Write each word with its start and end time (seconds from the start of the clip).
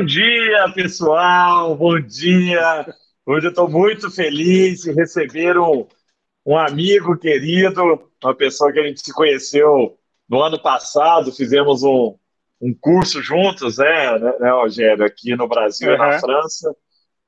Bom 0.00 0.06
dia, 0.06 0.72
pessoal. 0.74 1.76
Bom 1.76 2.00
dia. 2.00 2.86
Hoje 3.26 3.48
eu 3.48 3.50
estou 3.50 3.68
muito 3.68 4.10
feliz 4.10 4.80
de 4.80 4.92
receber 4.92 5.58
um, 5.58 5.86
um 6.46 6.56
amigo 6.56 7.18
querido, 7.18 8.00
uma 8.24 8.34
pessoa 8.34 8.72
que 8.72 8.80
a 8.80 8.86
gente 8.86 9.02
se 9.04 9.12
conheceu 9.12 9.98
no 10.26 10.40
ano 10.40 10.58
passado. 10.58 11.30
Fizemos 11.30 11.82
um, 11.82 12.16
um 12.62 12.72
curso 12.72 13.22
juntos, 13.22 13.76
né, 13.76 14.18
né, 14.40 14.50
Rogério, 14.50 15.04
aqui 15.04 15.36
no 15.36 15.46
Brasil 15.46 15.90
uhum. 15.90 15.94
e 15.96 15.98
na 15.98 16.18
França. 16.18 16.74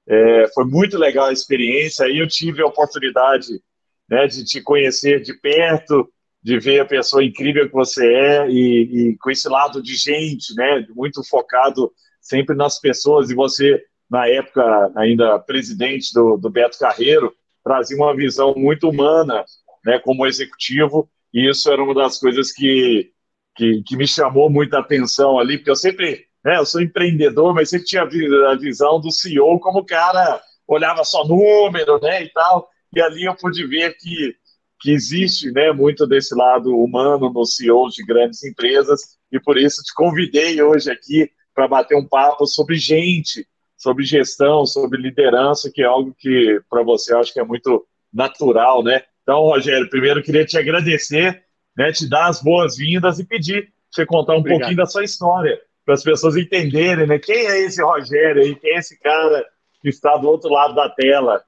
É, 0.09 0.49
foi 0.55 0.65
muito 0.65 0.97
legal 0.97 1.27
a 1.27 1.33
experiência. 1.33 2.07
Aí 2.07 2.21
eu 2.21 2.27
tive 2.27 2.63
a 2.63 2.67
oportunidade 2.67 3.61
né, 4.09 4.27
de 4.27 4.47
te 4.47 4.63
conhecer 4.63 5.21
de 5.21 5.35
perto, 5.35 6.11
de 6.43 6.59
ver 6.59 6.81
a 6.81 6.87
pessoa 6.87 7.23
incrível 7.23 7.67
que 7.67 7.75
você 7.75 8.07
é 8.07 8.49
e, 8.49 9.11
e 9.11 9.19
com 9.19 9.31
esse 9.31 9.47
lado 9.47 9.83
de 9.83 9.95
gente, 9.95 10.55
né, 10.55 10.87
muito 10.97 11.23
focado 11.23 11.93
sempre 12.23 12.57
nas 12.57 12.81
pessoas. 12.81 13.29
E 13.29 13.35
você, 13.35 13.85
na 14.09 14.27
época, 14.29 14.93
ainda 14.97 15.39
presidente 15.41 16.15
do, 16.15 16.37
do 16.37 16.49
Beto 16.49 16.79
Carreiro, 16.79 17.35
trazia 17.63 17.97
uma 17.97 18.17
visão 18.17 18.55
muito 18.57 18.89
humana, 18.89 19.45
né, 19.85 19.99
como 19.99 20.27
executivo. 20.27 21.11
E 21.35 21.51
isso 21.51 21.71
era 21.71 21.83
uma 21.83 21.95
das 21.95 22.19
coisas 22.19 22.53
que, 22.53 23.11
que, 23.57 23.83
que 23.83 23.97
me 23.97 24.07
chamou 24.07 24.49
muita 24.49 24.79
atenção 24.79 25.39
ali, 25.39 25.59
porque 25.59 25.71
eu 25.71 25.77
sempre, 25.77 26.27
né, 26.45 26.59
eu 26.59 26.65
sou 26.65 26.81
empreendedor, 26.81 27.53
mas 27.53 27.71
sempre 27.71 27.87
tinha 27.87 28.03
a 28.03 28.55
visão 28.55 29.01
do 29.01 29.11
CEO 29.11 29.59
como 29.59 29.81
o 29.81 29.87
cara 29.87 30.41
olhava 30.67 31.05
só 31.05 31.27
número, 31.27 32.01
né, 32.01 32.23
e 32.23 32.29
tal. 32.31 32.69
E 32.95 33.01
ali 33.01 33.25
eu 33.25 33.35
pude 33.35 33.67
ver 33.67 33.97
que 33.99 34.37
que 34.83 34.91
existe 34.91 35.53
né, 35.53 35.71
muito 35.71 36.09
desse 36.09 36.35
lado 36.35 36.77
humano 36.77 37.33
nos 37.33 37.55
CEOs 37.55 37.95
de 37.95 38.05
grandes 38.05 38.43
empresas, 38.43 39.17
e 39.31 39.39
por 39.39 39.57
isso 39.57 39.81
te 39.81 39.95
convidei 39.95 40.61
hoje 40.61 40.91
aqui 40.91 41.31
para 41.55 41.69
bater 41.69 41.97
um 41.97 42.07
papo 42.07 42.47
sobre 42.47 42.77
gente, 42.77 43.47
sobre 43.77 44.05
gestão, 44.05 44.65
sobre 44.65 45.01
liderança, 45.01 45.71
que 45.73 45.83
é 45.83 45.87
algo 45.87 46.15
que 46.17 46.61
para 46.71 46.83
você 46.83 47.13
eu 47.13 47.19
acho 47.19 47.33
que 47.33 47.41
é 47.41 47.45
muito 47.45 47.87
natural, 48.13 48.83
né? 48.83 49.03
Então, 49.23 49.41
Rogério, 49.41 49.89
primeiro 49.89 50.23
queria 50.23 50.45
te 50.45 50.59
agradecer, 50.59 51.45
né, 51.77 51.93
te 51.93 52.09
dar 52.09 52.29
as 52.29 52.43
boas-vindas 52.43 53.19
e 53.19 53.25
pedir 53.25 53.73
você 53.91 54.07
contar 54.07 54.35
um 54.35 54.39
Obrigado. 54.39 54.61
pouquinho 54.61 54.77
da 54.77 54.87
sua 54.87 55.05
história, 55.05 55.61
para 55.85 55.95
as 55.95 56.03
pessoas 56.03 56.37
entenderem, 56.37 57.07
né? 57.07 57.19
Quem 57.19 57.47
é 57.47 57.61
esse 57.61 57.83
Rogério 57.83 58.43
aí? 58.43 58.55
Quem 58.55 58.75
é 58.75 58.79
esse 58.79 58.99
cara 58.99 59.45
que 59.81 59.89
está 59.89 60.17
do 60.17 60.29
outro 60.29 60.51
lado 60.51 60.75
da 60.75 60.89
tela? 60.89 61.45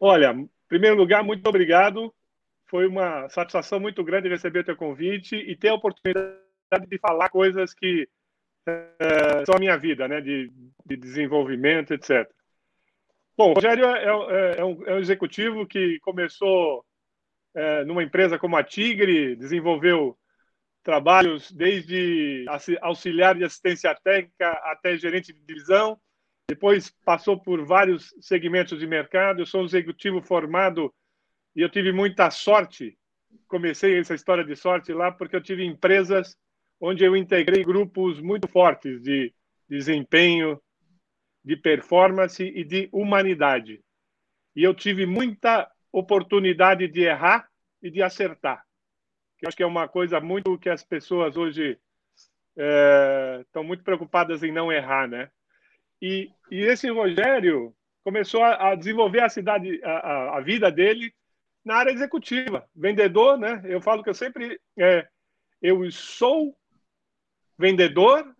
Olha, 0.00 0.34
primeiro 0.68 0.96
lugar, 0.96 1.24
muito 1.24 1.46
obrigado. 1.48 2.12
Foi 2.66 2.86
uma 2.86 3.28
satisfação 3.30 3.80
muito 3.80 4.04
grande 4.04 4.28
receber 4.28 4.60
o 4.60 4.64
teu 4.64 4.76
convite 4.76 5.34
e 5.34 5.56
ter 5.56 5.68
a 5.68 5.74
oportunidade 5.74 6.36
de 6.88 6.98
falar 6.98 7.30
coisas 7.30 7.74
que 7.74 8.08
é, 8.68 9.44
são 9.44 9.54
a 9.56 9.58
minha 9.58 9.76
vida, 9.76 10.06
né, 10.06 10.20
de, 10.20 10.52
de 10.84 10.96
desenvolvimento, 10.96 11.92
etc. 11.92 12.28
Bom, 13.36 13.50
o 13.50 13.54
Rogério 13.54 13.84
é, 13.86 14.04
é, 14.04 14.60
é, 14.60 14.64
um, 14.64 14.86
é 14.86 14.94
um, 14.94 14.98
executivo 14.98 15.66
que 15.66 15.98
começou 16.00 16.84
é, 17.54 17.84
numa 17.84 18.02
empresa 18.02 18.38
como 18.38 18.56
a 18.56 18.64
Tigre, 18.64 19.36
desenvolveu 19.36 20.18
trabalhos 20.82 21.52
desde 21.52 22.46
auxiliar 22.80 23.36
de 23.36 23.44
assistência 23.44 23.94
técnica 23.94 24.50
até 24.64 24.96
gerente 24.96 25.32
de 25.32 25.40
divisão, 25.40 26.00
depois 26.48 26.90
passou 27.04 27.38
por 27.38 27.64
vários 27.64 28.14
segmentos 28.22 28.78
de 28.78 28.86
mercado. 28.86 29.42
Eu 29.42 29.46
sou 29.46 29.60
um 29.60 29.66
executivo 29.66 30.22
formado 30.22 30.92
e 31.54 31.60
eu 31.60 31.68
tive 31.68 31.92
muita 31.92 32.30
sorte. 32.30 32.98
Comecei 33.46 33.98
essa 33.98 34.14
história 34.14 34.42
de 34.42 34.56
sorte 34.56 34.92
lá 34.92 35.12
porque 35.12 35.36
eu 35.36 35.42
tive 35.42 35.62
empresas 35.62 36.36
onde 36.80 37.04
eu 37.04 37.16
integrei 37.16 37.64
grupos 37.64 38.20
muito 38.20 38.46
fortes 38.48 39.02
de 39.02 39.32
desempenho, 39.68 40.60
de 41.44 41.56
performance 41.56 42.42
e 42.42 42.64
de 42.64 42.88
humanidade. 42.92 43.82
E 44.54 44.62
eu 44.62 44.74
tive 44.74 45.06
muita 45.06 45.70
oportunidade 45.92 46.88
de 46.88 47.02
errar 47.02 47.48
e 47.82 47.90
de 47.90 48.02
acertar. 48.02 48.64
Eu 49.40 49.48
acho 49.48 49.56
que 49.56 49.62
é 49.62 49.66
uma 49.66 49.88
coisa 49.88 50.20
muito 50.20 50.58
que 50.58 50.68
as 50.68 50.82
pessoas 50.82 51.36
hoje 51.36 51.78
é, 52.56 53.38
estão 53.42 53.62
muito 53.62 53.84
preocupadas 53.84 54.42
em 54.42 54.52
não 54.52 54.72
errar, 54.72 55.06
né? 55.08 55.30
E, 56.02 56.28
e 56.50 56.60
esse 56.60 56.90
Rogério 56.90 57.74
começou 58.02 58.42
a, 58.42 58.70
a 58.70 58.74
desenvolver 58.74 59.20
a 59.20 59.28
cidade, 59.28 59.80
a, 59.84 60.38
a, 60.38 60.40
vida 60.40 60.70
dele 60.70 61.14
na 61.64 61.76
área 61.76 61.92
executiva, 61.92 62.68
vendedor, 62.74 63.38
né? 63.38 63.62
Eu 63.64 63.80
falo 63.80 64.02
que 64.02 64.10
eu 64.10 64.14
sempre 64.14 64.60
é, 64.76 65.06
eu 65.62 65.88
sou 65.90 66.57
vendedor, 67.58 68.34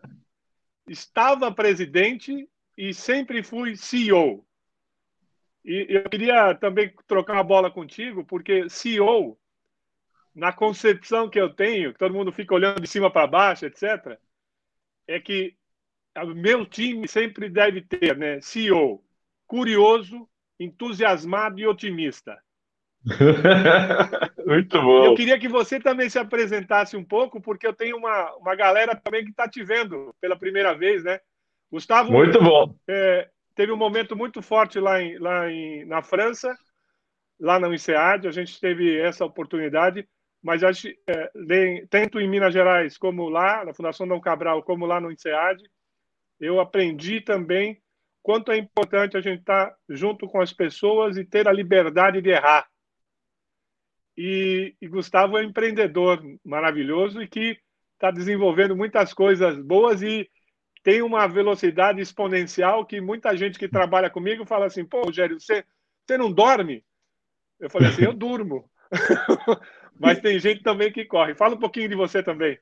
estava 0.86 1.52
presidente 1.52 2.48
e 2.76 2.94
sempre 2.94 3.42
fui 3.42 3.76
CEO. 3.76 4.46
E 5.64 5.86
eu 5.90 6.04
queria 6.08 6.54
também 6.54 6.94
trocar 7.06 7.34
uma 7.34 7.42
bola 7.44 7.70
contigo, 7.70 8.24
porque 8.24 8.68
CEO, 8.70 9.38
na 10.34 10.52
concepção 10.52 11.28
que 11.28 11.38
eu 11.38 11.52
tenho, 11.52 11.92
que 11.92 11.98
todo 11.98 12.14
mundo 12.14 12.32
fica 12.32 12.54
olhando 12.54 12.80
de 12.80 12.86
cima 12.86 13.10
para 13.10 13.26
baixo, 13.26 13.66
etc., 13.66 14.18
é 15.06 15.18
que 15.20 15.56
o 16.16 16.34
meu 16.34 16.64
time 16.64 17.08
sempre 17.08 17.48
deve 17.48 17.82
ter, 17.82 18.16
né? 18.16 18.40
CEO, 18.40 19.02
curioso, 19.46 20.28
entusiasmado 20.58 21.58
e 21.58 21.66
otimista. 21.66 22.40
Muito 24.48 24.80
bom. 24.80 25.04
Eu 25.04 25.14
queria 25.14 25.38
que 25.38 25.46
você 25.46 25.78
também 25.78 26.08
se 26.08 26.18
apresentasse 26.18 26.96
um 26.96 27.04
pouco, 27.04 27.38
porque 27.38 27.66
eu 27.66 27.74
tenho 27.74 27.98
uma, 27.98 28.34
uma 28.36 28.54
galera 28.54 28.96
também 28.96 29.22
que 29.22 29.30
está 29.30 29.46
te 29.46 29.62
vendo 29.62 30.14
pela 30.20 30.38
primeira 30.38 30.72
vez, 30.74 31.04
né? 31.04 31.20
Gustavo. 31.70 32.10
Muito 32.10 32.42
bom. 32.42 32.74
É, 32.88 33.28
teve 33.54 33.72
um 33.72 33.76
momento 33.76 34.16
muito 34.16 34.40
forte 34.40 34.80
lá, 34.80 35.02
em, 35.02 35.18
lá 35.18 35.50
em, 35.50 35.84
na 35.84 36.02
França, 36.02 36.56
lá 37.38 37.60
na 37.60 37.68
INSEAD, 37.68 38.26
a 38.26 38.30
gente 38.30 38.58
teve 38.58 38.98
essa 38.98 39.22
oportunidade, 39.22 40.08
mas 40.42 40.64
acho, 40.64 40.88
é, 41.06 41.84
tanto 41.90 42.18
em 42.18 42.28
Minas 42.28 42.54
Gerais 42.54 42.96
como 42.96 43.28
lá, 43.28 43.66
na 43.66 43.74
Fundação 43.74 44.08
Dom 44.08 44.20
Cabral, 44.20 44.62
como 44.62 44.86
lá 44.86 44.98
no 44.98 45.12
INSEAD, 45.12 45.62
eu 46.40 46.58
aprendi 46.58 47.20
também 47.20 47.82
quanto 48.22 48.50
é 48.50 48.56
importante 48.56 49.16
a 49.16 49.20
gente 49.20 49.40
estar 49.40 49.74
junto 49.88 50.26
com 50.26 50.40
as 50.40 50.52
pessoas 50.54 51.18
e 51.18 51.24
ter 51.24 51.46
a 51.46 51.52
liberdade 51.52 52.22
de 52.22 52.30
errar. 52.30 52.66
E, 54.20 54.74
e 54.82 54.88
Gustavo 54.88 55.38
é 55.38 55.42
um 55.42 55.44
empreendedor 55.44 56.20
maravilhoso 56.44 57.22
e 57.22 57.28
que 57.28 57.56
está 57.94 58.10
desenvolvendo 58.10 58.74
muitas 58.74 59.14
coisas 59.14 59.56
boas 59.62 60.02
e 60.02 60.28
tem 60.82 61.02
uma 61.02 61.28
velocidade 61.28 62.00
exponencial 62.00 62.84
que 62.84 63.00
muita 63.00 63.36
gente 63.36 63.60
que 63.60 63.68
trabalha 63.68 64.10
comigo 64.10 64.44
fala 64.44 64.66
assim: 64.66 64.84
pô, 64.84 65.02
Rogério, 65.02 65.38
você, 65.38 65.64
você 66.04 66.18
não 66.18 66.32
dorme? 66.32 66.84
Eu 67.60 67.70
falei 67.70 67.90
assim: 67.90 68.06
eu 68.06 68.12
durmo. 68.12 68.68
Mas 69.96 70.18
tem 70.18 70.36
gente 70.40 70.64
também 70.64 70.90
que 70.90 71.04
corre. 71.04 71.36
Fala 71.36 71.54
um 71.54 71.60
pouquinho 71.60 71.88
de 71.88 71.94
você 71.94 72.20
também. 72.20 72.58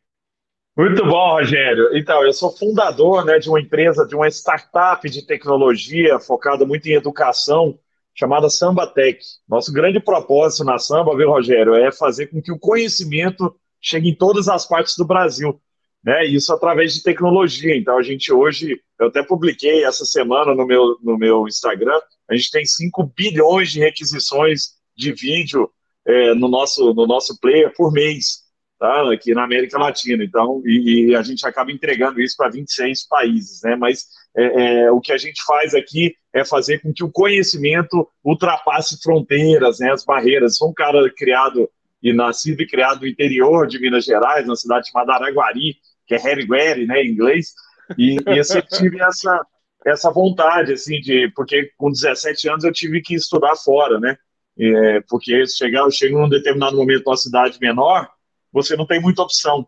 Muito 0.76 1.06
bom, 1.06 1.37
Rogério. 1.37 1.97
Então, 1.97 2.23
eu 2.23 2.35
sou 2.35 2.55
fundador 2.55 3.25
né, 3.25 3.38
de 3.38 3.49
uma 3.49 3.61
empresa, 3.61 4.06
de 4.06 4.14
uma 4.14 4.29
startup 4.29 5.09
de 5.09 5.26
tecnologia 5.26 6.20
focada 6.20 6.67
muito 6.67 6.87
em 6.87 6.93
educação, 6.93 7.79
chamada 8.16 8.48
Samba 8.48 8.86
Tech. 8.86 9.20
Nosso 9.48 9.72
grande 9.72 10.00
propósito 10.00 10.64
na 10.64 10.78
Samba, 10.78 11.16
viu, 11.16 11.30
Rogério, 11.30 11.74
é 11.74 11.92
fazer 11.92 12.28
com 12.28 12.40
que 12.40 12.50
o 12.50 12.58
conhecimento 12.58 13.54
chegue 13.80 14.08
em 14.08 14.14
todas 14.14 14.48
as 14.48 14.66
partes 14.66 14.96
do 14.96 15.04
Brasil. 15.04 15.60
Né? 16.02 16.24
Isso 16.24 16.52
através 16.52 16.94
de 16.94 17.02
tecnologia. 17.02 17.76
Então, 17.76 17.98
a 17.98 18.02
gente 18.02 18.32
hoje, 18.32 18.80
eu 18.98 19.08
até 19.08 19.22
publiquei 19.22 19.84
essa 19.84 20.04
semana 20.04 20.54
no 20.54 20.66
meu, 20.66 20.96
no 21.02 21.18
meu 21.18 21.46
Instagram, 21.46 22.00
a 22.28 22.34
gente 22.34 22.50
tem 22.50 22.64
5 22.64 23.12
bilhões 23.14 23.70
de 23.70 23.80
requisições 23.80 24.76
de 24.96 25.12
vídeo 25.12 25.70
é, 26.06 26.34
no, 26.34 26.48
nosso, 26.48 26.94
no 26.94 27.06
nosso 27.06 27.38
player 27.38 27.72
por 27.74 27.92
mês 27.92 28.46
tá? 28.78 29.12
aqui 29.12 29.34
na 29.34 29.44
América 29.44 29.78
Latina. 29.78 30.24
Então, 30.24 30.62
e, 30.64 31.10
e 31.10 31.16
a 31.16 31.22
gente 31.22 31.46
acaba 31.46 31.70
entregando 31.70 32.20
isso 32.20 32.36
para 32.36 32.50
26 32.50 33.06
países, 33.08 33.62
né? 33.62 33.76
Mas 33.76 34.06
é, 34.36 34.84
é, 34.84 34.92
o 34.92 35.00
que 35.00 35.12
a 35.12 35.18
gente 35.18 35.42
faz 35.44 35.74
aqui 35.74 36.14
é 36.37 36.44
fazer 36.44 36.81
com 36.81 36.93
que 36.93 37.03
o 37.03 37.11
conhecimento 37.11 38.09
ultrapasse 38.25 39.00
fronteiras, 39.03 39.79
né? 39.79 39.91
As 39.91 40.05
barreiras. 40.05 40.56
Sou 40.56 40.71
um 40.71 40.75
cara 40.75 41.11
criado 41.17 41.69
e 42.03 42.12
nascido 42.12 42.61
e 42.61 42.67
criado 42.67 43.00
no 43.00 43.06
interior 43.06 43.67
de 43.67 43.81
Minas 43.81 44.05
Gerais, 44.05 44.47
na 44.47 44.55
cidade 44.55 44.91
chamada 44.91 45.15
Araguari, 45.15 45.77
que 46.06 46.15
é 46.15 46.19
Harry 46.19 46.47
né, 46.87 47.03
em 47.03 47.11
inglês, 47.11 47.53
e, 47.99 48.17
e 48.17 48.38
eu 48.38 48.44
sempre 48.44 48.69
tive 48.77 49.03
essa, 49.03 49.44
essa 49.85 50.11
vontade, 50.11 50.73
assim, 50.73 51.00
de, 51.00 51.31
porque 51.35 51.73
com 51.77 51.91
17 51.91 52.49
anos 52.49 52.65
eu 52.65 52.73
tive 52.73 53.00
que 53.00 53.15
estudar 53.15 53.56
fora, 53.56 53.99
né, 53.99 54.17
é, 54.59 55.00
porque 55.09 55.47
chegar, 55.47 55.81
eu 55.81 55.91
chego 55.91 56.19
num 56.19 56.29
determinado 56.29 56.77
momento 56.77 57.05
numa 57.06 57.17
cidade 57.17 57.59
menor, 57.61 58.09
você 58.53 58.77
não 58.77 58.87
tem 58.87 59.00
muita 59.00 59.23
opção, 59.23 59.67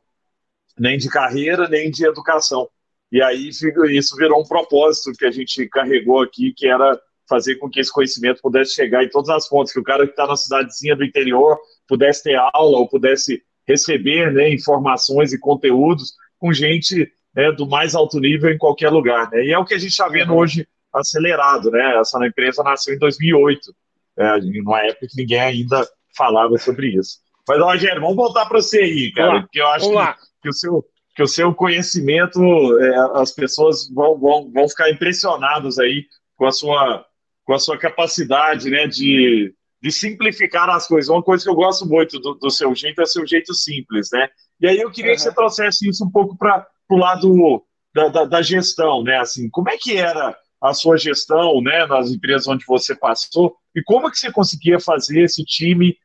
nem 0.78 0.96
de 0.96 1.08
carreira, 1.08 1.68
nem 1.68 1.90
de 1.90 2.06
educação. 2.06 2.68
E 3.10 3.22
aí 3.22 3.48
isso 3.48 4.16
virou 4.16 4.40
um 4.40 4.46
propósito 4.46 5.12
que 5.18 5.24
a 5.24 5.30
gente 5.30 5.66
carregou 5.68 6.22
aqui, 6.22 6.52
que 6.54 6.68
era 6.68 6.98
fazer 7.28 7.56
com 7.56 7.68
que 7.68 7.80
esse 7.80 7.92
conhecimento 7.92 8.40
pudesse 8.40 8.74
chegar 8.74 9.04
em 9.04 9.08
todas 9.08 9.28
as 9.28 9.48
pontas, 9.48 9.72
que 9.72 9.80
o 9.80 9.84
cara 9.84 10.04
que 10.04 10.12
está 10.12 10.26
na 10.26 10.36
cidadezinha 10.36 10.96
do 10.96 11.04
interior 11.04 11.58
pudesse 11.86 12.22
ter 12.22 12.36
aula 12.36 12.78
ou 12.78 12.88
pudesse 12.88 13.42
receber 13.66 14.32
né, 14.32 14.52
informações 14.52 15.32
e 15.32 15.38
conteúdos 15.38 16.14
com 16.38 16.52
gente 16.52 17.10
né, 17.34 17.52
do 17.52 17.66
mais 17.66 17.94
alto 17.94 18.18
nível 18.18 18.50
em 18.50 18.58
qualquer 18.58 18.90
lugar. 18.90 19.30
Né? 19.30 19.44
E 19.44 19.52
é 19.52 19.58
o 19.58 19.64
que 19.64 19.74
a 19.74 19.78
gente 19.78 19.90
está 19.90 20.08
vendo 20.08 20.32
uhum. 20.32 20.38
hoje 20.38 20.66
acelerado. 20.92 21.70
Né? 21.70 21.98
Essa 21.98 22.24
empresa 22.26 22.62
nasceu 22.62 22.94
em 22.94 22.98
2008, 22.98 23.74
é, 24.16 24.40
numa 24.40 24.80
época 24.82 25.06
que 25.08 25.16
ninguém 25.16 25.40
ainda 25.40 25.86
falava 26.16 26.56
sobre 26.56 26.88
isso. 26.88 27.18
Mas, 27.46 27.60
Rogério, 27.60 28.00
vamos 28.00 28.16
voltar 28.16 28.46
para 28.46 28.60
você 28.60 28.80
aí, 28.80 29.12
cara, 29.12 29.40
porque 29.40 29.60
eu 29.60 29.66
acho 29.68 29.88
que, 29.88 30.42
que, 30.42 30.48
o 30.50 30.52
seu, 30.52 30.84
que 31.18 31.22
o 31.24 31.26
seu 31.26 31.52
conhecimento, 31.52 32.40
é, 32.78 33.20
as 33.20 33.32
pessoas 33.32 33.90
vão, 33.92 34.16
vão, 34.16 34.48
vão 34.52 34.68
ficar 34.68 34.88
impressionadas 34.88 35.76
aí 35.76 36.06
com 36.36 36.46
a 36.46 36.52
sua, 36.52 37.04
com 37.44 37.54
a 37.54 37.58
sua 37.58 37.76
capacidade 37.76 38.70
né, 38.70 38.86
de, 38.86 39.52
de 39.82 39.90
simplificar 39.90 40.70
as 40.70 40.86
coisas. 40.86 41.08
Uma 41.08 41.20
coisa 41.20 41.42
que 41.42 41.50
eu 41.50 41.56
gosto 41.56 41.84
muito 41.86 42.20
do, 42.20 42.34
do 42.34 42.48
seu 42.50 42.72
jeito 42.72 43.00
é 43.00 43.02
o 43.02 43.08
seu 43.08 43.26
jeito 43.26 43.52
simples, 43.52 44.10
né? 44.12 44.28
E 44.60 44.68
aí 44.68 44.78
eu 44.78 44.92
queria 44.92 45.10
uhum. 45.10 45.16
que 45.16 45.22
você 45.22 45.34
trouxesse 45.34 45.88
isso 45.88 46.04
um 46.04 46.10
pouco 46.12 46.38
para 46.38 46.64
o 46.88 46.96
lado 46.96 47.64
da, 47.92 48.06
da, 48.10 48.24
da, 48.24 48.40
gestão, 48.40 49.02
né? 49.02 49.18
Assim, 49.18 49.50
como 49.50 49.70
é 49.70 49.76
que 49.76 49.96
era 49.96 50.38
a 50.62 50.72
sua 50.72 50.96
gestão, 50.96 51.60
né, 51.60 51.84
nas 51.86 52.12
empresas 52.12 52.46
onde 52.46 52.64
você 52.64 52.94
passou 52.94 53.56
e 53.74 53.82
como 53.82 54.06
é 54.06 54.10
que 54.12 54.20
você 54.20 54.30
conseguia 54.30 54.78
fazer 54.78 55.22
esse 55.22 55.44
time 55.44 55.96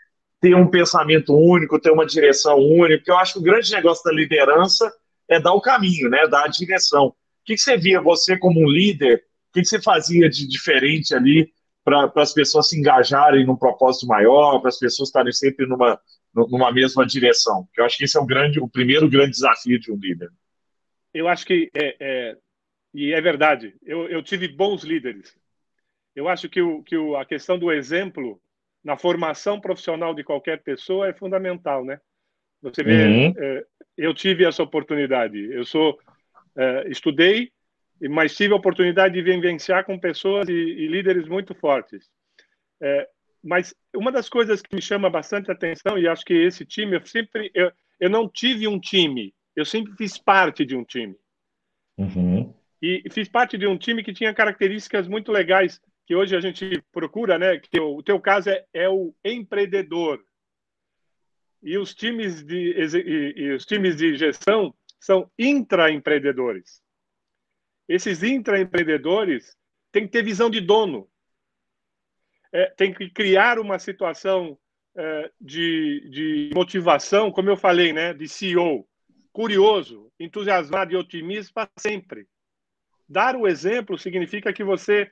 ter 0.42 0.56
um 0.56 0.68
pensamento 0.68 1.36
único, 1.36 1.80
ter 1.80 1.92
uma 1.92 2.04
direção 2.04 2.58
única? 2.58 2.98
Porque 2.98 3.12
eu 3.12 3.18
acho 3.20 3.34
que 3.34 3.40
o 3.40 3.44
grande 3.44 3.72
negócio 3.72 4.04
da 4.04 4.12
liderança 4.12 4.92
é 5.30 5.40
dar 5.40 5.54
o 5.54 5.62
caminho, 5.62 6.10
né? 6.10 6.28
Dar 6.28 6.46
a 6.46 6.48
direção. 6.48 7.08
O 7.08 7.16
que, 7.46 7.56
que 7.56 7.62
você 7.62 7.78
via 7.78 8.02
você 8.02 8.38
como 8.38 8.60
um 8.60 8.70
líder? 8.70 9.24
O 9.50 9.54
que, 9.54 9.62
que 9.62 9.68
você 9.68 9.82
fazia 9.82 10.30
de 10.30 10.48
diferente 10.48 11.14
ali 11.14 11.52
para 11.84 12.12
as 12.16 12.34
pessoas 12.34 12.70
se 12.70 12.80
engajarem 12.80 13.46
num 13.46 13.58
propósito 13.58 14.08
maior, 14.08 14.60
para 14.60 14.70
as 14.70 14.80
pessoas 14.80 15.10
estarem 15.10 15.34
sempre 15.34 15.66
numa, 15.66 16.00
numa 16.34 16.72
mesma 16.72 17.06
direção. 17.06 17.68
Eu 17.78 17.84
acho 17.84 17.98
que 17.98 18.06
esse 18.06 18.18
é 18.18 18.22
o 18.22 18.26
grande, 18.26 18.60
o 18.60 18.70
primeiro 18.70 19.10
grande 19.10 19.32
desafio 19.32 19.80
de 19.80 19.92
um 19.92 19.98
líder. 19.98 20.30
Eu 21.14 21.28
acho 21.28 21.46
que 21.46 21.70
é, 21.76 21.96
é 22.00 22.38
e 22.94 23.12
é 23.12 23.20
verdade. 23.20 23.76
Eu, 23.84 24.08
eu, 24.08 24.22
tive 24.22 24.48
bons 24.48 24.84
líderes. 24.84 25.36
Eu 26.16 26.28
acho 26.28 26.48
que, 26.48 26.62
o, 26.62 26.84
que 26.84 26.96
o, 26.96 27.18
a 27.18 27.26
questão 27.26 27.58
do 27.58 27.72
exemplo 27.72 28.40
na 28.84 28.98
formação 28.98 29.60
profissional 29.60 30.14
de 30.14 30.24
qualquer 30.24 30.62
pessoa 30.62 31.08
é 31.08 31.14
fundamental, 31.14 31.84
né? 31.84 32.00
Você 32.62 32.84
vê, 32.84 33.06
uhum. 33.06 33.34
é, 33.36 33.66
eu 33.98 34.14
tive 34.14 34.46
essa 34.46 34.64
oportunidade. 34.64 35.38
Eu 35.52 35.66
sou 35.66 36.00
é, 36.56 36.88
estudei 36.90 37.52
mas 38.10 38.36
tive 38.36 38.54
a 38.54 38.58
oportunidade 38.58 39.14
de 39.14 39.22
vivenciar 39.22 39.86
com 39.86 39.98
pessoas 40.00 40.48
e, 40.50 40.54
e 40.54 40.88
líderes 40.88 41.28
muito 41.28 41.54
fortes. 41.56 42.10
É, 42.82 43.08
mas 43.44 43.74
uma 43.96 44.12
das 44.12 44.30
coisas 44.30 44.62
que 44.62 44.76
me 44.76 44.82
chama 44.82 45.10
bastante 45.10 45.52
atenção, 45.52 45.98
e 45.98 46.08
acho 46.08 46.26
que 46.26 46.34
esse 46.34 46.66
time, 46.66 46.96
eu 46.96 47.06
sempre. 47.06 47.52
Eu, 47.54 47.72
eu 48.00 48.10
não 48.10 48.28
tive 48.28 48.68
um 48.68 48.80
time, 48.80 49.34
eu 49.56 49.66
sempre 49.66 49.94
fiz 49.96 50.18
parte 50.18 50.66
de 50.66 50.76
um 50.76 50.84
time. 50.84 51.16
Uhum. 51.98 52.54
E 52.82 53.04
fiz 53.12 53.30
parte 53.30 53.58
de 53.58 53.66
um 53.66 53.78
time 53.78 54.04
que 54.04 54.14
tinha 54.14 54.34
características 54.34 55.08
muito 55.08 55.32
legais, 55.32 55.80
que 56.06 56.16
hoje 56.16 56.36
a 56.36 56.42
gente 56.42 56.82
procura, 56.92 57.38
né? 57.38 57.58
Que 57.60 57.80
o, 57.80 57.98
o 57.98 58.04
teu 58.04 58.20
caso 58.20 58.50
é, 58.50 58.66
é 58.74 58.90
o 58.90 59.14
empreendedor. 59.24 60.22
E 61.64 61.78
os 61.78 61.96
times 61.96 62.44
de, 62.44 62.74
e, 62.74 63.34
e 63.42 63.52
os 63.54 63.66
times 63.66 63.96
de 63.96 64.16
gestão 64.16 64.76
são 65.00 65.32
intraempreendedores. 65.40 66.82
Esses 67.88 68.22
intraempreendedores 68.22 69.56
têm 69.92 70.06
que 70.06 70.12
ter 70.12 70.24
visão 70.24 70.50
de 70.50 70.62
dono, 70.62 71.10
é, 72.52 72.68
tem 72.72 72.94
que 72.94 73.10
criar 73.10 73.60
uma 73.60 73.80
situação 73.80 74.58
é, 74.96 75.32
de, 75.40 76.10
de 76.10 76.52
motivação, 76.54 77.32
como 77.32 77.50
eu 77.50 77.58
falei, 77.58 77.92
né, 77.92 78.14
de 78.14 78.28
CEO, 78.28 78.88
curioso, 79.32 80.12
entusiasmado 80.20 80.94
e 80.94 80.96
otimista 80.96 81.52
para 81.54 81.70
sempre. 81.78 82.28
Dar 83.10 83.36
o 83.36 83.48
exemplo 83.48 83.98
significa 83.98 84.54
que 84.54 84.64
você 84.64 85.12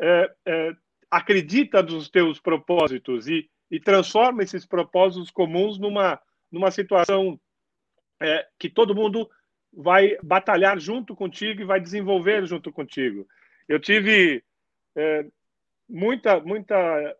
é, 0.00 0.34
é, 0.46 0.72
acredita 1.10 1.82
nos 1.82 2.08
teus 2.08 2.38
propósitos 2.40 3.28
e, 3.28 3.50
e, 3.70 3.80
transforma 3.80 4.42
esses 4.42 4.64
propósitos 4.64 5.30
comuns 5.30 5.78
numa, 5.78 6.20
numa 6.50 6.70
situação 6.70 7.38
é, 8.20 8.46
que 8.58 8.68
todo 8.68 8.94
mundo 8.94 9.28
vai 9.72 10.16
batalhar 10.22 10.78
junto 10.78 11.14
contigo 11.14 11.60
e 11.60 11.64
vai 11.64 11.80
desenvolver 11.80 12.46
junto 12.46 12.72
contigo. 12.72 13.26
Eu 13.68 13.80
tive 13.80 14.44
é, 14.96 15.26
muita, 15.88 16.40
muita 16.40 17.16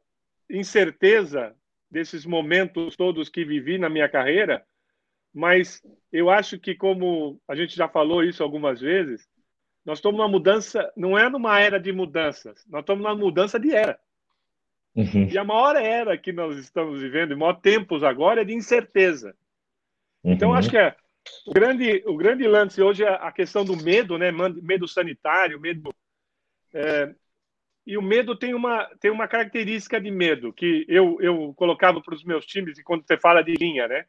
incerteza 0.48 1.54
desses 1.90 2.24
momentos 2.24 2.96
todos 2.96 3.28
que 3.28 3.44
vivi 3.44 3.78
na 3.78 3.88
minha 3.88 4.08
carreira, 4.08 4.64
mas 5.32 5.82
eu 6.12 6.30
acho 6.30 6.58
que, 6.58 6.74
como 6.74 7.40
a 7.48 7.56
gente 7.56 7.74
já 7.74 7.88
falou 7.88 8.22
isso 8.22 8.42
algumas 8.42 8.80
vezes, 8.80 9.28
nós 9.84 9.98
estamos 9.98 10.18
numa 10.18 10.28
mudança, 10.28 10.92
não 10.96 11.18
é 11.18 11.28
numa 11.28 11.60
era 11.60 11.78
de 11.78 11.92
mudanças, 11.92 12.64
nós 12.68 12.80
estamos 12.80 13.02
numa 13.02 13.14
mudança 13.14 13.58
de 13.58 13.74
era. 13.74 13.98
Uhum. 14.94 15.28
E 15.30 15.36
a 15.36 15.44
maior 15.44 15.76
era 15.76 16.16
que 16.16 16.32
nós 16.32 16.56
estamos 16.56 17.00
vivendo, 17.00 17.32
e 17.32 17.36
maior 17.36 17.54
tempos 17.54 18.02
agora, 18.04 18.42
é 18.42 18.44
de 18.44 18.54
incerteza. 18.54 19.34
Então, 20.22 20.30
uhum. 20.30 20.34
Então, 20.34 20.54
acho 20.54 20.70
que 20.70 20.76
é, 20.76 20.94
o 21.46 21.52
grande, 21.52 22.02
o 22.06 22.16
grande 22.16 22.46
lance 22.46 22.80
hoje 22.80 23.04
é 23.04 23.08
a 23.08 23.32
questão 23.32 23.64
do 23.64 23.76
medo, 23.76 24.16
né? 24.18 24.30
Medo 24.30 24.86
sanitário, 24.86 25.60
medo. 25.60 25.92
É, 26.72 27.14
e 27.86 27.98
o 27.98 28.02
medo 28.02 28.36
tem 28.36 28.54
uma, 28.54 28.86
tem 29.00 29.10
uma 29.10 29.28
característica 29.28 30.00
de 30.00 30.10
medo 30.10 30.52
que 30.52 30.86
eu, 30.88 31.18
eu 31.20 31.52
colocava 31.54 32.00
para 32.00 32.14
os 32.14 32.24
meus 32.24 32.46
times, 32.46 32.78
e 32.78 32.82
quando 32.82 33.06
você 33.06 33.18
fala 33.18 33.42
de 33.42 33.54
linha, 33.54 33.88
né? 33.88 34.06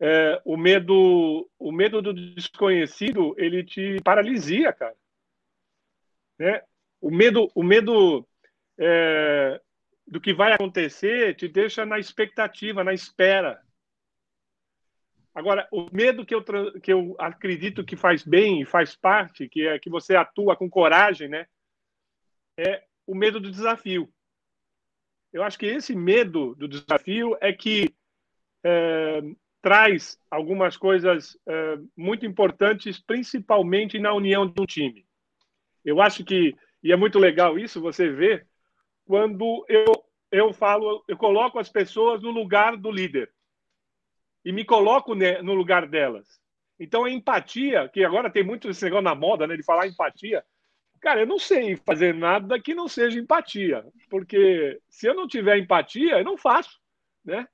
É, 0.00 0.42
o 0.44 0.56
medo 0.56 1.48
o 1.56 1.70
medo 1.70 2.02
do 2.02 2.12
desconhecido 2.12 3.32
ele 3.38 3.62
te 3.62 4.00
paralisia, 4.02 4.72
cara. 4.72 4.94
Né? 6.36 6.62
O 7.00 7.10
medo 7.10 7.48
o 7.54 7.62
medo 7.62 8.26
é, 8.76 9.60
do 10.06 10.20
que 10.20 10.34
vai 10.34 10.52
acontecer 10.52 11.34
te 11.34 11.48
deixa 11.48 11.84
na 11.84 11.98
expectativa, 11.98 12.84
na 12.84 12.92
espera. 12.92 13.60
Agora, 15.34 15.66
o 15.72 15.88
medo 15.92 16.24
que 16.24 16.34
eu, 16.34 16.44
que 16.80 16.92
eu 16.92 17.16
acredito 17.18 17.84
que 17.84 17.96
faz 17.96 18.22
bem 18.22 18.62
e 18.62 18.64
faz 18.64 18.94
parte, 18.94 19.48
que 19.48 19.66
é 19.66 19.78
que 19.78 19.90
você 19.90 20.14
atua 20.14 20.56
com 20.56 20.70
coragem, 20.70 21.28
né? 21.28 21.46
É 22.56 22.84
o 23.04 23.14
medo 23.14 23.40
do 23.40 23.50
desafio. 23.50 24.08
Eu 25.32 25.42
acho 25.42 25.58
que 25.58 25.66
esse 25.66 25.96
medo 25.96 26.54
do 26.54 26.68
desafio 26.68 27.36
é 27.40 27.52
que 27.52 27.92
é, 28.62 29.20
traz 29.60 30.16
algumas 30.30 30.76
coisas 30.76 31.36
é, 31.46 31.78
muito 31.96 32.24
importantes, 32.24 33.00
principalmente 33.00 33.98
na 33.98 34.14
união 34.14 34.46
de 34.46 34.60
um 34.60 34.66
time. 34.66 35.04
Eu 35.84 36.00
acho 36.00 36.24
que, 36.24 36.56
e 36.82 36.92
é 36.92 36.96
muito 36.96 37.18
legal 37.18 37.58
isso, 37.58 37.80
você 37.80 38.08
vê, 38.08 38.46
quando 39.04 39.64
eu, 39.68 40.04
eu 40.30 40.52
falo, 40.52 41.04
eu 41.06 41.16
coloco 41.16 41.58
as 41.58 41.68
pessoas 41.68 42.22
no 42.22 42.30
lugar 42.30 42.76
do 42.76 42.90
líder 42.90 43.32
e 44.44 44.52
me 44.52 44.64
coloco 44.64 45.14
no 45.14 45.54
lugar 45.54 45.86
delas. 45.86 46.40
Então, 46.78 47.04
a 47.04 47.10
empatia, 47.10 47.88
que 47.88 48.04
agora 48.04 48.30
tem 48.30 48.42
muito 48.42 48.68
esse 48.68 48.84
negócio 48.84 49.04
na 49.04 49.14
moda, 49.14 49.46
né, 49.46 49.56
de 49.56 49.62
falar 49.62 49.86
empatia. 49.86 50.44
Cara, 51.00 51.20
eu 51.20 51.26
não 51.26 51.38
sei 51.38 51.76
fazer 51.76 52.14
nada 52.14 52.60
que 52.60 52.74
não 52.74 52.88
seja 52.88 53.18
empatia, 53.18 53.86
porque 54.08 54.80
se 54.88 55.06
eu 55.06 55.14
não 55.14 55.28
tiver 55.28 55.58
empatia, 55.58 56.18
eu 56.18 56.24
não 56.24 56.36
faço, 56.36 56.80
né? 57.24 57.46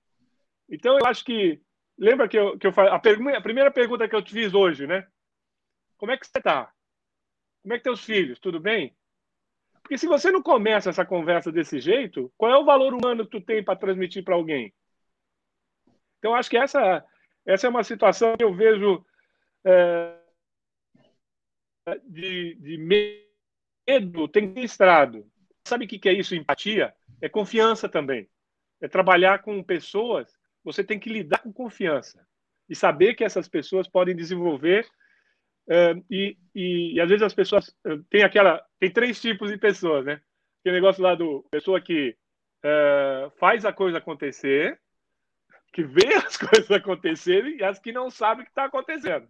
Então, 0.68 0.98
eu 0.98 1.06
acho 1.06 1.24
que. 1.24 1.60
Lembra 1.98 2.28
que 2.28 2.38
eu, 2.38 2.56
que 2.58 2.66
eu 2.66 2.72
a, 2.76 2.94
a 2.94 3.40
primeira 3.40 3.70
pergunta 3.70 4.08
que 4.08 4.14
eu 4.14 4.22
te 4.22 4.32
fiz 4.32 4.54
hoje, 4.54 4.86
né? 4.86 5.06
Como 5.98 6.12
é 6.12 6.16
que 6.16 6.26
você 6.26 6.38
está? 6.38 6.72
Como 7.62 7.74
é 7.74 7.76
que 7.76 7.84
teus 7.84 8.02
filhos? 8.02 8.38
Tudo 8.38 8.58
bem? 8.58 8.96
Porque 9.90 9.98
se 9.98 10.06
você 10.06 10.30
não 10.30 10.40
começa 10.40 10.88
essa 10.88 11.04
conversa 11.04 11.50
desse 11.50 11.80
jeito, 11.80 12.32
qual 12.38 12.52
é 12.52 12.56
o 12.56 12.64
valor 12.64 12.94
humano 12.94 13.24
que 13.24 13.32
tu 13.32 13.44
tem 13.44 13.60
para 13.60 13.74
transmitir 13.74 14.22
para 14.22 14.36
alguém? 14.36 14.72
Então, 16.16 16.32
acho 16.32 16.48
que 16.48 16.56
essa, 16.56 17.04
essa 17.44 17.66
é 17.66 17.70
uma 17.70 17.82
situação 17.82 18.36
que 18.36 18.44
eu 18.44 18.54
vejo 18.54 19.04
é, 19.64 20.16
de, 22.04 22.54
de 22.54 22.78
medo 23.88 24.28
tem 24.28 24.54
estrado. 24.60 25.28
Sabe 25.66 25.86
o 25.86 25.88
que 25.88 26.08
é 26.08 26.12
isso, 26.12 26.36
empatia? 26.36 26.94
É 27.20 27.28
confiança 27.28 27.88
também. 27.88 28.30
É 28.80 28.86
trabalhar 28.86 29.42
com 29.42 29.60
pessoas, 29.60 30.32
você 30.62 30.84
tem 30.84 31.00
que 31.00 31.10
lidar 31.10 31.38
com 31.38 31.52
confiança 31.52 32.24
e 32.68 32.76
saber 32.76 33.14
que 33.14 33.24
essas 33.24 33.48
pessoas 33.48 33.88
podem 33.88 34.14
desenvolver 34.14 34.88
e, 36.10 36.36
e, 36.54 36.94
e, 36.94 37.00
às 37.00 37.08
vezes 37.08 37.22
as 37.22 37.34
pessoas 37.34 37.68
uh, 37.86 38.02
tem 38.10 38.22
aquela 38.22 38.64
tem 38.78 38.90
três 38.90 39.20
tipos 39.20 39.50
de 39.50 39.56
pessoas 39.56 40.04
né 40.04 40.20
tem 40.64 40.72
negócio 40.72 41.02
lá 41.02 41.14
do 41.14 41.44
pessoa 41.50 41.80
que 41.80 42.16
uh, 42.64 43.30
faz 43.38 43.64
a 43.64 43.72
coisa 43.72 43.98
acontecer 43.98 44.78
que 45.72 45.82
vê 45.82 46.14
as 46.14 46.36
coisas 46.36 46.70
acontecerem 46.70 47.56
e 47.56 47.64
as 47.64 47.78
que 47.78 47.92
não 47.92 48.10
sabem 48.10 48.42
o 48.42 48.44
que 48.44 48.50
está 48.50 48.64
acontecendo. 48.64 49.26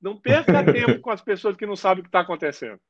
Não 0.00 0.16
perca 0.16 0.64
tempo 0.72 1.00
com 1.00 1.10
as 1.10 1.20
pessoas 1.20 1.56
que 1.56 1.66
não 1.66 1.76
sabem 1.76 2.00
o 2.00 2.02
que 2.02 2.08
está 2.08 2.20
acontecendo. 2.20 2.80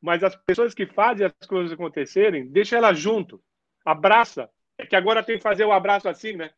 Mas 0.00 0.24
as 0.24 0.34
pessoas 0.34 0.74
que 0.74 0.86
fazem 0.86 1.26
as 1.26 1.46
coisas 1.46 1.72
acontecerem, 1.72 2.48
deixa 2.48 2.76
elas 2.76 2.98
junto. 2.98 3.42
Abraça. 3.84 4.50
É 4.78 4.86
que 4.86 4.96
agora 4.96 5.22
tem 5.22 5.36
que 5.36 5.42
fazer 5.42 5.64
o 5.64 5.72
abraço 5.72 6.08
assim, 6.08 6.34
né? 6.34 6.50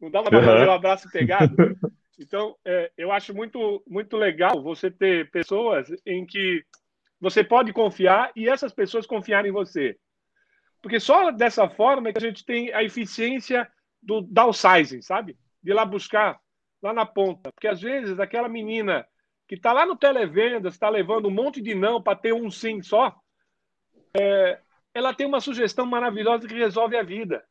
Não 0.00 0.10
dá 0.10 0.22
para 0.22 0.42
fazer 0.42 0.68
o 0.68 0.72
abraço 0.72 1.10
pegado. 1.10 1.54
Então, 2.22 2.56
é, 2.64 2.90
eu 2.96 3.10
acho 3.12 3.34
muito, 3.34 3.82
muito 3.86 4.16
legal 4.16 4.62
você 4.62 4.90
ter 4.90 5.30
pessoas 5.30 5.88
em 6.06 6.24
que 6.24 6.64
você 7.20 7.44
pode 7.44 7.72
confiar 7.72 8.32
e 8.34 8.48
essas 8.48 8.72
pessoas 8.72 9.06
confiarem 9.06 9.50
em 9.50 9.54
você. 9.54 9.98
Porque 10.80 10.98
só 10.98 11.30
dessa 11.30 11.68
forma 11.68 12.08
é 12.08 12.12
que 12.12 12.18
a 12.18 12.28
gente 12.28 12.44
tem 12.44 12.72
a 12.72 12.82
eficiência 12.82 13.70
do 14.02 14.20
downsizing, 14.22 15.02
sabe? 15.02 15.36
De 15.62 15.70
ir 15.70 15.74
lá 15.74 15.84
buscar, 15.84 16.40
lá 16.82 16.92
na 16.92 17.06
ponta. 17.06 17.52
Porque 17.52 17.68
às 17.68 17.80
vezes 17.80 18.18
aquela 18.18 18.48
menina 18.48 19.06
que 19.46 19.54
está 19.54 19.72
lá 19.72 19.86
no 19.86 19.96
televendas, 19.96 20.74
está 20.74 20.88
levando 20.88 21.26
um 21.26 21.30
monte 21.30 21.60
de 21.60 21.74
não 21.74 22.02
para 22.02 22.18
ter 22.18 22.32
um 22.32 22.50
sim 22.50 22.82
só, 22.82 23.14
é, 24.18 24.58
ela 24.94 25.14
tem 25.14 25.26
uma 25.26 25.40
sugestão 25.40 25.86
maravilhosa 25.86 26.48
que 26.48 26.54
resolve 26.54 26.96
a 26.96 27.02
vida. 27.02 27.44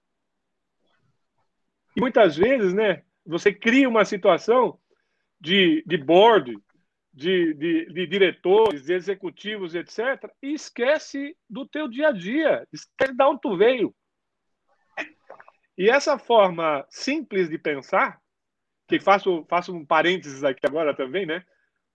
E 1.96 2.01
muitas 2.01 2.36
vezes, 2.36 2.74
né, 2.74 3.04
você 3.25 3.54
cria 3.54 3.88
uma 3.88 4.06
situação 4.06 4.80
de, 5.40 5.84
de 5.86 5.98
board, 5.98 6.58
de, 7.13 7.54
de, 7.54 7.86
de, 7.88 8.08
diretores, 8.08 8.86
de 8.86 8.94
executivos, 8.94 9.75
etc., 9.75 10.32
e 10.42 10.54
esquece 10.54 11.36
do 11.50 11.66
teu 11.66 11.88
dia 11.88 12.10
a 12.10 12.12
dia, 12.12 12.68
esquece 12.72 13.13
de 13.13 13.24
onde 13.24 13.42
tu 13.42 13.58
veio. 13.58 13.94
E 15.78 15.90
essa 15.90 16.18
forma 16.18 16.86
simples 16.90 17.50
de 17.50 17.58
pensar, 17.58 18.20
que 18.88 19.00
faço, 19.00 19.46
faço 19.50 19.74
um 19.75 19.86
parênteses 19.86 20.44
aqui 20.44 20.66
agora 20.66 20.94
também, 20.94 21.25
né? 21.25 21.44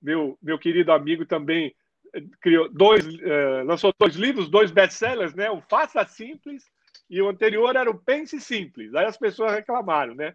Meu, 0.00 0.38
meu 0.42 0.59
querido 0.59 0.92
amigo 0.92 1.25
também 1.25 1.75
eh, 2.14 2.23
criou 2.40 2.68
dois, 2.71 3.06
uh, 3.06 3.64
lançou 3.64 3.95
dois 3.99 4.16
livros, 4.16 4.49
dois 4.49 4.71
best-sellers, 4.71 5.35
né? 5.35 5.50
O 5.50 5.61
Faça 5.61 6.04
Simples 6.06 6.64
e 7.09 7.21
o 7.21 7.28
anterior 7.28 7.76
era 7.76 7.90
o 7.90 7.99
Pense 7.99 8.40
Simples. 8.40 8.95
Aí 8.95 9.06
as 9.06 9.16
pessoas 9.16 9.52
reclamaram, 9.52 10.14
né? 10.14 10.35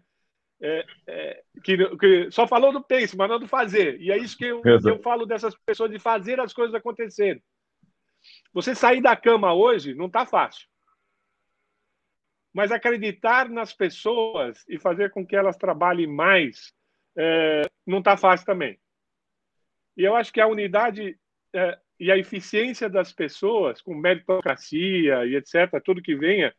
É, 0.62 0.86
é, 1.08 1.42
que, 1.64 1.76
que, 1.96 2.30
só 2.30 2.46
falou 2.46 2.72
do 2.72 2.82
pense, 2.82 3.16
mas 3.16 3.28
não 3.28 3.40
do 3.40 3.48
fazer. 3.48 4.00
E 4.00 4.12
é 4.12 4.16
isso 4.16 4.36
que 4.38 4.44
eu, 4.44 4.62
que 4.62 4.88
eu 4.88 5.02
falo 5.02 5.26
dessas 5.26 5.56
pessoas, 5.66 5.90
de 5.90 5.98
fazer 5.98 6.38
as 6.38 6.52
coisas 6.52 6.74
acontecerem. 6.74 7.42
Você 8.52 8.74
sair 8.74 9.02
da 9.02 9.16
cama 9.16 9.52
hoje 9.52 9.92
não 9.92 10.06
está 10.06 10.24
fácil. 10.24 10.68
Mas 12.54 12.70
acreditar 12.70 13.48
nas 13.48 13.72
pessoas 13.72 14.64
e 14.68 14.78
fazer 14.78 15.10
com 15.10 15.26
que 15.26 15.34
elas 15.34 15.56
trabalhem 15.56 16.06
mais 16.06 16.72
é, 17.16 17.62
não 17.84 17.98
está 17.98 18.16
fácil 18.16 18.46
também. 18.46 18.78
E 19.96 20.04
eu 20.04 20.14
acho 20.14 20.32
que 20.32 20.40
a 20.40 20.46
unidade 20.46 21.18
é, 21.52 21.78
e 21.98 22.10
a 22.10 22.16
eficiência 22.16 22.88
das 22.88 23.12
pessoas, 23.12 23.80
com 23.80 23.94
meritocracia 23.94 25.24
e 25.26 25.36
etc., 25.36 25.80
tudo 25.84 26.02
que 26.02 26.14
venha, 26.14 26.54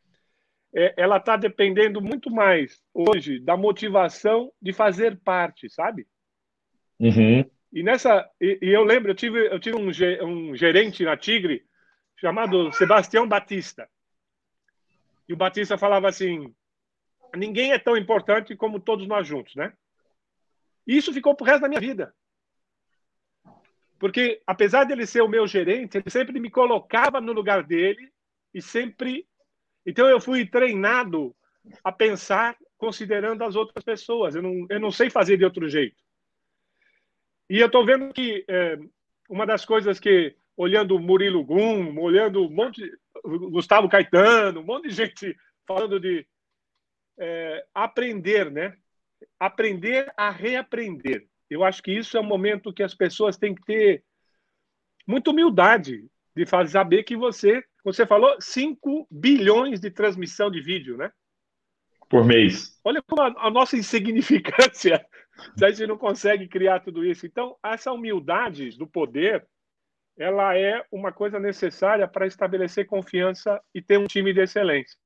é, 0.75 0.93
ela 0.97 1.17
está 1.17 1.37
dependendo 1.37 2.01
muito 2.01 2.31
mais 2.31 2.81
hoje 2.93 3.39
da 3.39 3.55
motivação 3.55 4.51
de 4.61 4.73
fazer 4.73 5.17
parte, 5.19 5.69
sabe? 5.69 6.07
Uhum. 6.99 7.45
E 7.71 7.83
nessa, 7.83 8.29
e, 8.39 8.59
e, 8.61 8.69
eu 8.69 8.83
lembro, 8.83 9.11
eu 9.11 9.15
tive, 9.15 9.47
eu 9.47 9.59
tive 9.59 9.77
um, 9.77 9.89
um 10.25 10.55
gerente 10.55 11.03
na 11.03 11.17
Tigre 11.17 11.63
chamado 12.19 12.71
Sebastião 12.73 13.27
Batista. 13.27 13.87
E 15.27 15.33
o 15.33 15.37
Batista 15.37 15.77
falava 15.77 16.07
assim: 16.07 16.53
ninguém 17.35 17.71
é 17.71 17.79
tão 17.79 17.97
importante 17.97 18.55
como 18.55 18.79
todos 18.79 19.07
nós 19.07 19.27
juntos, 19.27 19.55
né? 19.55 19.73
E 20.87 20.97
isso 20.97 21.13
ficou 21.13 21.35
pro 21.35 21.45
resto 21.45 21.61
da 21.61 21.69
minha 21.69 21.79
vida. 21.81 22.13
Porque, 23.99 24.41
apesar 24.45 24.83
dele 24.83 25.05
ser 25.05 25.21
o 25.21 25.29
meu 25.29 25.47
gerente, 25.47 25.97
ele 25.97 26.09
sempre 26.09 26.39
me 26.39 26.49
colocava 26.49 27.21
no 27.21 27.31
lugar 27.31 27.63
dele 27.63 28.11
e 28.53 28.61
sempre 28.61 29.25
então 29.85 30.07
eu 30.07 30.19
fui 30.19 30.45
treinado 30.45 31.35
a 31.83 31.91
pensar 31.91 32.57
considerando 32.77 33.43
as 33.43 33.55
outras 33.55 33.83
pessoas. 33.83 34.35
Eu 34.35 34.41
não, 34.41 34.65
eu 34.69 34.79
não 34.79 34.91
sei 34.91 35.09
fazer 35.09 35.37
de 35.37 35.45
outro 35.45 35.67
jeito. 35.69 35.95
E 37.49 37.59
eu 37.59 37.67
estou 37.67 37.85
vendo 37.85 38.13
que 38.13 38.43
é, 38.47 38.77
uma 39.29 39.45
das 39.45 39.65
coisas 39.65 39.99
que, 39.99 40.35
olhando 40.55 40.99
Murilo 40.99 41.43
Gum, 41.43 41.97
olhando 41.99 42.45
um 42.45 42.49
monte 42.49 42.81
de, 42.81 42.97
Gustavo 43.23 43.87
Caetano, 43.87 44.61
um 44.61 44.65
monte 44.65 44.89
de 44.89 44.95
gente 44.95 45.37
falando 45.65 45.99
de 45.99 46.25
é, 47.17 47.65
aprender, 47.73 48.51
né? 48.51 48.75
Aprender 49.39 50.11
a 50.17 50.29
reaprender. 50.29 51.27
Eu 51.49 51.63
acho 51.63 51.81
que 51.81 51.91
isso 51.91 52.17
é 52.17 52.19
um 52.19 52.25
momento 52.25 52.73
que 52.73 52.83
as 52.83 52.93
pessoas 52.93 53.37
têm 53.37 53.55
que 53.55 53.63
ter 53.63 54.03
muita 55.07 55.31
humildade 55.31 56.05
de 56.35 56.45
fazer 56.45 56.71
saber 56.71 57.03
que 57.03 57.15
você 57.15 57.63
você 57.83 58.05
falou 58.05 58.35
5 58.39 59.07
bilhões 59.11 59.79
de 59.79 59.91
transmissão 59.91 60.49
de 60.49 60.61
vídeo, 60.61 60.97
né? 60.97 61.11
Por 62.09 62.25
mês. 62.25 62.79
Olha 62.83 63.01
como 63.01 63.21
a, 63.21 63.47
a 63.47 63.49
nossa 63.49 63.75
insignificância, 63.75 65.05
a 65.61 65.69
gente 65.69 65.87
não 65.87 65.97
consegue 65.97 66.47
criar 66.47 66.79
tudo 66.79 67.03
isso. 67.03 67.25
Então, 67.25 67.57
essa 67.63 67.91
humildade 67.91 68.77
do 68.77 68.87
poder, 68.87 69.45
ela 70.17 70.57
é 70.57 70.85
uma 70.91 71.11
coisa 71.11 71.39
necessária 71.39 72.07
para 72.07 72.27
estabelecer 72.27 72.85
confiança 72.85 73.61
e 73.73 73.81
ter 73.81 73.97
um 73.97 74.05
time 74.05 74.33
de 74.33 74.41
excelência. 74.41 74.97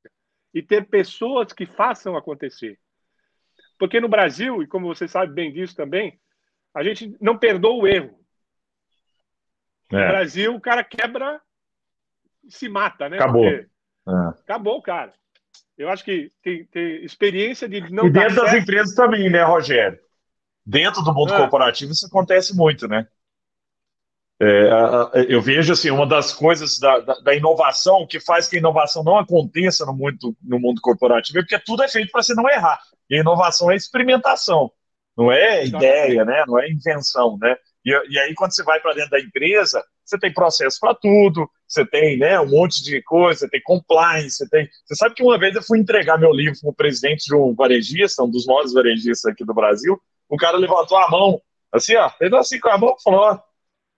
E 0.53 0.62
ter 0.62 0.88
pessoas 0.88 1.53
que 1.53 1.65
façam 1.65 2.15
acontecer. 2.15 2.79
Porque 3.79 4.00
no 4.00 4.10
Brasil, 4.10 4.62
e 4.62 4.67
como 4.67 4.88
você 4.88 5.07
sabe 5.07 5.34
bem 5.34 5.51
disso 5.51 5.75
também, 5.75 6.19
a 6.74 6.84
gente 6.84 7.15
não 7.22 7.38
perdoa 7.38 7.81
o 7.81 7.88
erro. 7.88 8.19
É. 9.91 9.96
No 9.96 10.07
Brasil, 10.07 10.55
o 10.55 10.62
cara 10.62 10.84
quebra 10.84 11.41
se 12.50 12.70
mata, 12.70 13.10
né? 13.10 13.18
Acabou. 13.18 13.46
É. 13.46 13.66
Acabou, 14.44 14.82
cara. 14.82 15.13
Eu 15.77 15.89
acho 15.89 16.04
que 16.04 16.32
tem, 16.44 16.66
tem 16.66 17.04
experiência 17.04 17.70
de 17.70 17.82
não. 17.92 18.08
E 18.08 18.10
dentro 18.10 18.36
das 18.36 18.50
certo. 18.50 18.63
empresas 18.63 18.96
também, 18.96 19.30
né, 19.30 19.44
Rogério? 19.44 20.00
Dentro 20.66 21.04
do 21.04 21.13
mundo 21.13 21.34
é. 21.34 21.38
corporativo 21.38 21.92
isso 21.92 22.08
acontece 22.08 22.56
muito, 22.56 22.88
né? 22.88 23.08
É, 24.39 24.70
eu 25.30 25.42
vejo 25.42 25.74
assim, 25.74 25.89
uma 25.89 26.06
das 26.06 26.32
coisas 26.32 26.77
da, 26.77 27.00
da, 27.00 27.13
da, 27.16 27.34
inovação 27.34 28.06
que 28.06 28.20
faz 28.20 28.48
que 28.48 28.56
a 28.56 28.60
inovação 28.60 29.04
não 29.04 29.18
aconteça 29.18 29.84
no 29.84 29.94
mundo, 29.94 30.38
no 30.44 30.60
mundo 30.60 30.80
corporativo 30.80 31.39
é 31.39 31.42
porque 31.42 31.58
tudo 31.66 31.82
é 31.82 31.88
feito 31.88 32.12
para 32.12 32.22
você 32.22 32.36
não 32.36 32.48
errar. 32.48 32.80
E 33.10 33.16
a 33.16 33.22
inovação 33.22 33.72
é 33.72 33.75
experimentação, 33.75 34.72
não 35.18 35.32
é 35.32 35.66
ideia, 35.66 36.24
né? 36.24 36.44
não 36.48 36.60
é 36.60 36.70
invenção. 36.70 37.36
Né? 37.42 37.56
E, 37.84 37.89
e 38.12 38.20
aí, 38.20 38.36
quando 38.36 38.54
você 38.54 38.63
vai 38.63 38.80
para 38.80 38.94
dentro 38.94 39.12
da 39.12 39.20
empresa, 39.20 39.84
você 40.06 40.20
tem 40.20 40.32
processo 40.32 40.80
para 40.80 40.94
tudo, 40.94 41.50
você 41.67 41.86
tem 41.86 42.17
né, 42.17 42.39
um 42.39 42.50
monte 42.50 42.81
de 42.83 43.01
coisa, 43.01 43.41
você 43.41 43.50
tem 43.50 43.62
compliance, 43.62 44.38
você 44.38 44.50
tem. 44.50 44.69
Você 44.86 44.95
sabe 44.95 45.15
que 45.15 45.24
uma 45.24 45.38
vez 45.38 45.55
eu 45.55 45.63
fui 45.63 45.79
entregar 45.79 46.17
meu 46.17 46.31
livro 46.31 46.59
para 46.62 46.69
o 46.69 46.74
presidente 46.74 47.25
de 47.25 47.36
um 47.36 47.53
varejista, 47.53 48.24
um 48.24 48.29
dos 48.29 48.45
maiores 48.45 48.74
varejistas 48.74 49.31
aqui 49.31 49.43
do 49.43 49.53
Brasil, 49.53 50.00
o 50.29 50.38
cara 50.38 50.57
levantou 50.57 50.97
a 50.97 51.09
mão, 51.09 51.41
assim, 51.71 51.95
ó, 51.95 52.09
fez 52.09 52.31
assim 52.33 52.59
com 52.59 52.69
a 52.69 52.77
mão 52.77 52.95
e 52.97 53.03
falou: 53.03 53.19
ó, 53.19 53.39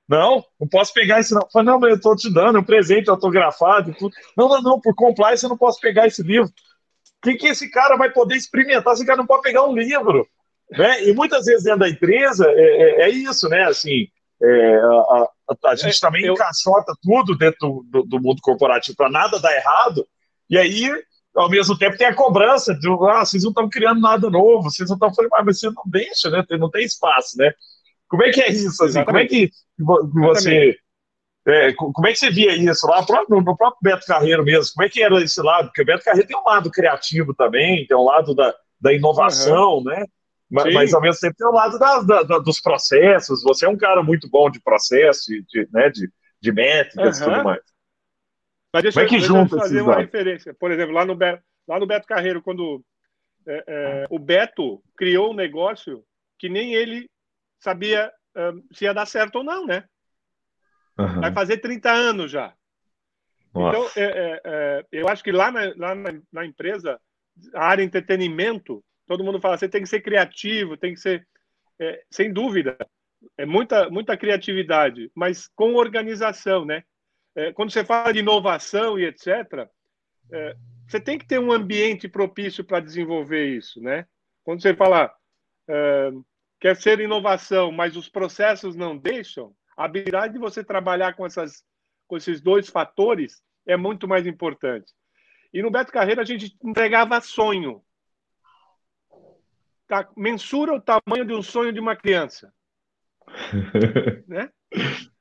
não, 0.09 0.43
não 0.59 0.67
posso 0.67 0.91
pegar 0.91 1.19
isso 1.19 1.35
não. 1.35 1.43
Eu 1.43 1.49
falei, 1.51 1.67
não, 1.67 1.79
mas 1.79 1.91
eu 1.91 1.95
estou 1.97 2.15
te 2.15 2.33
dando 2.33 2.57
um 2.57 2.63
presente 2.63 3.11
autografado 3.11 3.91
e 3.91 3.93
tudo. 3.93 4.15
Não, 4.35 4.49
não, 4.49 4.61
não, 4.61 4.81
por 4.81 4.95
compliance 4.95 5.43
eu 5.43 5.49
não 5.49 5.57
posso 5.57 5.79
pegar 5.79 6.07
esse 6.07 6.23
livro. 6.23 6.49
O 6.49 7.21
que, 7.21 7.35
que 7.35 7.47
esse 7.47 7.69
cara 7.69 7.95
vai 7.95 8.11
poder 8.11 8.35
experimentar? 8.35 8.93
Esse 8.93 9.05
cara 9.05 9.17
não 9.17 9.27
pode 9.27 9.43
pegar 9.43 9.67
um 9.67 9.75
livro. 9.75 10.27
Né? 10.71 11.07
E 11.07 11.13
muitas 11.13 11.45
vezes 11.45 11.63
dentro 11.63 11.81
da 11.81 11.89
empresa 11.89 12.45
é, 12.47 12.61
é, 12.61 13.01
é 13.03 13.09
isso, 13.09 13.47
né? 13.49 13.65
Assim, 13.65 14.07
é, 14.41 14.75
a, 14.77 15.27
a, 15.49 15.71
a, 15.71 15.75
gente 15.75 15.97
é, 15.97 15.99
também 15.99 16.25
eu... 16.25 16.33
encaixota 16.33 16.93
tudo 17.01 17.37
dentro 17.37 17.85
do, 17.89 18.03
do 18.03 18.21
mundo 18.21 18.39
corporativo 18.41 18.95
para 18.95 19.09
nada 19.09 19.39
dar 19.39 19.55
errado, 19.55 20.05
e 20.49 20.57
aí, 20.57 20.89
ao 21.35 21.49
mesmo 21.49 21.77
tempo, 21.77 21.97
tem 21.97 22.07
a 22.07 22.15
cobrança 22.15 22.73
de 22.73 22.87
ah, 22.89 23.23
vocês 23.23 23.43
não 23.43 23.51
estão 23.51 23.69
criando 23.69 24.01
nada 24.01 24.29
novo, 24.29 24.63
vocês 24.63 24.89
não 24.89 24.95
estão 24.95 25.13
falando, 25.13 25.33
ah, 25.35 25.43
mas 25.43 25.59
você 25.59 25.67
não 25.67 25.83
deixa, 25.85 26.29
né? 26.29 26.43
Não 26.57 26.71
tem 26.71 26.83
espaço, 26.83 27.37
né? 27.37 27.53
Como 28.07 28.23
é 28.23 28.31
que 28.31 28.41
é 28.41 28.49
isso? 28.49 28.83
Assim? 28.83 29.05
Como 29.05 29.17
é 29.17 29.27
que 29.27 29.51
você. 29.77 30.75
É, 31.47 31.73
como 31.73 32.05
é 32.05 32.11
que 32.11 32.19
você 32.19 32.29
via 32.29 32.55
isso 32.55 32.85
lá 32.87 33.05
no, 33.29 33.41
no 33.41 33.55
próprio 33.55 33.79
Beto 33.81 34.05
Carreiro 34.05 34.43
mesmo? 34.43 34.73
Como 34.75 34.85
é 34.85 34.89
que 34.89 35.01
era 35.01 35.21
esse 35.21 35.41
lado? 35.41 35.67
Porque 35.67 35.83
o 35.83 35.85
Beto 35.85 36.03
Carreiro 36.03 36.27
tem 36.27 36.37
um 36.37 36.43
lado 36.43 36.69
criativo 36.69 37.33
também, 37.33 37.85
tem 37.87 37.95
um 37.95 38.03
lado 38.03 38.35
da, 38.35 38.53
da 38.81 38.93
inovação, 38.93 39.77
uhum. 39.77 39.83
né? 39.83 40.05
Mas, 40.49 40.73
mas, 40.73 40.93
ao 40.93 41.01
mesmo 41.01 41.19
tempo 41.19 41.35
tem 41.37 41.47
o 41.47 41.51
lado 41.51 41.77
da, 41.77 42.23
da, 42.23 42.39
dos 42.39 42.59
processos. 42.59 43.43
Você 43.43 43.65
é 43.65 43.69
um 43.69 43.77
cara 43.77 44.01
muito 44.01 44.27
bom 44.27 44.49
de 44.49 44.59
processo, 44.59 45.31
de, 45.31 45.67
né, 45.71 45.89
de, 45.89 46.11
de 46.41 46.51
métricas 46.51 47.19
e 47.19 47.23
tudo 47.23 47.43
mais. 47.43 47.61
Mas 48.73 48.83
deixa, 48.83 48.99
Como 48.99 49.05
é 49.05 49.09
que 49.09 49.19
junta 49.25 49.55
eu 49.55 49.59
fazer 49.59 49.81
uma 49.81 49.91
lados? 49.91 50.05
referência. 50.05 50.53
Por 50.53 50.71
exemplo, 50.71 50.93
lá 50.93 51.05
no, 51.05 51.15
Beto, 51.15 51.43
lá 51.67 51.79
no 51.79 51.85
Beto 51.85 52.07
Carreiro, 52.07 52.41
quando 52.41 52.83
é, 53.47 53.63
é, 53.67 54.07
o 54.09 54.17
Beto 54.17 54.81
criou 54.97 55.31
um 55.31 55.35
negócio 55.35 56.03
que 56.37 56.49
nem 56.49 56.73
ele 56.73 57.09
sabia 57.59 58.11
um, 58.35 58.63
se 58.71 58.85
ia 58.85 58.93
dar 58.93 59.05
certo 59.05 59.37
ou 59.37 59.43
não, 59.43 59.65
né? 59.65 59.85
Uhum. 60.97 61.21
Vai 61.21 61.31
fazer 61.31 61.57
30 61.57 61.91
anos 61.91 62.31
já. 62.31 62.53
Nossa. 63.53 63.77
Então, 63.77 63.91
é, 63.95 64.05
é, 64.05 64.41
é, 64.45 64.85
eu 64.91 65.07
acho 65.07 65.23
que 65.23 65.31
lá, 65.31 65.51
na, 65.51 65.73
lá 65.75 65.95
na, 65.95 66.21
na 66.31 66.45
empresa, 66.45 66.99
a 67.53 67.65
área 67.65 67.83
entretenimento, 67.83 68.83
todo 69.09 69.23
mundo 69.23 69.41
fala, 69.41 69.57
você 69.57 69.67
tem 69.67 69.81
que 69.81 69.89
ser 69.89 70.01
criativo, 70.01 70.77
tem 70.77 70.93
que 70.93 70.99
ser, 70.99 71.27
é, 71.79 72.03
sem 72.11 72.31
dúvida, 72.31 72.77
é 73.35 73.43
muita, 73.43 73.89
muita 73.89 74.15
criatividade, 74.15 75.11
mas 75.15 75.47
com 75.47 75.73
organização, 75.73 76.63
né? 76.63 76.83
É, 77.35 77.51
quando 77.51 77.71
você 77.71 77.83
fala 77.83 78.13
de 78.13 78.19
inovação 78.19 78.99
e 78.99 79.05
etc., 79.05 79.67
é, 80.31 80.55
você 80.87 80.99
tem 80.99 81.17
que 81.17 81.25
ter 81.25 81.39
um 81.39 81.51
ambiente 81.51 82.07
propício 82.07 82.63
para 82.63 82.79
desenvolver 82.79 83.47
isso, 83.47 83.81
né? 83.81 84.05
Quando 84.43 84.61
você 84.61 84.75
fala, 84.75 85.11
é, 85.67 86.11
quer 86.59 86.75
ser 86.75 86.99
inovação, 86.99 87.71
mas 87.71 87.97
os 87.97 88.07
processos 88.07 88.75
não 88.75 88.95
deixam, 88.95 89.55
a 89.75 89.85
habilidade 89.85 90.33
de 90.33 90.39
você 90.39 90.63
trabalhar 90.63 91.13
com, 91.13 91.25
essas, 91.25 91.63
com 92.07 92.15
esses 92.15 92.41
dois 92.41 92.69
fatores 92.69 93.41
é 93.65 93.75
muito 93.75 94.07
mais 94.07 94.27
importante. 94.27 94.93
E 95.51 95.63
no 95.63 95.71
Beto 95.71 95.91
Carreira 95.91 96.21
a 96.21 96.25
gente 96.25 96.55
entregava 96.63 97.19
sonho. 97.21 97.81
Tá, 99.89 100.07
mensura 100.15 100.71
o 100.71 100.79
tamanho 100.79 101.25
de 101.25 101.33
um 101.33 101.41
sonho 101.41 101.73
de 101.73 101.79
uma 101.79 101.95
criança. 101.95 102.53
né? 104.27 104.51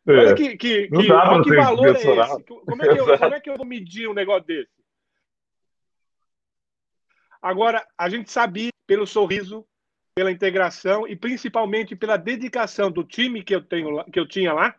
É. 0.07 0.13
Olha 0.13 0.35
que, 0.35 0.57
que, 0.59 0.89
que, 0.89 1.11
olha 1.11 1.43
que 1.43 1.57
valor 1.57 1.89
é 1.89 1.91
esse. 1.93 2.45
Como 2.45 2.83
é, 2.83 2.95
que 2.95 3.01
eu, 3.01 3.19
como 3.19 3.35
é 3.35 3.41
que 3.41 3.51
eu 3.51 3.57
vou 3.57 3.65
medir 3.65 4.07
um 4.07 4.13
negócio 4.13 4.45
desse? 4.45 4.71
Agora, 7.41 7.87
a 7.97 8.11
gente 8.11 8.31
sabia 8.31 8.69
pelo 8.87 9.07
sorriso, 9.07 9.67
pela 10.15 10.31
integração 10.31 11.09
e 11.09 11.17
principalmente 11.17 11.97
pela 11.97 12.19
dedicação 12.19 12.91
do 12.91 13.03
time 13.03 13.43
que 13.43 13.55
eu, 13.55 13.63
tenho, 13.63 14.05
que 14.05 14.21
eu 14.21 14.29
tinha 14.29 14.53
lá, 14.53 14.77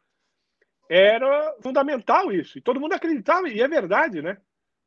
era 0.88 1.55
fundamental 1.63 2.31
isso. 2.31 2.60
E 2.60 2.62
todo 2.62 2.79
mundo 2.79 2.93
acreditava, 2.93 3.50
e 3.50 3.60
é 3.60 3.67
verdade, 3.67 4.22
né? 4.22 4.38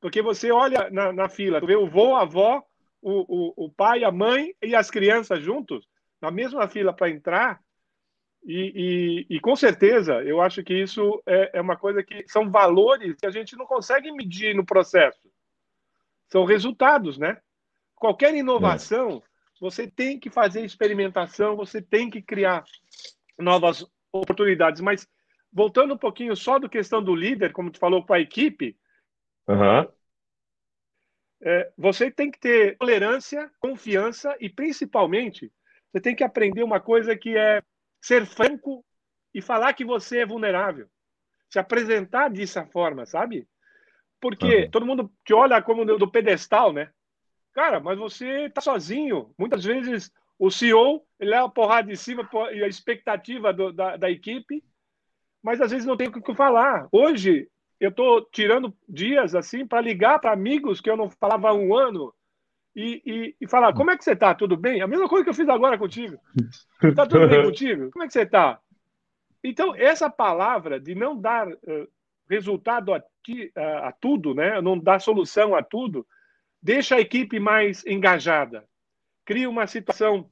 Porque 0.01 0.23
você 0.23 0.53
olha 0.53 0.89
na, 0.91 1.13
na 1.13 1.29
fila, 1.29 1.61
tu 1.61 1.67
vê 1.67 1.75
o 1.75 1.89
vô, 1.89 2.15
a 2.15 2.23
avó, 2.23 2.65
o, 3.03 3.27
o, 3.29 3.67
o 3.67 3.71
pai, 3.71 4.05
a 4.05 4.13
mãe 4.13 4.55
e 4.63 4.75
as 4.75 4.91
crianças 4.91 5.43
juntos, 5.43 5.87
na 6.21 6.31
mesma 6.31 6.69
fila 6.69 6.93
para 6.93 7.11
entrar, 7.11 7.61
e, 8.45 9.27
e, 9.29 9.37
e, 9.37 9.41
com 9.41 9.55
certeza, 9.55 10.23
eu 10.25 10.41
acho 10.41 10.65
que 10.65 10.75
isso 10.75 11.23
é, 11.27 11.59
é, 11.59 11.61
uma 11.61 11.77
coisa 11.77 12.03
que 12.03 12.27
são 12.27 12.51
valores 12.51 13.15
que 13.15 13.27
a 13.27 13.31
gente 13.31 13.57
não 13.57 13.67
consegue 13.67 14.11
medir 14.11 14.55
no 14.55 14.67
processo. 14.67 15.31
São 16.29 16.45
resultados, 16.45 17.19
né? 17.19 17.39
Qualquer 17.95 18.35
inovação, 18.35 19.23
você 19.61 19.87
tem 19.87 20.19
que 20.19 20.29
fazer 20.29 20.65
experimentação, 20.65 21.55
você 21.55 21.81
tem 21.81 22.11
que 22.11 22.21
criar 22.21 22.65
novas 23.39 23.87
oportunidades. 24.13 24.81
Mas 24.81 25.07
voltando 25.53 25.95
um 25.95 25.99
pouquinho 25.99 26.35
só 26.35 26.59
do 26.59 26.69
questão 26.69 27.01
do 27.01 27.15
líder, 27.15 27.53
como 27.53 27.71
tu 27.71 27.79
falou 27.79 28.05
com 28.05 28.13
a 28.13 28.19
equipe, 28.19 28.77
uhum. 29.47 29.87
É, 31.43 31.73
você 31.77 32.11
tem 32.11 32.31
que 32.31 32.39
ter 32.39 32.77
tolerância, 32.79 33.51
confiança 33.59 34.37
e 34.41 34.49
principalmente 34.49 35.53
você 35.93 36.01
tem 36.01 36.15
que 36.15 36.25
aprender 36.25 36.63
uma 36.63 36.81
coisa 36.81 37.17
que 37.17 37.37
é 37.37 37.63
ser 38.01 38.25
franco 38.25 38.85
e 39.35 39.43
falar 39.43 39.73
que 39.75 39.85
você 39.85 40.21
é 40.21 40.27
vulnerável. 40.27 40.89
Se 41.51 41.59
apresentar 41.59 42.31
dessa 42.31 42.65
forma, 42.67 43.05
sabe? 43.05 43.47
Porque 44.21 44.65
uhum. 44.65 44.71
todo 44.71 44.87
mundo 44.87 45.13
te 45.25 45.35
olha 45.35 45.61
como 45.61 45.85
do, 45.85 46.11
pedestal, 46.11 46.73
né? 46.73 46.91
Cara, 47.53 47.81
mas 47.81 47.99
você 47.99 48.49
tá 48.49 48.61
sozinho. 48.61 49.35
Muitas 49.37 49.65
vezes 49.65 50.11
o 50.39 50.51
CEO 50.51 51.05
ele 51.19 51.31
leva 51.31 51.47
a 51.47 51.51
porrada 51.51 51.89
de 51.89 51.97
cima 51.97 52.29
e 52.53 52.63
a 52.63 52.69
expectativa 52.69 53.53
do, 53.53 53.73
da, 53.73 53.97
da 53.97 54.11
equipe, 54.11 54.65
mas 55.43 55.61
às 55.61 55.73
vezes 55.73 55.87
não 55.87 55.97
tem 55.97 56.09
o 56.09 56.23
que 56.23 56.35
falar. 56.35 56.89
Hoje 56.91 57.51
eu 57.83 57.91
estou 57.91 58.23
tirando 58.31 58.73
dias 58.89 59.35
assim 59.35 59.67
para 59.67 59.81
ligar 59.81 60.21
para 60.21 60.33
amigos 60.33 60.81
que 60.81 60.89
eu 60.89 60.97
não 60.97 61.11
falava 61.11 61.49
há 61.49 61.53
um 61.53 61.77
ano 61.77 62.15
e, 62.77 63.03
e, 63.05 63.37
e 63.41 63.49
falar: 63.49 63.73
como 63.73 63.91
é 63.91 63.97
que 63.97 64.05
você 64.05 64.13
está? 64.13 64.35
Tudo 64.35 64.57
bem? 64.57 64.81
A 64.81 64.87
mesma 64.87 65.09
coisa 65.09 65.25
que 65.25 65.31
eu 65.31 65.35
fiz 65.35 65.49
agora 65.49 65.77
contigo. 65.77 66.17
Está 66.83 67.05
tudo 67.07 67.29
bem 67.29 67.43
contigo? 67.43 67.91
Como 67.91 68.05
é 68.05 68.07
que 68.07 68.13
você 68.13 68.23
está? 68.23 68.61
Então, 69.43 69.75
essa 69.75 70.09
palavra 70.09 70.79
de 70.79 70.95
não 70.95 71.21
dar 71.21 71.49
uh, 71.49 71.89
resultado 72.31 72.95
a, 72.95 73.03
ti, 73.25 73.53
uh, 73.57 73.87
a 73.87 73.93
tudo, 73.93 74.33
né? 74.33 74.61
não 74.61 74.79
dar 74.79 75.01
solução 75.01 75.55
a 75.55 75.63
tudo, 75.63 76.07
deixa 76.63 76.95
a 76.95 77.01
equipe 77.01 77.41
mais 77.41 77.85
engajada, 77.85 78.65
cria 79.25 79.51
uma 79.51 79.67
situação 79.67 80.31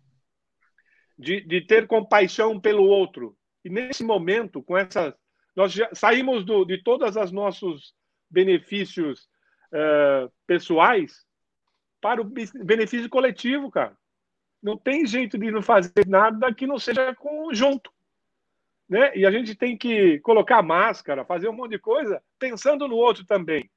de, 1.19 1.41
de 1.41 1.61
ter 1.61 1.89
compaixão 1.89 2.61
pelo 2.61 2.85
outro. 2.85 3.37
E 3.65 3.69
nesse 3.69 4.05
momento, 4.05 4.63
com 4.63 4.79
essas. 4.79 5.13
Nós 5.61 5.73
já 5.73 5.91
saímos 5.93 6.43
do, 6.43 6.65
de 6.65 6.83
todos 6.83 7.17
os 7.17 7.31
nossos 7.31 7.95
benefícios 8.31 9.29
uh, 9.71 10.33
pessoais 10.47 11.27
para 12.01 12.23
o 12.23 12.25
benefício 12.25 13.11
coletivo, 13.11 13.71
cara. 13.71 13.95
Não 14.63 14.79
tem 14.79 15.07
jeito 15.07 15.37
de 15.37 15.51
não 15.51 15.61
fazer 15.61 16.07
nada 16.07 16.55
que 16.55 16.67
não 16.67 16.79
seja 16.79 17.15
conjunto. 17.15 17.93
Né? 18.89 19.15
E 19.15 19.27
a 19.27 19.31
gente 19.31 19.55
tem 19.55 19.77
que 19.77 20.19
colocar 20.21 20.63
máscara, 20.63 21.27
fazer 21.27 21.51
um 21.51 21.53
monte 21.53 21.73
de 21.73 21.79
coisa 21.79 22.23
pensando 22.39 22.89
no 22.89 22.97
outro 22.97 23.27
também. 23.27 23.71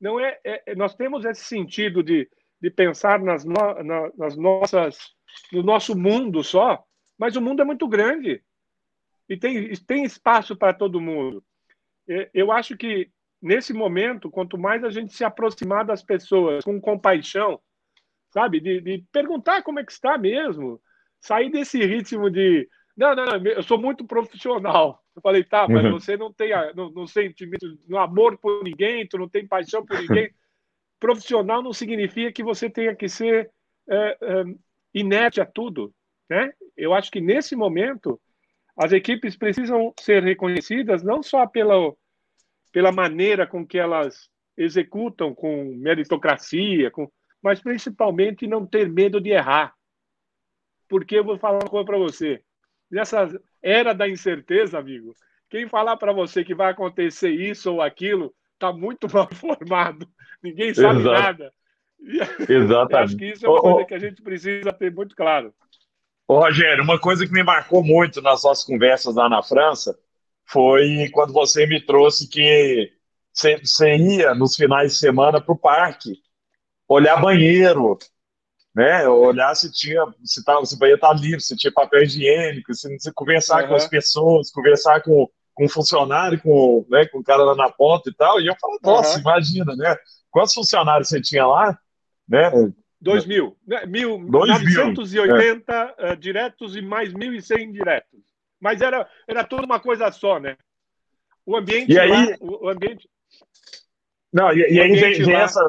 Não 0.00 0.18
é, 0.18 0.36
é 0.42 0.74
nós 0.74 0.96
temos 0.96 1.24
esse 1.24 1.44
sentido 1.44 2.02
de, 2.02 2.28
de 2.60 2.70
pensar 2.70 3.20
nas, 3.20 3.44
no, 3.44 3.54
na, 3.84 4.10
nas 4.18 4.36
nossas 4.36 5.14
no 5.52 5.62
nosso 5.62 5.96
mundo 5.96 6.42
só, 6.42 6.84
mas 7.16 7.36
o 7.36 7.40
mundo 7.40 7.62
é 7.62 7.64
muito 7.64 7.86
grande 7.86 8.42
e 9.30 9.36
tem, 9.36 9.72
tem 9.86 10.02
espaço 10.02 10.56
para 10.56 10.74
todo 10.74 11.00
mundo. 11.00 11.42
Eu 12.34 12.50
acho 12.50 12.76
que 12.76 13.08
nesse 13.40 13.72
momento, 13.72 14.28
quanto 14.28 14.58
mais 14.58 14.82
a 14.82 14.90
gente 14.90 15.14
se 15.14 15.24
aproximar 15.24 15.84
das 15.84 16.02
pessoas 16.02 16.64
com 16.64 16.80
compaixão, 16.80 17.60
sabe, 18.32 18.58
de, 18.58 18.80
de 18.80 19.04
perguntar 19.12 19.62
como 19.62 19.78
é 19.78 19.84
que 19.84 19.92
está 19.92 20.18
mesmo, 20.18 20.80
sair 21.20 21.48
desse 21.48 21.78
ritmo 21.78 22.28
de 22.28 22.68
não, 22.96 23.14
não, 23.14 23.24
não, 23.24 23.46
eu 23.46 23.62
sou 23.62 23.78
muito 23.78 24.04
profissional. 24.04 25.02
Eu 25.14 25.22
falei, 25.22 25.44
tá, 25.44 25.66
mas 25.68 25.84
uhum. 25.84 25.92
você 25.92 26.16
não 26.16 26.32
tem, 26.32 26.50
não, 26.74 26.90
não 26.90 27.06
sentimento, 27.06 27.78
no 27.88 27.98
amor 27.98 28.36
por 28.36 28.64
ninguém, 28.64 29.06
tu 29.06 29.16
não 29.16 29.28
tem 29.28 29.46
paixão 29.46 29.86
por 29.86 29.98
ninguém. 29.98 30.30
profissional 30.98 31.62
não 31.62 31.72
significa 31.72 32.32
que 32.32 32.42
você 32.42 32.68
tenha 32.68 32.94
que 32.94 33.08
ser 33.08 33.50
é, 33.88 34.18
é, 34.20 34.44
inerte 34.92 35.40
a 35.40 35.46
tudo, 35.46 35.94
né? 36.28 36.52
Eu 36.76 36.92
acho 36.92 37.10
que 37.10 37.20
nesse 37.20 37.56
momento 37.56 38.20
as 38.80 38.92
equipes 38.92 39.36
precisam 39.36 39.92
ser 40.00 40.22
reconhecidas 40.22 41.02
não 41.02 41.22
só 41.22 41.46
pela 41.46 41.94
pela 42.72 42.90
maneira 42.90 43.46
com 43.46 43.66
que 43.66 43.78
elas 43.78 44.30
executam 44.56 45.34
com 45.34 45.74
meritocracia, 45.76 46.90
com, 46.90 47.10
mas 47.42 47.60
principalmente 47.60 48.46
não 48.46 48.64
ter 48.64 48.88
medo 48.88 49.20
de 49.20 49.30
errar. 49.30 49.74
Porque 50.88 51.18
eu 51.18 51.24
vou 51.24 51.36
falar 51.36 51.58
uma 51.58 51.68
coisa 51.68 51.84
para 51.84 51.98
você. 51.98 52.42
Nessa 52.90 53.28
era 53.60 53.92
da 53.92 54.08
incerteza, 54.08 54.78
amigo, 54.78 55.14
quem 55.50 55.68
falar 55.68 55.96
para 55.96 56.12
você 56.12 56.44
que 56.44 56.54
vai 56.54 56.70
acontecer 56.70 57.30
isso 57.30 57.72
ou 57.72 57.82
aquilo 57.82 58.32
está 58.54 58.72
muito 58.72 59.08
mal 59.12 59.28
informado. 59.30 60.08
Ninguém 60.42 60.72
sabe 60.72 61.00
Exato. 61.00 61.20
nada. 61.20 61.52
Exatamente. 62.48 62.96
acho 62.96 63.16
que 63.16 63.26
isso 63.26 63.44
é 63.44 63.48
uma 63.48 63.60
coisa 63.60 63.84
que 63.84 63.94
a 63.94 63.98
gente 63.98 64.22
precisa 64.22 64.72
ter 64.72 64.94
muito 64.94 65.14
claro. 65.14 65.52
Ô, 66.30 66.38
Rogério, 66.38 66.84
uma 66.84 66.96
coisa 66.96 67.26
que 67.26 67.32
me 67.32 67.42
marcou 67.42 67.82
muito 67.82 68.22
nas 68.22 68.44
nossas 68.44 68.62
conversas 68.62 69.16
lá 69.16 69.28
na 69.28 69.42
França 69.42 69.98
foi 70.46 71.10
quando 71.12 71.32
você 71.32 71.66
me 71.66 71.84
trouxe 71.84 72.28
que 72.28 72.92
você 73.34 73.96
ia 73.96 74.32
nos 74.32 74.54
finais 74.54 74.92
de 74.92 74.98
semana 75.00 75.40
para 75.40 75.52
o 75.52 75.58
parque 75.58 76.18
olhar 76.86 77.20
banheiro, 77.20 77.98
né? 78.72 79.08
Olhar 79.08 79.52
se 79.56 79.72
tinha, 79.72 80.04
se, 80.22 80.44
tava, 80.44 80.64
se 80.64 80.76
o 80.76 80.78
banheiro 80.78 80.98
estava 80.98 81.18
livre, 81.18 81.40
se 81.40 81.56
tinha 81.56 81.72
papel 81.72 82.04
higiênico, 82.04 82.72
se, 82.74 82.96
se 83.00 83.12
conversar 83.12 83.64
uhum. 83.64 83.70
com 83.70 83.74
as 83.74 83.88
pessoas, 83.88 84.52
conversar 84.52 85.02
com, 85.02 85.28
com 85.52 85.64
um 85.64 85.68
funcionário, 85.68 86.40
com, 86.40 86.86
né, 86.88 87.06
com 87.06 87.18
o 87.18 87.24
cara 87.24 87.42
lá 87.42 87.56
na 87.56 87.72
ponta 87.72 88.08
e 88.08 88.14
tal. 88.14 88.40
E 88.40 88.46
eu 88.46 88.54
falo, 88.60 88.78
nossa, 88.84 89.16
uhum. 89.16 89.22
imagina, 89.22 89.74
né? 89.74 89.96
Quantos 90.30 90.54
funcionários 90.54 91.08
você 91.08 91.20
tinha 91.20 91.44
lá? 91.44 91.76
Né? 92.28 92.52
2 93.00 93.26
mil. 93.26 93.56
Né? 93.66 93.86
mil 93.86 94.18
980 94.18 95.94
é. 95.98 96.12
uh, 96.12 96.16
diretos 96.16 96.76
e 96.76 96.82
mais 96.82 97.12
1.100 97.12 97.62
indiretos. 97.62 98.20
Mas 98.60 98.82
era, 98.82 99.08
era 99.26 99.42
tudo 99.42 99.64
uma 99.64 99.80
coisa 99.80 100.12
só, 100.12 100.38
né? 100.38 100.56
O 101.46 101.56
ambiente. 101.56 101.92
E 101.92 101.98
aí, 101.98 102.10
lá, 102.10 102.36
o, 102.40 102.68
ambiente. 102.68 103.08
Não, 104.32 104.52
e, 104.52 104.58
e 104.58 104.80
aí 104.80 104.92
vem, 104.94 105.22
vem 105.22 105.34
essa. 105.34 105.60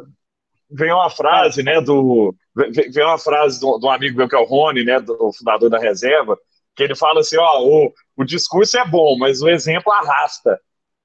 Vem 0.69 0.91
uma 0.91 1.09
frase, 1.09 1.63
né, 1.63 1.81
do. 1.81 2.35
Vem 2.55 3.03
uma 3.03 3.17
frase 3.17 3.59
do, 3.59 3.77
do 3.77 3.89
amigo 3.89 4.17
meu 4.17 4.27
que 4.27 4.35
é 4.35 4.39
o 4.39 4.45
Rony, 4.45 4.83
né, 4.83 4.99
do 4.99 5.31
fundador 5.33 5.69
da 5.69 5.79
reserva, 5.79 6.37
que 6.75 6.83
ele 6.83 6.95
fala 6.95 7.21
assim: 7.21 7.37
ó, 7.37 7.61
o, 7.61 7.93
o 8.17 8.23
discurso 8.23 8.77
é 8.77 8.85
bom, 8.85 9.17
mas 9.17 9.41
o 9.41 9.49
exemplo 9.49 9.91
arrasta. 9.91 10.59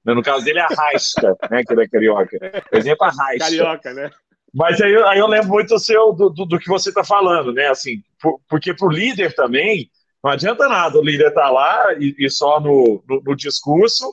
Né? 0.05 0.13
No 0.13 0.23
caso 0.23 0.43
dele, 0.45 0.59
arrasta, 0.59 1.35
né, 1.49 1.63
que 1.63 1.73
ele 1.73 1.83
é 1.83 1.87
carioca. 1.87 2.37
O 2.71 2.77
exemplo 2.77 3.05
arrasta. 3.05 3.39
Carioca, 3.39 3.93
né? 3.93 4.11
Mas 4.57 4.81
aí, 4.81 4.95
aí 5.03 5.19
eu 5.19 5.27
lembro 5.27 5.49
muito 5.49 5.69
do, 5.69 5.79
seu, 5.79 6.11
do, 6.13 6.31
do, 6.31 6.43
do 6.43 6.57
que 6.57 6.67
você 6.67 6.89
está 6.89 7.03
falando, 7.03 7.53
né? 7.53 7.67
Assim, 7.67 8.01
por, 8.19 8.41
porque 8.49 8.73
para 8.73 8.87
o 8.87 8.91
líder 8.91 9.35
também, 9.35 9.87
não 10.23 10.31
adianta 10.31 10.67
nada 10.67 10.97
o 10.97 11.03
líder 11.03 11.27
estar 11.27 11.43
tá 11.43 11.49
lá 11.51 11.93
e, 11.99 12.15
e 12.17 12.27
só 12.27 12.59
no, 12.59 13.03
no, 13.07 13.21
no, 13.21 13.35
discurso, 13.35 14.11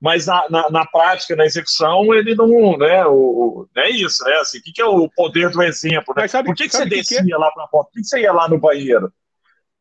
mas 0.00 0.26
na, 0.26 0.44
na, 0.50 0.70
na, 0.70 0.86
prática, 0.86 1.36
na 1.36 1.44
execução, 1.44 2.12
ele 2.12 2.34
não, 2.34 2.76
né, 2.76 3.06
o, 3.06 3.68
é 3.76 3.88
isso, 3.88 4.24
né, 4.24 4.34
assim, 4.38 4.58
o 4.58 4.62
que, 4.62 4.72
que 4.72 4.82
é 4.82 4.84
o 4.84 5.08
poder 5.08 5.50
do 5.50 5.62
exemplo, 5.62 6.12
né? 6.16 6.26
Sabe, 6.26 6.48
Por 6.48 6.56
que, 6.56 6.64
que 6.64 6.74
você 6.74 6.82
que 6.82 6.90
descia 6.90 7.24
que 7.24 7.32
é? 7.32 7.36
lá 7.36 7.48
para 7.52 7.62
a 7.62 7.68
porta? 7.68 7.90
Por 7.90 7.94
que, 7.94 8.00
que 8.00 8.08
você 8.08 8.22
ia 8.22 8.32
lá 8.32 8.48
no 8.48 8.58
banheiro? 8.58 9.12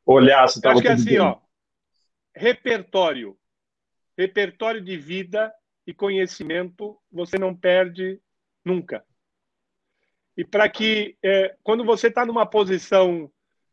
Olhar 0.06 0.48
se 0.50 0.60
estava 0.60 0.76
tudo 0.76 0.88
Acho 0.88 1.04
que 1.04 1.10
é 1.10 1.13
assim, 1.13 1.18
bem? 1.18 1.20
ó, 1.20 1.38
repertório, 2.36 3.36
repertório 4.15 4.82
de 4.82 4.98
vida 4.98 5.52
e 5.88 5.96
conhecimento, 5.96 6.96
você 7.12 7.39
não 7.39 7.56
perde 7.56 8.20
nunca. 8.63 9.04
E 10.38 10.43
para 10.43 10.67
que, 10.69 11.17
é, 11.24 11.56
quando 11.63 11.86
você 11.86 12.08
está 12.08 12.26
numa 12.26 12.45
posição 12.45 13.32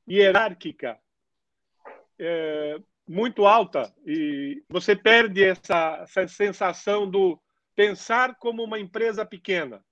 hierárquica, 0.08 0.98
é, 2.18 2.80
muito 3.06 3.46
alta 3.46 3.92
e 4.06 4.62
você 4.68 4.94
perde 4.94 5.44
essa, 5.44 5.98
essa 6.02 6.28
sensação 6.28 7.10
do 7.10 7.40
pensar 7.74 8.36
como 8.36 8.62
uma 8.62 8.78
empresa 8.78 9.24
pequena. 9.24 9.84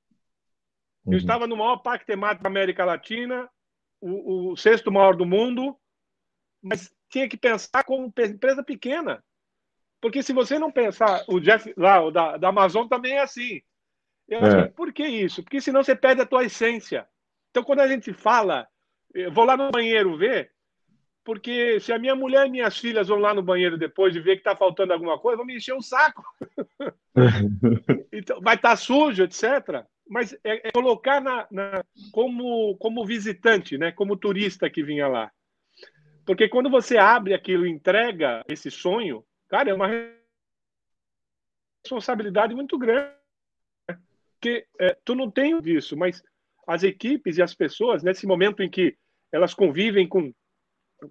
Uhum. 1.04 1.14
Eu 1.14 1.18
estava 1.18 1.46
no 1.46 1.56
maior 1.56 1.78
parque 1.78 2.06
temático 2.06 2.42
da 2.42 2.48
América 2.48 2.84
Latina, 2.84 3.48
o, 4.00 4.52
o, 4.52 4.56
sexto 4.56 4.92
maior 4.92 5.16
do 5.16 5.26
mundo, 5.26 5.76
mas 6.62 6.92
tinha 7.08 7.28
que 7.28 7.36
pensar 7.36 7.84
como 7.84 8.12
empresa 8.16 8.62
pequena. 8.62 9.22
Porque 10.00 10.22
se 10.22 10.32
você 10.32 10.58
não 10.58 10.70
pensar, 10.70 11.24
o 11.28 11.40
Jeff 11.40 11.74
lá, 11.76 12.02
o 12.02 12.10
da, 12.10 12.36
da 12.36 12.48
Amazon 12.48 12.86
também 12.86 13.14
é 13.14 13.22
assim. 13.22 13.60
Eu 14.30 14.38
é. 14.38 14.68
por 14.68 14.92
que 14.92 15.04
isso? 15.04 15.42
Porque 15.42 15.60
senão 15.60 15.82
você 15.82 15.96
perde 15.96 16.22
a 16.22 16.26
tua 16.26 16.44
essência. 16.44 17.06
Então, 17.50 17.64
quando 17.64 17.80
a 17.80 17.88
gente 17.88 18.12
fala, 18.12 18.66
vou 19.32 19.44
lá 19.44 19.56
no 19.56 19.72
banheiro 19.72 20.16
ver, 20.16 20.52
porque 21.24 21.80
se 21.80 21.92
a 21.92 21.98
minha 21.98 22.14
mulher 22.14 22.46
e 22.46 22.50
minhas 22.50 22.78
filhas 22.78 23.08
vão 23.08 23.18
lá 23.18 23.34
no 23.34 23.42
banheiro 23.42 23.76
depois 23.76 24.12
de 24.12 24.20
ver 24.20 24.36
que 24.36 24.40
está 24.40 24.54
faltando 24.54 24.92
alguma 24.92 25.18
coisa, 25.18 25.36
vão 25.36 25.44
me 25.44 25.56
encher 25.56 25.74
o 25.74 25.82
saco. 25.82 26.24
então, 28.12 28.40
vai 28.40 28.54
estar 28.54 28.70
tá 28.70 28.76
sujo, 28.76 29.24
etc. 29.24 29.84
Mas 30.08 30.32
é, 30.44 30.68
é 30.68 30.72
colocar 30.72 31.20
na, 31.20 31.46
na, 31.50 31.84
como, 32.12 32.76
como 32.78 33.04
visitante, 33.04 33.76
né? 33.76 33.90
como 33.90 34.16
turista 34.16 34.70
que 34.70 34.82
vinha 34.82 35.08
lá. 35.08 35.30
Porque 36.24 36.48
quando 36.48 36.70
você 36.70 36.96
abre 36.96 37.34
aquilo 37.34 37.66
entrega 37.66 38.44
esse 38.48 38.70
sonho, 38.70 39.24
cara, 39.48 39.70
é 39.70 39.74
uma 39.74 39.90
responsabilidade 41.84 42.54
muito 42.54 42.78
grande. 42.78 43.19
Porque 44.40 44.66
é, 44.80 44.96
tu 45.04 45.14
não 45.14 45.30
tem 45.30 45.60
disso, 45.60 45.94
mas 45.96 46.22
as 46.66 46.82
equipes 46.82 47.36
e 47.36 47.42
as 47.42 47.54
pessoas, 47.54 48.02
nesse 48.02 48.26
momento 48.26 48.62
em 48.62 48.70
que 48.70 48.96
elas 49.30 49.52
convivem 49.52 50.08
com 50.08 50.32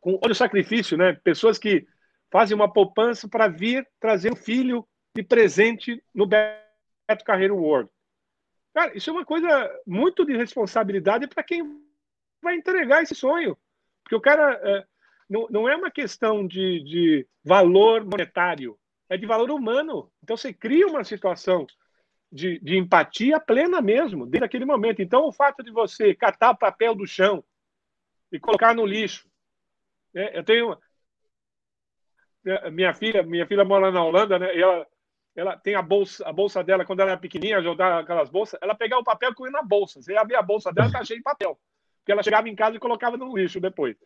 com 0.01 0.19
olha 0.23 0.31
o 0.31 0.35
sacrifício, 0.35 0.97
né? 0.97 1.13
Pessoas 1.23 1.57
que 1.57 1.85
fazem 2.31 2.55
uma 2.55 2.71
poupança 2.71 3.27
para 3.27 3.47
vir 3.47 3.87
trazer 3.99 4.31
um 4.31 4.35
filho 4.35 4.87
de 5.15 5.23
presente 5.23 6.03
no 6.13 6.27
Beto 6.27 7.25
Carreiro 7.25 7.57
World. 7.57 7.89
Cara, 8.73 8.95
isso 8.95 9.09
é 9.09 9.13
uma 9.13 9.25
coisa 9.25 9.49
muito 9.85 10.23
de 10.25 10.37
responsabilidade 10.37 11.27
para 11.27 11.43
quem 11.43 11.63
vai 12.41 12.55
entregar 12.55 13.01
esse 13.01 13.15
sonho. 13.15 13.57
Porque 14.03 14.15
o 14.15 14.21
cara 14.21 14.59
é, 14.63 14.85
não, 15.27 15.47
não 15.49 15.69
é 15.69 15.75
uma 15.75 15.89
questão 15.89 16.45
de, 16.45 16.83
de 16.83 17.27
valor 17.43 18.05
monetário, 18.05 18.77
é 19.09 19.17
de 19.17 19.25
valor 19.25 19.49
humano. 19.49 20.11
Então 20.23 20.37
você 20.37 20.53
cria 20.53 20.85
uma 20.87 21.03
situação 21.03 21.65
de, 22.31 22.59
de 22.59 22.77
empatia 22.77 23.39
plena 23.39 23.81
mesmo, 23.81 24.25
desde 24.25 24.45
aquele 24.45 24.65
momento. 24.65 25.01
Então 25.01 25.27
o 25.27 25.31
fato 25.31 25.63
de 25.63 25.71
você 25.71 26.13
catar 26.13 26.53
papel 26.55 26.93
do 26.93 27.07
chão 27.07 27.43
e 28.31 28.39
colocar 28.39 28.75
no 28.75 28.85
lixo, 28.85 29.27
é, 30.13 30.37
eu 30.37 30.43
tenho 30.43 30.77
é, 32.45 32.69
minha 32.69 32.93
filha, 32.93 33.23
minha 33.23 33.47
filha 33.47 33.65
mora 33.65 33.91
na 33.91 34.03
Holanda, 34.03 34.37
né? 34.37 34.55
E 34.55 34.61
ela, 34.61 34.87
ela 35.35 35.57
tem 35.57 35.75
a 35.75 35.81
bolsa, 35.81 36.27
a 36.27 36.31
bolsa 36.31 36.63
dela 36.63 36.85
quando 36.85 36.99
ela 36.99 37.11
era 37.11 37.19
pequenininha, 37.19 37.57
ajudar 37.57 37.99
aquelas 37.99 38.29
bolsas, 38.29 38.59
ela 38.61 38.75
pegava 38.75 39.01
o 39.01 39.05
papel 39.05 39.33
que 39.33 39.43
ia 39.43 39.51
na 39.51 39.63
bolsa. 39.63 40.01
Você 40.01 40.15
abria 40.15 40.39
a 40.39 40.43
bolsa 40.43 40.71
dela, 40.71 40.91
tá 40.91 41.03
cheio 41.03 41.19
de 41.19 41.23
papel, 41.23 41.59
porque 41.99 42.11
ela 42.11 42.23
chegava 42.23 42.47
em 42.47 42.55
casa 42.55 42.75
e 42.75 42.79
colocava 42.79 43.17
no 43.17 43.35
lixo 43.35 43.59
depois. 43.59 43.97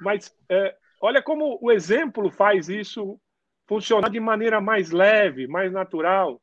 Mas 0.00 0.34
é, 0.48 0.76
olha 1.00 1.22
como 1.22 1.58
o 1.60 1.70
exemplo 1.70 2.30
faz 2.30 2.68
isso 2.68 3.20
funcionar 3.66 4.10
de 4.10 4.18
maneira 4.18 4.60
mais 4.60 4.90
leve, 4.90 5.46
mais 5.46 5.70
natural, 5.70 6.40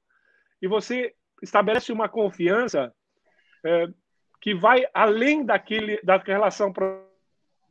e 0.61 0.67
você 0.67 1.13
estabelece 1.41 1.91
uma 1.91 2.09
confiança 2.09 2.93
é, 3.65 3.87
que 4.41 4.53
vai 4.53 4.85
além 4.93 5.45
daquele 5.45 5.99
da 6.03 6.17
relação 6.17 6.71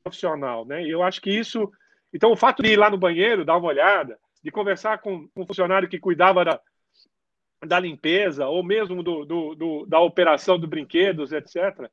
profissional, 0.03 0.65
né? 0.65 0.85
Eu 0.87 1.03
acho 1.03 1.21
que 1.21 1.31
isso. 1.31 1.71
Então, 2.13 2.33
o 2.33 2.37
fato 2.37 2.63
de 2.63 2.71
ir 2.71 2.77
lá 2.77 2.91
no 2.91 2.99
banheiro, 2.99 3.45
dar 3.45 3.57
uma 3.57 3.69
olhada, 3.69 4.19
de 4.43 4.51
conversar 4.51 4.99
com 4.99 5.29
um 5.35 5.47
funcionário 5.47 5.89
que 5.89 5.99
cuidava 5.99 6.45
da, 6.45 6.61
da 7.67 7.81
limpeza, 7.81 8.47
ou 8.47 8.63
mesmo 8.63 9.03
do, 9.03 9.25
do, 9.25 9.55
do 9.55 9.87
da 9.87 10.01
operação 10.01 10.59
dos 10.59 10.69
brinquedos, 10.69 11.33
etc., 11.33 11.89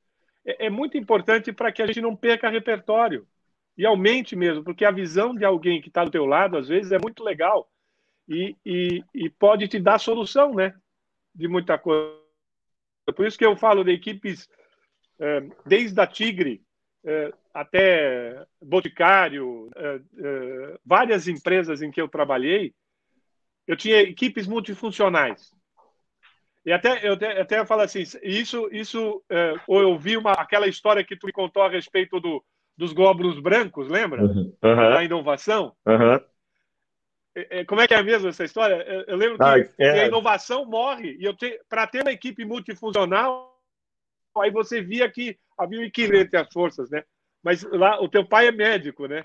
é, 0.45 0.65
é 0.65 0.69
muito 0.69 0.97
importante 0.97 1.51
para 1.53 1.71
que 1.71 1.81
a 1.81 1.87
gente 1.87 2.01
não 2.01 2.15
perca 2.15 2.49
repertório 2.49 3.27
e 3.77 3.85
aumente 3.85 4.35
mesmo, 4.35 4.63
porque 4.63 4.83
a 4.83 4.91
visão 4.91 5.33
de 5.33 5.45
alguém 5.45 5.81
que 5.81 5.87
está 5.87 6.03
do 6.03 6.11
teu 6.11 6.25
lado, 6.25 6.57
às 6.57 6.67
vezes, 6.67 6.91
é 6.91 6.99
muito 6.99 7.23
legal 7.23 7.69
e, 8.27 8.55
e, 8.65 9.03
e 9.13 9.29
pode 9.29 9.67
te 9.67 9.79
dar 9.79 9.99
solução, 9.99 10.53
né? 10.53 10.73
De 11.33 11.47
muita 11.47 11.77
coisa. 11.77 12.19
Por 13.15 13.25
isso 13.25 13.37
que 13.37 13.45
eu 13.45 13.55
falo 13.55 13.83
de 13.83 13.91
equipes, 13.91 14.47
é, 15.19 15.41
desde 15.65 15.99
a 15.99 16.07
Tigre, 16.07 16.61
é, 17.03 17.33
até 17.53 18.45
Boticário, 18.61 19.69
é, 19.75 20.79
várias 20.85 21.27
empresas 21.27 21.81
em 21.81 21.91
que 21.91 22.01
eu 22.01 22.07
trabalhei, 22.07 22.73
eu 23.67 23.75
tinha 23.75 24.01
equipes 24.01 24.47
multifuncionais. 24.47 25.51
E 26.65 26.71
até 26.71 27.07
eu 27.07 27.13
até, 27.13 27.41
até 27.41 27.65
falo 27.65 27.81
assim, 27.81 28.03
isso, 28.21 28.69
isso 28.71 29.23
ou 29.67 29.81
eu 29.81 29.97
vi 29.97 30.15
uma, 30.15 30.33
aquela 30.33 30.67
história 30.67 31.03
que 31.03 31.17
tu 31.17 31.25
me 31.25 31.31
contou 31.31 31.63
a 31.63 31.69
respeito 31.69 32.19
do, 32.19 32.43
dos 32.77 32.93
glóbulos 32.93 33.39
brancos, 33.39 33.87
lembra? 33.87 34.23
Uhum. 34.23 34.55
Da 34.61 35.03
inovação. 35.03 35.75
Uhum. 35.85 36.19
Como 37.67 37.79
é 37.79 37.87
que 37.87 37.93
é 37.93 38.03
mesmo 38.03 38.27
essa 38.27 38.43
história? 38.43 38.75
Eu 39.07 39.15
lembro 39.15 39.37
que, 39.37 39.43
ah, 39.43 39.57
é. 39.57 39.63
que 39.63 39.99
a 39.99 40.07
inovação 40.07 40.65
morre 40.65 41.15
e 41.19 41.23
eu 41.23 41.35
para 41.69 41.87
ter 41.87 42.01
uma 42.01 42.11
equipe 42.11 42.43
multifuncional, 42.43 43.57
aí 44.37 44.51
você 44.51 44.81
via 44.81 45.09
que 45.09 45.37
havia 45.57 45.79
um 45.79 45.83
equilíbrio 45.83 46.21
entre 46.21 46.37
as 46.37 46.51
forças, 46.51 46.89
né? 46.89 47.03
Mas 47.43 47.63
lá, 47.63 48.01
o 48.01 48.09
teu 48.09 48.25
pai 48.25 48.47
é 48.47 48.51
médico, 48.51 49.07
né? 49.07 49.23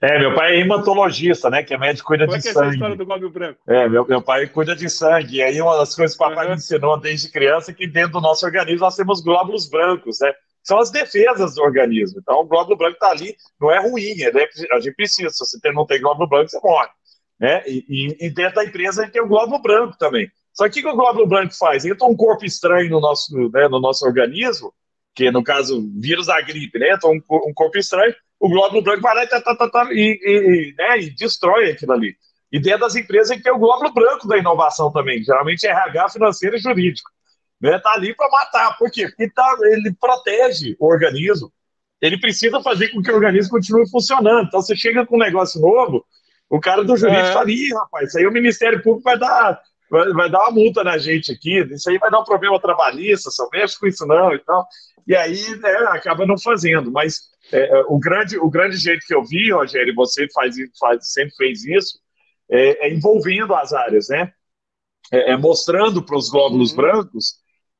É, 0.00 0.18
meu 0.18 0.34
pai 0.34 0.56
é 0.56 0.60
hematologista, 0.60 1.48
né? 1.50 1.62
Que 1.62 1.74
é 1.74 1.78
médico 1.78 2.08
cuida 2.08 2.26
Como 2.26 2.38
de 2.38 2.48
é 2.48 2.52
sangue. 2.52 2.64
É 2.64 2.66
essa 2.66 2.74
história 2.74 2.96
do 2.96 3.06
glóbulo 3.06 3.30
branco? 3.30 3.60
É, 3.68 3.88
meu, 3.88 4.06
meu 4.06 4.22
pai 4.22 4.46
cuida 4.46 4.74
de 4.74 4.88
sangue. 4.88 5.36
E 5.36 5.42
aí 5.42 5.60
uma 5.60 5.76
das 5.76 5.94
coisas 5.94 6.16
que 6.16 6.22
o 6.22 6.28
papai 6.28 6.46
uhum. 6.46 6.52
me 6.52 6.56
ensinou 6.56 6.98
desde 6.98 7.30
criança 7.30 7.70
é 7.70 7.74
que 7.74 7.86
dentro 7.86 8.12
do 8.12 8.20
nosso 8.20 8.44
organismo 8.44 8.80
nós 8.80 8.96
temos 8.96 9.20
glóbulos 9.20 9.68
brancos, 9.68 10.18
né? 10.20 10.32
São 10.62 10.78
as 10.78 10.90
defesas 10.90 11.54
do 11.54 11.62
organismo. 11.62 12.18
Então 12.20 12.40
o 12.40 12.44
glóbulo 12.44 12.76
branco 12.76 12.94
está 12.94 13.10
ali, 13.10 13.36
não 13.60 13.70
é 13.70 13.80
ruim, 13.80 14.14
é, 14.22 14.74
a 14.74 14.80
gente 14.80 14.94
precisa. 14.94 15.30
Se 15.30 15.38
você 15.38 15.72
não 15.72 15.86
tem 15.86 16.00
glóbulo 16.00 16.28
branco, 16.28 16.48
você 16.48 16.60
morre. 16.60 16.88
Né? 17.42 17.60
E, 17.66 18.16
e, 18.20 18.30
dentro 18.30 18.54
da 18.54 18.64
empresa 18.64 19.02
a 19.02 19.04
gente 19.04 19.14
tem 19.14 19.20
o 19.20 19.26
glóbulo 19.26 19.60
branco 19.60 19.98
também. 19.98 20.30
Só 20.54 20.68
que 20.68 20.78
o 20.78 20.82
que 20.84 20.88
o 20.88 20.94
glóbulo 20.94 21.26
branco 21.26 21.52
faz? 21.52 21.84
Entra 21.84 22.06
um 22.06 22.14
corpo 22.14 22.44
estranho 22.44 22.88
no 22.88 23.00
nosso, 23.00 23.34
né, 23.50 23.66
no 23.66 23.80
nosso 23.80 24.06
organismo, 24.06 24.72
que 25.12 25.28
no 25.28 25.42
caso, 25.42 25.84
vírus 25.98 26.26
da 26.26 26.40
gripe, 26.40 26.78
né? 26.78 26.92
Então, 26.92 27.10
um, 27.10 27.48
um 27.48 27.52
corpo 27.52 27.76
estranho, 27.76 28.14
o 28.38 28.48
glóbulo 28.48 28.80
branco 28.80 29.02
vai 29.02 29.16
lá 29.16 29.24
e, 29.24 29.26
tá, 29.26 29.40
tá, 29.40 29.56
tá, 29.56 29.68
tá, 29.68 29.88
e, 29.90 30.20
e, 30.22 30.74
né, 30.78 31.00
e 31.00 31.10
destrói 31.10 31.72
aquilo 31.72 31.94
ali. 31.94 32.14
E 32.52 32.60
dentro 32.60 32.82
das 32.82 32.94
empresas 32.94 33.42
tem 33.42 33.52
o 33.52 33.58
glóbulo 33.58 33.92
branco 33.92 34.28
da 34.28 34.38
inovação 34.38 34.92
também, 34.92 35.20
geralmente 35.24 35.66
é 35.66 35.70
RH, 35.70 36.10
financeiro 36.10 36.54
e 36.54 36.60
jurídico. 36.60 37.10
Né? 37.60 37.76
Tá 37.80 37.94
ali 37.94 38.14
para 38.14 38.30
matar. 38.30 38.78
Por 38.78 38.88
quê? 38.88 39.08
Porque 39.08 39.28
tá, 39.30 39.56
ele 39.62 39.92
protege 40.00 40.76
o 40.78 40.86
organismo. 40.86 41.52
Ele 42.00 42.20
precisa 42.20 42.62
fazer 42.62 42.90
com 42.90 43.02
que 43.02 43.10
o 43.10 43.14
organismo 43.16 43.50
continue 43.50 43.90
funcionando. 43.90 44.46
Então, 44.46 44.62
você 44.62 44.76
chega 44.76 45.04
com 45.04 45.16
um 45.16 45.20
negócio 45.20 45.60
novo, 45.60 46.04
o 46.56 46.60
cara 46.60 46.84
do 46.84 46.96
jurídico 46.96 47.28
é. 47.28 47.32
fala, 47.32 47.50
ih, 47.50 47.72
rapaz, 47.74 48.08
isso 48.08 48.18
aí 48.18 48.26
o 48.26 48.32
Ministério 48.32 48.82
Público 48.82 49.04
vai 49.04 49.18
dar, 49.18 49.60
vai, 49.90 50.12
vai, 50.12 50.30
dar 50.30 50.40
uma 50.40 50.50
multa 50.50 50.84
na 50.84 50.98
gente 50.98 51.32
aqui, 51.32 51.60
isso 51.72 51.88
aí 51.90 51.98
vai 51.98 52.10
dar 52.10 52.20
um 52.20 52.24
problema 52.24 52.60
trabalhista, 52.60 53.30
só 53.30 53.48
mexe 53.52 53.78
com 53.78 53.86
isso 53.86 54.06
não 54.06 54.34
e 54.34 54.38
tal 54.38 54.66
e 55.06 55.14
aí 55.14 55.56
né, 55.58 55.70
acaba 55.88 56.26
não 56.26 56.38
fazendo. 56.38 56.90
Mas 56.90 57.20
é, 57.52 57.78
é, 57.78 57.84
o, 57.88 57.98
grande, 57.98 58.38
o 58.38 58.48
grande 58.48 58.76
jeito 58.76 59.06
que 59.06 59.14
eu 59.14 59.24
vi, 59.24 59.52
Rogério, 59.52 59.94
você 59.94 60.26
faz, 60.32 60.54
faz, 60.78 61.12
sempre 61.12 61.34
fez 61.36 61.64
isso, 61.64 61.98
é, 62.50 62.86
é 62.86 62.92
envolvendo 62.92 63.54
as 63.54 63.72
áreas, 63.72 64.08
né? 64.08 64.32
É, 65.12 65.32
é 65.32 65.36
mostrando 65.36 66.04
para 66.04 66.16
os 66.16 66.28
glóbulos 66.28 66.70
uhum. 66.70 66.76
brancos 66.76 67.34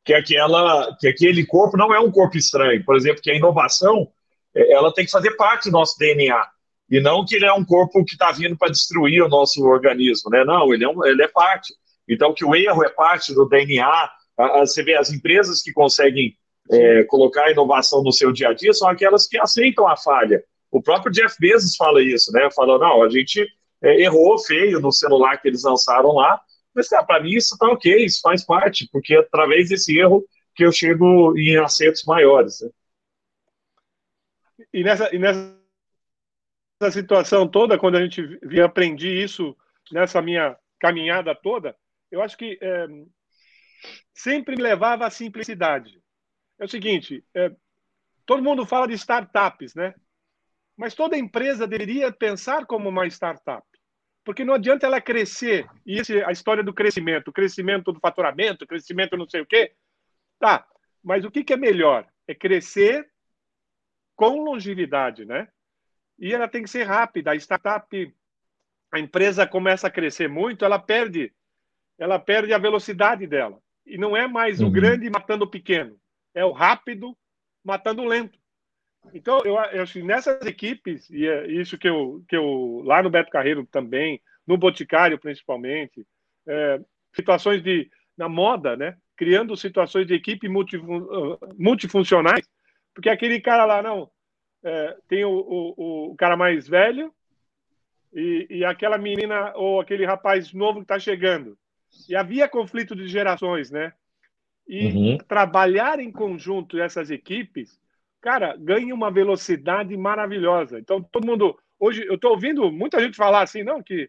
que, 0.05 0.13
aquela, 0.13 0.97
que 0.99 1.09
aquele 1.09 1.47
corpo 1.47 1.77
não 1.77 1.95
é 1.95 2.01
um 2.01 2.11
corpo 2.11 2.37
estranho. 2.37 2.85
Por 2.85 2.97
exemplo, 2.97 3.23
que 3.23 3.31
a 3.31 3.37
inovação 3.37 4.09
é, 4.55 4.73
ela 4.73 4.93
tem 4.93 5.05
que 5.05 5.11
fazer 5.11 5.33
parte 5.37 5.71
do 5.71 5.73
nosso 5.73 5.97
DNA. 5.99 6.45
E 6.91 7.01
não 7.01 7.25
que 7.25 7.37
ele 7.37 7.47
é 7.47 7.53
um 7.53 7.65
corpo 7.65 8.05
que 8.05 8.13
está 8.13 8.33
vindo 8.33 8.57
para 8.57 8.71
destruir 8.71 9.23
o 9.23 9.29
nosso 9.29 9.65
organismo, 9.65 10.31
né? 10.31 10.45
Não, 10.45 10.73
ele 10.73 10.85
é, 10.85 10.89
um, 10.89 11.05
ele 11.05 11.23
é 11.23 11.29
parte. 11.29 11.75
Então, 12.09 12.35
que 12.35 12.45
o 12.45 12.55
erro 12.55 12.85
é 12.85 12.89
parte 12.91 13.35
do 13.35 13.49
DNA. 13.49 14.11
Você 14.61 14.83
vê 14.83 14.95
as 14.97 15.11
empresas 15.11 15.63
que 15.63 15.73
conseguem 15.73 16.37
é, 16.71 17.05
colocar 17.05 17.45
a 17.45 17.51
inovação 17.51 18.03
no 18.03 18.13
seu 18.13 18.33
dia 18.33 18.49
a 18.49 18.53
dia 18.53 18.73
são 18.73 18.89
aquelas 18.89 19.27
que 19.27 19.39
aceitam 19.39 19.89
a 19.89 19.97
falha. 19.97 20.43
O 20.71 20.83
próprio 20.83 21.13
Jeff 21.13 21.37
Bezos 21.39 21.77
fala 21.77 22.03
isso, 22.03 22.33
né? 22.33 22.49
Falou, 22.55 22.79
não, 22.79 23.03
a 23.03 23.09
gente 23.09 23.47
é, 23.83 24.01
errou 24.01 24.39
feio 24.39 24.81
no 24.81 24.93
celular 24.93 25.37
que 25.39 25.49
eles 25.49 25.65
lançaram 25.65 26.13
lá, 26.13 26.41
mas 26.75 26.89
para 26.89 27.23
mim 27.23 27.33
isso 27.35 27.57
tá 27.59 27.69
ok, 27.69 28.05
isso 28.05 28.21
faz 28.23 28.45
parte, 28.45 28.89
porque 28.91 29.15
é 29.15 29.19
através 29.19 29.69
desse 29.69 29.99
erro 29.99 30.25
que 30.55 30.65
eu 30.65 30.73
chego 30.73 31.37
em 31.37 31.57
acertos 31.57 32.05
maiores. 32.05 32.61
Né? 32.61 32.71
E, 34.73 34.83
nessa, 34.83 35.15
e 35.15 35.19
nessa 35.19 35.62
situação 36.91 37.49
toda, 37.49 37.79
quando 37.79 37.97
a 37.97 38.03
gente 38.03 38.23
vi, 38.43 38.61
aprendi 38.61 39.09
isso 39.09 39.57
nessa 39.91 40.21
minha 40.23 40.57
caminhada 40.79 41.35
toda, 41.35 41.77
eu 42.11 42.23
acho 42.23 42.37
que 42.37 42.59
é, 42.61 42.87
sempre 44.15 44.57
me 44.57 44.63
levava 44.63 45.07
à 45.07 45.11
simplicidade 45.11 46.03
é 46.63 46.65
o 46.65 46.69
seguinte: 46.69 47.25
é, 47.35 47.51
todo 48.25 48.43
mundo 48.43 48.65
fala 48.65 48.87
de 48.87 48.95
startups, 48.95 49.75
né? 49.75 49.95
Mas 50.77 50.95
toda 50.95 51.19
empresa 51.19 51.67
deveria 51.67 52.13
pensar 52.13 52.67
como 52.67 52.89
uma 52.89 53.07
startup. 53.07 53.67
Porque 54.25 54.45
não 54.45 54.55
adianta 54.55 54.87
ela 54.87 55.01
crescer, 55.01 55.67
e 55.85 55.99
é 55.99 56.25
a 56.25 56.31
história 56.31 56.63
do 56.63 56.73
crescimento, 56.73 57.33
crescimento 57.33 57.93
do 57.93 57.99
faturamento, 57.99 58.67
crescimento 58.67 59.17
não 59.17 59.29
sei 59.29 59.41
o 59.41 59.47
quê. 59.47 59.73
Tá, 60.39 60.65
mas 61.03 61.25
o 61.25 61.31
que, 61.31 61.43
que 61.43 61.53
é 61.53 61.57
melhor? 61.57 62.07
É 62.29 62.35
crescer 62.35 63.11
com 64.15 64.45
longevidade, 64.45 65.25
né? 65.25 65.49
E 66.19 66.33
ela 66.33 66.49
tem 66.49 66.63
que 66.63 66.71
ser 66.71 66.85
rápida. 66.85 67.33
A 67.33 67.37
startup, 67.37 68.15
a 68.93 68.99
empresa 68.99 69.47
começa 69.47 69.87
a 69.87 69.91
crescer 69.91 70.29
muito, 70.29 70.65
ela 70.65 70.79
perde, 70.79 71.33
ela 71.99 72.19
perde 72.19 72.53
a 72.53 72.59
velocidade 72.59 73.27
dela. 73.27 73.59
E 73.87 73.99
não 73.99 74.17
é 74.17 74.29
mais 74.29 74.61
uhum. 74.61 74.69
o 74.69 74.71
grande 74.71 75.11
matando 75.11 75.45
o 75.45 75.51
pequeno, 75.51 75.99
é 76.35 76.45
o 76.45 76.53
rápido 76.53 77.17
matando 77.65 78.03
o 78.03 78.07
lento. 78.07 78.39
Então, 79.13 79.41
eu, 79.45 79.55
eu 79.55 79.83
acho 79.83 79.95
que 79.95 80.03
nessas 80.03 80.45
equipes, 80.47 81.11
e 81.11 81.27
é 81.27 81.47
isso 81.51 81.77
que 81.77 81.89
eu, 81.89 82.23
que 82.29 82.37
eu 82.37 82.83
lá 82.85 83.03
no 83.03 83.11
Beto 83.11 83.31
Carreiro 83.31 83.67
também, 83.67 84.21
no 84.47 84.57
Boticário 84.57 85.19
principalmente, 85.19 86.07
é, 86.47 86.81
situações 87.13 87.63
de 87.63 87.91
na 88.17 88.29
moda, 88.29 88.77
né? 88.77 88.97
Criando 89.17 89.57
situações 89.57 90.07
de 90.07 90.15
equipe 90.15 90.49
multifun, 90.49 91.39
multifuncionais, 91.57 92.49
porque 92.95 93.09
aquele 93.09 93.41
cara 93.41 93.65
lá 93.65 93.83
não 93.83 94.11
é, 94.65 94.97
tem 95.09 95.25
o, 95.25 95.31
o, 95.31 96.11
o, 96.11 96.17
cara 96.17 96.37
mais 96.37 96.69
velho 96.69 97.13
e, 98.13 98.47
e 98.51 98.65
aquela 98.65 98.99
menina 98.99 99.53
ou 99.57 99.81
aquele 99.81 100.05
rapaz 100.05 100.53
novo 100.53 100.79
que 100.79 100.85
está 100.85 100.99
chegando. 100.99 101.59
E 102.09 102.17
havia 102.17 102.49
conflito 102.49 102.95
de 102.95 103.09
gerações, 103.09 103.71
né? 103.71 103.93
E 104.67 104.87
uhum. 104.87 105.19
trabalhar 105.19 105.99
em 105.99 106.11
conjunto 106.11 106.81
essas 106.81 107.11
equipes 107.11 107.81
cara, 108.23 108.57
ganha 108.57 108.95
uma 108.95 109.11
velocidade 109.11 109.95
maravilhosa. 109.97 110.79
Então, 110.79 111.03
todo 111.03 111.27
mundo. 111.27 111.59
Hoje, 111.79 112.07
eu 112.07 112.15
estou 112.15 112.31
ouvindo 112.31 112.71
muita 112.71 113.01
gente 113.01 113.17
falar 113.17 113.43
assim, 113.43 113.65
não, 113.65 113.83
que 113.83 114.09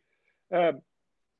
é, 0.51 0.75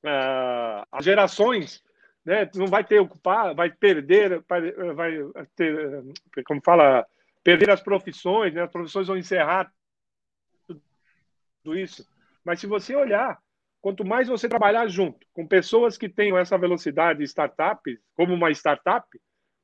é, 0.03 0.83
as 0.91 1.05
gerações 1.05 1.83
né, 2.25 2.49
não 2.55 2.65
vai 2.65 2.83
ter 2.83 2.99
ocupar, 2.99 3.53
vai 3.53 3.69
perder, 3.69 4.43
vai, 4.49 4.71
vai 4.95 5.45
ter, 5.55 6.03
como 6.45 6.59
fala, 6.65 7.05
perder 7.43 7.69
as 7.69 7.81
profissões, 7.81 8.53
né, 8.53 8.63
as 8.63 8.71
profissões 8.71 9.07
vão 9.07 9.17
encerrar 9.17 9.71
tudo 10.67 11.77
isso. 11.77 12.07
Mas 12.43 12.59
se 12.59 12.67
você 12.67 12.95
olhar, 12.95 13.39
quanto 13.81 14.05
mais 14.05 14.27
você 14.27 14.47
trabalhar 14.47 14.87
junto 14.87 15.25
com 15.33 15.47
pessoas 15.47 15.97
que 15.97 16.09
tenham 16.09 16.37
essa 16.37 16.57
velocidade 16.57 17.23
startup, 17.23 17.81
como 18.15 18.33
uma 18.33 18.51
startup, 18.51 19.07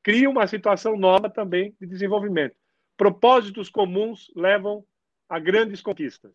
cria 0.04 0.30
uma 0.30 0.48
situação 0.48 0.98
nova 0.98 1.30
também 1.30 1.76
de 1.80 1.88
desenvolvimento 1.88 2.56
propósitos 3.00 3.70
comuns 3.70 4.30
levam 4.36 4.84
a 5.30 5.40
grandes 5.40 5.82
conquistas. 5.82 6.34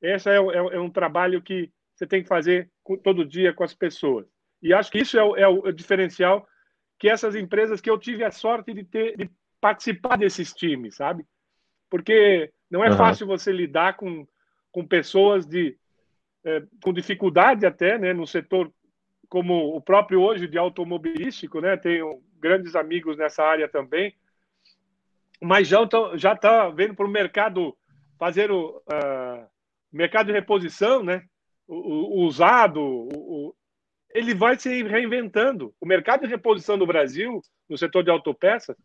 Esse 0.00 0.30
é, 0.30 0.36
é, 0.36 0.38
é 0.38 0.80
um 0.80 0.88
trabalho 0.88 1.42
que 1.42 1.70
você 1.94 2.06
tem 2.06 2.22
que 2.22 2.28
fazer 2.28 2.70
todo 3.02 3.26
dia 3.26 3.52
com 3.52 3.62
as 3.62 3.74
pessoas. 3.74 4.26
E 4.62 4.72
acho 4.72 4.90
que 4.90 5.00
isso 5.00 5.18
é 5.18 5.22
o, 5.22 5.36
é 5.36 5.46
o 5.46 5.70
diferencial 5.70 6.48
que 6.98 7.10
essas 7.10 7.36
empresas 7.36 7.82
que 7.82 7.90
eu 7.90 7.98
tive 7.98 8.24
a 8.24 8.30
sorte 8.30 8.72
de 8.72 8.82
ter 8.82 9.14
de 9.14 9.30
participar 9.64 10.18
desses 10.18 10.52
times, 10.52 10.96
sabe? 10.96 11.24
Porque 11.88 12.52
não 12.70 12.84
é 12.84 12.90
uhum. 12.90 12.96
fácil 12.98 13.26
você 13.26 13.50
lidar 13.50 13.96
com, 13.96 14.26
com 14.70 14.86
pessoas 14.86 15.46
de 15.46 15.74
é, 16.44 16.62
com 16.82 16.92
dificuldade 16.92 17.64
até, 17.64 17.96
né, 17.98 18.12
no 18.12 18.26
setor 18.26 18.70
como 19.26 19.74
o 19.74 19.80
próprio 19.80 20.20
hoje 20.20 20.46
de 20.46 20.58
automobilístico, 20.58 21.60
né? 21.60 21.78
Tenho 21.78 22.22
grandes 22.38 22.76
amigos 22.76 23.16
nessa 23.16 23.42
área 23.42 23.66
também 23.66 24.14
mas 25.40 25.68
já 25.68 25.82
está 25.82 26.16
já 26.16 26.36
tá 26.36 26.68
vendo 26.70 26.94
para 26.94 27.06
o 27.06 27.10
mercado 27.10 27.76
fazer 28.18 28.50
o 28.50 28.78
uh, 28.78 29.46
mercado 29.92 30.26
de 30.26 30.32
reposição, 30.32 31.02
né? 31.02 31.24
O, 31.66 32.20
o 32.20 32.26
usado, 32.26 32.80
o, 32.80 33.54
ele 34.14 34.34
vai 34.34 34.58
se 34.58 34.82
reinventando. 34.82 35.74
O 35.80 35.86
mercado 35.86 36.22
de 36.22 36.28
reposição 36.28 36.78
do 36.78 36.86
Brasil, 36.86 37.42
no 37.68 37.76
setor 37.76 38.02
de 38.02 38.10
autopeças, 38.10 38.76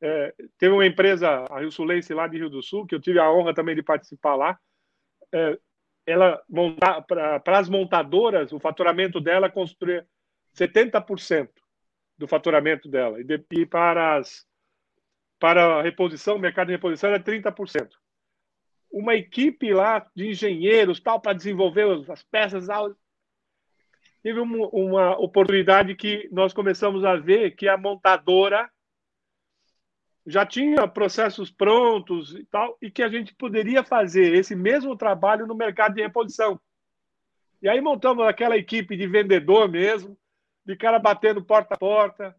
é, 0.00 0.34
teve 0.58 0.72
uma 0.72 0.86
empresa, 0.86 1.44
a 1.50 1.60
Rio 1.60 1.70
Sulense, 1.70 2.14
lá 2.14 2.26
de 2.26 2.38
Rio 2.38 2.50
do 2.50 2.62
Sul, 2.62 2.86
que 2.86 2.94
eu 2.94 3.00
tive 3.00 3.18
a 3.18 3.30
honra 3.30 3.54
também 3.54 3.74
de 3.74 3.82
participar 3.82 4.34
lá. 4.36 4.58
É, 5.32 5.58
ela 6.06 6.42
para 7.44 7.58
as 7.58 7.68
montadoras, 7.68 8.52
o 8.52 8.58
faturamento 8.58 9.20
dela 9.20 9.50
construir 9.50 10.06
70% 10.56 11.50
do 12.16 12.26
faturamento 12.26 12.88
dela. 12.88 13.20
E, 13.20 13.24
de, 13.24 13.44
e 13.52 13.66
para 13.66 14.16
as 14.16 14.46
para 15.38 15.78
a 15.78 15.82
reposição, 15.82 16.34
o 16.34 16.38
mercado 16.40 16.66
de 16.66 16.72
reposição 16.72 17.10
era 17.10 17.22
30%. 17.22 17.90
Uma 18.90 19.14
equipe 19.14 19.72
lá 19.72 20.04
de 20.14 20.30
engenheiros 20.30 20.98
tal 20.98 21.20
para 21.20 21.32
desenvolver 21.32 21.86
as 22.10 22.22
peças 22.24 22.66
teve 24.20 24.40
uma, 24.40 24.68
uma 24.72 25.18
oportunidade 25.18 25.94
que 25.94 26.28
nós 26.32 26.52
começamos 26.52 27.04
a 27.04 27.14
ver 27.14 27.52
que 27.52 27.68
a 27.68 27.76
montadora 27.76 28.68
já 30.28 30.44
tinha 30.44 30.86
processos 30.86 31.50
prontos 31.50 32.34
e 32.34 32.44
tal, 32.44 32.76
e 32.82 32.90
que 32.90 33.02
a 33.02 33.08
gente 33.08 33.34
poderia 33.34 33.82
fazer 33.82 34.34
esse 34.34 34.54
mesmo 34.54 34.94
trabalho 34.94 35.46
no 35.46 35.54
mercado 35.54 35.94
de 35.94 36.02
reposição. 36.02 36.60
E 37.62 37.68
aí 37.68 37.80
montamos 37.80 38.26
aquela 38.26 38.56
equipe 38.56 38.94
de 38.94 39.06
vendedor 39.06 39.68
mesmo, 39.70 40.18
de 40.66 40.76
cara 40.76 40.98
batendo 40.98 41.42
porta 41.42 41.74
a 41.74 41.78
porta, 41.78 42.36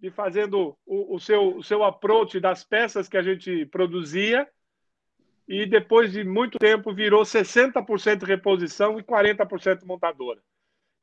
de 0.00 0.10
fazendo 0.10 0.76
o, 0.84 1.14
o, 1.14 1.20
seu, 1.20 1.56
o 1.56 1.62
seu 1.62 1.84
approach 1.84 2.40
das 2.40 2.64
peças 2.64 3.08
que 3.08 3.16
a 3.16 3.22
gente 3.22 3.64
produzia 3.66 4.46
e 5.46 5.64
depois 5.64 6.12
de 6.12 6.24
muito 6.24 6.58
tempo 6.58 6.92
virou 6.92 7.22
60% 7.22 8.24
reposição 8.24 8.98
e 8.98 9.02
40% 9.04 9.84
montadora. 9.84 10.40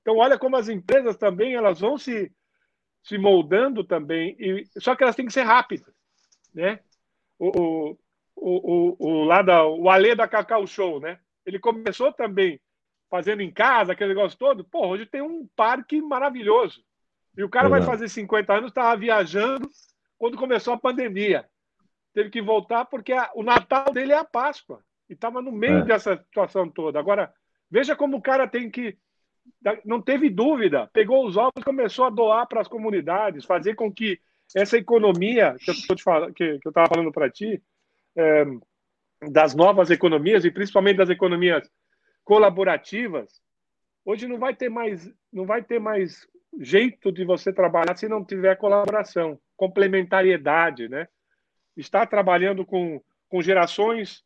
Então 0.01 0.17
olha 0.17 0.37
como 0.37 0.57
as 0.57 0.67
empresas 0.67 1.15
também 1.15 1.55
elas 1.55 1.79
vão 1.79 1.97
se, 1.97 2.29
se 3.01 3.17
moldando 3.17 3.85
também 3.85 4.35
e 4.37 4.67
só 4.79 4.97
que 4.97 5.03
elas 5.03 5.15
têm 5.15 5.25
que 5.25 5.33
ser 5.33 5.43
rápidas, 5.43 5.94
né? 6.55 6.79
O, 7.37 7.49
o, 7.49 7.97
o, 8.35 8.95
o, 8.97 9.23
lá 9.25 9.41
da, 9.41 9.65
o 9.65 9.89
Alê 9.89 10.15
da 10.15 10.27
Cacau 10.27 10.65
Show, 10.65 10.99
né? 10.99 11.19
Ele 11.45 11.59
começou 11.59 12.11
também 12.11 12.59
fazendo 13.09 13.41
em 13.41 13.51
casa 13.51 13.91
aquele 13.91 14.15
negócio 14.15 14.37
todo. 14.37 14.63
Pô, 14.63 14.87
hoje 14.87 15.05
tem 15.05 15.21
um 15.21 15.47
parque 15.55 16.01
maravilhoso. 16.01 16.83
E 17.37 17.43
o 17.43 17.49
cara 17.49 17.67
vai 17.67 17.81
fazer 17.81 18.07
50 18.07 18.53
anos, 18.53 18.71
estava 18.71 18.95
viajando 18.95 19.69
quando 20.17 20.37
começou 20.37 20.73
a 20.73 20.79
pandemia. 20.79 21.45
Teve 22.13 22.29
que 22.29 22.41
voltar 22.41 22.85
porque 22.85 23.11
a, 23.11 23.29
o 23.35 23.43
Natal 23.43 23.91
dele 23.91 24.13
é 24.13 24.17
a 24.17 24.23
Páscoa. 24.23 24.81
E 25.09 25.13
estava 25.13 25.41
no 25.41 25.51
meio 25.51 25.79
é. 25.79 25.85
dessa 25.85 26.17
situação 26.17 26.69
toda. 26.69 26.97
Agora, 26.97 27.31
veja 27.69 27.95
como 27.95 28.17
o 28.17 28.21
cara 28.21 28.47
tem 28.47 28.71
que. 28.71 28.97
Não 29.83 30.01
teve 30.01 30.29
dúvida. 30.29 30.89
Pegou 30.93 31.25
os 31.25 31.35
ovos 31.37 31.53
e 31.59 31.63
começou 31.63 32.05
a 32.05 32.09
doar 32.09 32.47
para 32.47 32.61
as 32.61 32.67
comunidades, 32.67 33.45
fazer 33.45 33.75
com 33.75 33.91
que 33.91 34.19
essa 34.53 34.77
economia 34.77 35.55
que 35.59 35.71
eu 35.71 35.95
estava 35.95 36.31
que, 36.31 36.59
que 36.59 36.71
falando 36.71 37.11
para 37.11 37.29
ti, 37.29 37.61
é, 38.15 38.45
das 39.29 39.55
novas 39.55 39.89
economias, 39.89 40.45
e 40.45 40.51
principalmente 40.51 40.97
das 40.97 41.09
economias 41.09 41.69
colaborativas, 42.23 43.41
hoje 44.03 44.27
não 44.27 44.37
vai 44.37 44.55
ter 44.55 44.69
mais, 44.69 45.09
não 45.31 45.45
vai 45.45 45.63
ter 45.63 45.79
mais 45.79 46.27
jeito 46.59 47.11
de 47.11 47.25
você 47.25 47.51
trabalhar 47.51 47.95
se 47.95 48.07
não 48.07 48.23
tiver 48.23 48.55
colaboração, 48.57 49.39
complementariedade, 49.57 50.87
né? 50.87 51.07
Estar 51.75 52.05
trabalhando 52.07 52.65
com, 52.65 53.01
com 53.27 53.41
gerações 53.41 54.23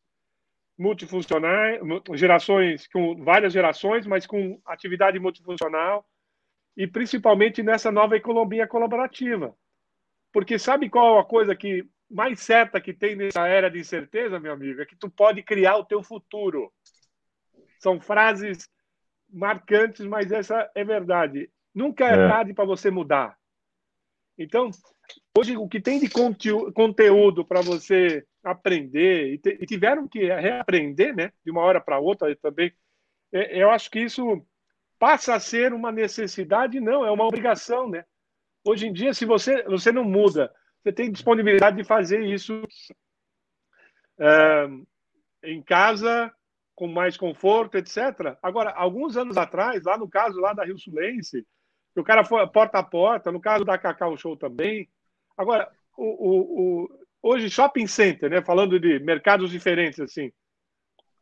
multifuncionais, 0.77 1.79
gerações 2.13 2.87
com 2.87 3.21
várias 3.23 3.51
gerações, 3.51 4.05
mas 4.07 4.25
com 4.25 4.61
atividade 4.65 5.19
multifuncional 5.19 6.05
e 6.77 6.87
principalmente 6.87 7.61
nessa 7.61 7.91
nova 7.91 8.15
economia 8.15 8.65
colaborativa. 8.65 9.53
Porque 10.31 10.59
sabe 10.59 10.89
qual 10.89 11.19
a 11.19 11.25
coisa 11.25 11.55
que 11.55 11.87
mais 12.09 12.39
certa 12.39 12.81
que 12.81 12.93
tem 12.93 13.15
nessa 13.15 13.47
era 13.47 13.69
de 13.69 13.79
incerteza, 13.79 14.39
meu 14.39 14.53
amigo, 14.53 14.81
é 14.81 14.85
que 14.85 14.95
tu 14.95 15.09
pode 15.09 15.43
criar 15.43 15.77
o 15.77 15.85
teu 15.85 16.01
futuro. 16.01 16.71
São 17.79 17.99
frases 17.99 18.67
marcantes, 19.31 20.05
mas 20.05 20.31
essa 20.31 20.69
é 20.73 20.83
verdade. 20.83 21.49
Nunca 21.73 22.05
é, 22.05 22.13
é. 22.13 22.27
tarde 22.27 22.53
para 22.53 22.65
você 22.65 22.89
mudar. 22.89 23.37
Então, 24.37 24.71
hoje 25.37 25.55
o 25.55 25.67
que 25.67 25.79
tem 25.79 25.99
de 25.99 26.09
conteúdo 26.09 27.45
para 27.45 27.61
você 27.61 28.25
aprender, 28.43 29.33
e, 29.33 29.65
tiveram 29.65 30.07
que 30.07 30.25
reaprender, 30.25 31.15
né, 31.15 31.31
de 31.43 31.51
uma 31.51 31.61
hora 31.61 31.81
para 31.81 31.99
outra 31.99 32.33
também, 32.37 32.73
é, 33.31 33.61
eu 33.61 33.69
acho 33.69 33.91
que 33.91 33.99
isso 33.99 34.43
passa 34.97 35.35
a 35.35 35.39
ser 35.39 35.73
uma 35.73 35.91
necessidade, 35.91 36.79
não, 36.79 37.05
é 37.05 37.11
uma 37.11 37.25
obrigação, 37.25 37.89
né? 37.89 38.03
Hoje 38.69 38.85
em 38.85 38.93
dia, 38.93 39.15
se 39.15 39.25
você, 39.25 39.63
você 39.63 39.91
não 39.91 40.03
muda, 40.03 40.53
você 40.83 40.93
tem 40.93 41.11
disponibilidade 41.11 41.77
de 41.77 41.83
fazer 41.83 42.21
isso 42.23 42.61
é, 44.19 44.69
em 45.43 45.59
casa, 45.63 46.31
com 46.75 46.87
mais 46.87 47.17
conforto, 47.17 47.79
etc. 47.79 48.37
Agora, 48.43 48.69
alguns 48.69 49.17
anos 49.17 49.37
atrás, 49.37 49.85
lá 49.85 49.97
no 49.97 50.07
caso 50.07 50.39
lá 50.39 50.53
da 50.53 50.63
Rio 50.63 50.77
Sulense, 50.77 51.47
o 51.95 52.03
cara 52.03 52.23
foi 52.23 52.45
porta 52.45 52.77
a 52.77 52.83
porta, 52.83 53.31
no 53.31 53.41
caso 53.41 53.65
da 53.65 53.75
Cacau 53.75 54.15
Show 54.15 54.37
também. 54.37 54.87
Agora, 55.35 55.67
o, 55.97 56.03
o, 56.03 56.83
o, 56.83 57.05
hoje 57.23 57.49
shopping 57.49 57.87
center, 57.87 58.29
né, 58.29 58.39
falando 58.43 58.79
de 58.79 58.99
mercados 58.99 59.49
diferentes 59.49 59.99
assim, 59.99 60.31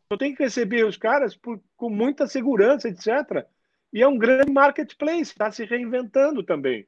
Eu 0.10 0.17
tenho 0.17 0.36
que 0.36 0.43
receber 0.43 0.86
os 0.86 0.97
caras 0.97 1.33
por, 1.33 1.63
com 1.77 1.89
muita 1.89 2.27
segurança, 2.27 2.89
etc. 2.89 3.47
E 3.93 4.03
é 4.03 4.07
um 4.07 4.17
grande 4.17 4.51
marketplace, 4.51 5.31
está 5.31 5.49
se 5.49 5.63
reinventando 5.63 6.43
também. 6.43 6.86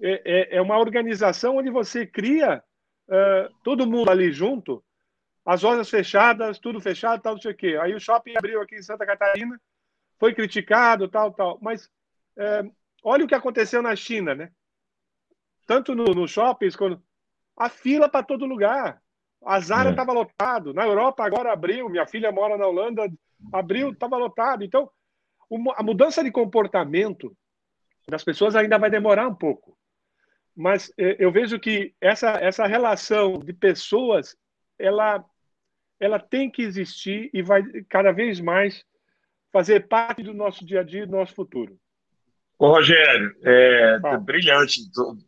É, 0.00 0.22
é, 0.24 0.56
é, 0.56 0.62
uma 0.62 0.78
organização 0.78 1.56
onde 1.56 1.70
você 1.70 2.06
cria 2.06 2.62
uh, 3.08 3.54
todo 3.62 3.86
mundo 3.86 4.10
ali 4.10 4.32
junto, 4.32 4.84
as 5.44 5.62
lojas 5.62 5.90
fechadas, 5.90 6.58
tudo 6.58 6.80
fechado, 6.80 7.22
tal, 7.22 7.34
não 7.34 7.40
sei 7.40 7.52
o 7.52 7.56
quê. 7.56 7.78
Aí 7.80 7.94
o 7.94 8.00
shopping 8.00 8.34
abriu 8.36 8.60
aqui 8.60 8.76
em 8.76 8.82
Santa 8.82 9.04
Catarina, 9.04 9.60
foi 10.18 10.34
criticado, 10.34 11.08
tal, 11.08 11.32
tal. 11.32 11.58
Mas 11.60 11.86
uh, 12.36 12.72
olha 13.02 13.24
o 13.24 13.28
que 13.28 13.34
aconteceu 13.34 13.82
na 13.82 13.94
China, 13.94 14.34
né? 14.34 14.50
Tanto 15.66 15.94
no, 15.94 16.04
no 16.14 16.26
shoppings, 16.26 16.76
quando 16.76 17.02
a 17.56 17.68
fila 17.68 18.08
para 18.08 18.24
todo 18.24 18.46
lugar. 18.46 19.02
A 19.44 19.60
Zara 19.60 19.90
estava 19.90 20.12
é. 20.12 20.14
lotado. 20.14 20.72
Na 20.72 20.86
Europa 20.86 21.24
agora 21.24 21.52
abriu. 21.52 21.88
Minha 21.88 22.06
filha 22.06 22.32
mora 22.32 22.56
na 22.56 22.66
Holanda, 22.66 23.10
abriu, 23.52 23.90
estava 23.90 24.16
lotado. 24.16 24.64
Então, 24.64 24.90
a 25.76 25.82
mudança 25.82 26.24
de 26.24 26.30
comportamento 26.30 27.36
das 28.08 28.24
pessoas 28.24 28.56
ainda 28.56 28.78
vai 28.78 28.90
demorar 28.90 29.28
um 29.28 29.34
pouco. 29.34 29.76
Mas 30.56 30.92
é, 30.98 31.16
eu 31.18 31.32
vejo 31.32 31.58
que 31.58 31.94
essa, 32.00 32.30
essa 32.32 32.66
relação 32.66 33.38
de 33.38 33.52
pessoas, 33.52 34.36
ela, 34.78 35.24
ela 35.98 36.18
tem 36.18 36.50
que 36.50 36.62
existir 36.62 37.30
e 37.32 37.42
vai 37.42 37.62
cada 37.88 38.12
vez 38.12 38.40
mais 38.40 38.84
fazer 39.52 39.86
parte 39.88 40.22
do 40.22 40.34
nosso 40.34 40.64
dia 40.64 40.80
a 40.80 40.82
dia, 40.82 41.06
do 41.06 41.12
nosso 41.12 41.34
futuro. 41.34 41.78
Ô, 42.58 42.68
Rogério, 42.68 43.34
é 43.42 44.00
ah. 44.04 44.16
brilhante 44.16 44.80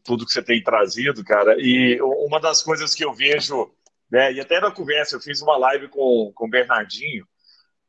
tudo 0.05 0.25
que 0.25 0.33
você 0.33 0.43
tem 0.43 0.63
trazido, 0.63 1.25
cara. 1.25 1.57
E 1.59 2.01
uma 2.01 2.41
das 2.41 2.63
coisas 2.63 2.95
que 2.95 3.05
eu 3.05 3.13
vejo, 3.13 3.71
né, 4.11 4.33
e 4.33 4.41
até 4.41 4.61
na 4.61 4.71
conversa, 4.71 5.17
eu 5.17 5.21
fiz 5.21 5.43
uma 5.43 5.57
live 5.57 5.89
com, 5.89 6.33
com 6.35 6.47
o 6.47 6.51
Bernardinho, 6.51 7.27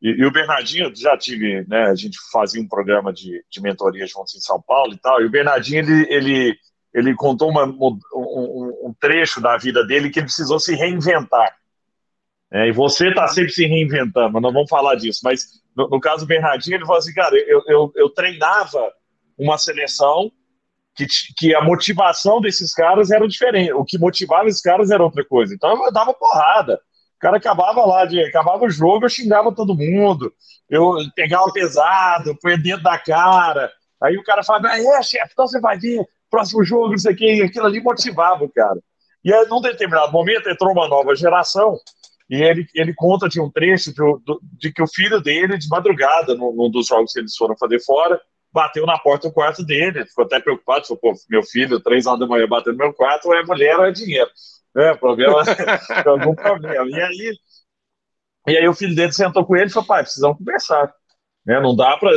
e, 0.01 0.09
e 0.09 0.25
o 0.25 0.31
Bernardinho, 0.31 0.93
já 0.95 1.17
tive, 1.17 1.65
né, 1.67 1.85
a 1.85 1.95
gente 1.95 2.17
fazia 2.31 2.61
um 2.61 2.67
programa 2.67 3.13
de, 3.13 3.43
de 3.49 3.61
mentoria 3.61 4.05
juntos 4.05 4.35
em 4.35 4.39
São 4.39 4.61
Paulo 4.61 4.93
e 4.93 4.97
tal, 4.97 5.21
e 5.21 5.25
o 5.25 5.29
Bernardinho, 5.29 5.79
ele, 5.79 6.13
ele, 6.13 6.59
ele 6.97 7.13
contou 7.13 7.49
uma, 7.49 7.63
um, 7.63 7.99
um, 8.87 8.95
trecho 8.99 9.39
da 9.39 9.55
vida 9.55 9.85
dele 9.85 10.09
que 10.09 10.19
ele 10.19 10.25
precisou 10.25 10.59
se 10.59 10.73
reinventar. 10.73 11.55
É, 12.51 12.67
e 12.67 12.71
você 12.71 13.09
está 13.09 13.27
sempre 13.27 13.51
se 13.51 13.67
reinventando, 13.67 14.33
mas 14.33 14.41
não 14.41 14.51
vamos 14.51 14.69
falar 14.69 14.95
disso. 14.95 15.19
Mas 15.23 15.61
no, 15.75 15.87
no, 15.89 15.99
caso 15.99 16.25
do 16.25 16.27
Bernardinho, 16.27 16.77
ele 16.77 16.85
falou 16.85 16.97
assim: 16.97 17.13
cara, 17.13 17.35
eu, 17.35 17.61
eu, 17.67 17.93
eu 17.95 18.09
treinava 18.09 18.91
uma 19.37 19.59
seleção 19.59 20.31
que, 20.95 21.05
que 21.37 21.53
a 21.53 21.61
motivação 21.61 22.41
desses 22.41 22.73
caras 22.73 23.11
era 23.11 23.27
diferente. 23.27 23.73
O 23.73 23.85
que 23.85 23.99
motivava 23.99 24.47
esses 24.47 24.61
caras 24.61 24.89
era 24.89 25.03
outra 25.03 25.23
coisa. 25.23 25.53
Então 25.53 25.85
eu 25.85 25.91
dava 25.91 26.15
porrada. 26.15 26.81
O 27.17 27.19
cara 27.19 27.37
acabava 27.37 27.85
lá, 27.85 28.05
de, 28.05 28.19
acabava 28.23 28.65
o 28.65 28.69
jogo, 28.71 29.05
eu 29.05 29.09
xingava 29.09 29.53
todo 29.53 29.75
mundo, 29.75 30.31
eu 30.69 30.95
pegava 31.15 31.51
pesado, 31.51 32.37
põe 32.41 32.59
dentro 32.59 32.83
da 32.83 32.97
cara. 32.97 33.71
Aí 34.01 34.17
o 34.17 34.23
cara 34.23 34.43
falava, 34.43 34.69
é, 34.69 35.03
chefe, 35.03 35.29
então 35.33 35.47
você 35.47 35.59
vai 35.59 35.77
ver, 35.77 36.07
próximo 36.29 36.63
jogo, 36.63 36.93
isso 36.93 37.09
aqui, 37.09 37.25
e 37.25 37.43
aquilo 37.43 37.65
ali 37.65 37.81
motivava 37.81 38.43
o 38.43 38.51
cara. 38.51 38.79
E 39.23 39.33
aí, 39.33 39.45
num 39.47 39.61
determinado 39.61 40.11
momento, 40.11 40.49
entrou 40.49 40.71
uma 40.71 40.87
nova 40.87 41.15
geração, 41.15 41.77
e 42.29 42.41
ele, 42.43 42.67
ele 42.75 42.93
conta 42.93 43.29
de 43.29 43.39
um 43.39 43.49
trecho 43.49 43.93
de, 43.93 44.01
de 44.57 44.73
que 44.73 44.81
o 44.81 44.87
filho 44.87 45.21
dele, 45.21 45.57
de 45.57 45.67
madrugada, 45.69 46.35
num, 46.35 46.53
num, 46.53 46.69
dos 46.69 46.87
jogos 46.87 47.13
que 47.13 47.19
eles 47.19 47.35
foram 47.35 47.55
fazer 47.57 47.79
fora, 47.79 48.19
bateu 48.51 48.85
na 48.85 48.97
porta 48.97 49.27
do 49.27 49.33
quarto 49.33 49.63
dele, 49.63 50.05
ficou 50.05 50.25
até 50.25 50.39
preocupado, 50.39 50.85
falou, 50.85 50.99
pô, 50.99 51.13
meu 51.29 51.43
filho, 51.43 51.79
três 51.79 52.05
horas 52.05 52.19
da 52.19 52.27
manhã 52.27 52.47
batendo 52.47 52.73
no 52.73 52.83
meu 52.83 52.93
quarto, 52.93 53.33
é 53.33 53.43
mulher 53.43 53.77
ou 53.77 53.85
é 53.85 53.91
dinheiro. 53.91 54.29
É, 54.75 54.93
problema, 54.95 55.41
algum 56.05 56.35
problema. 56.35 56.85
E 56.89 57.01
aí, 57.01 57.37
e 58.47 58.57
aí 58.57 58.67
o 58.67 58.73
filho 58.73 58.95
dele 58.95 59.11
sentou 59.11 59.45
com 59.45 59.55
ele 59.55 59.67
e 59.67 59.69
falou, 59.69 59.87
pai, 59.87 60.03
precisamos 60.03 60.37
conversar. 60.37 60.93
Né? 61.47 61.61
Não 61.61 61.73
dá 61.73 61.95
para. 61.95 62.11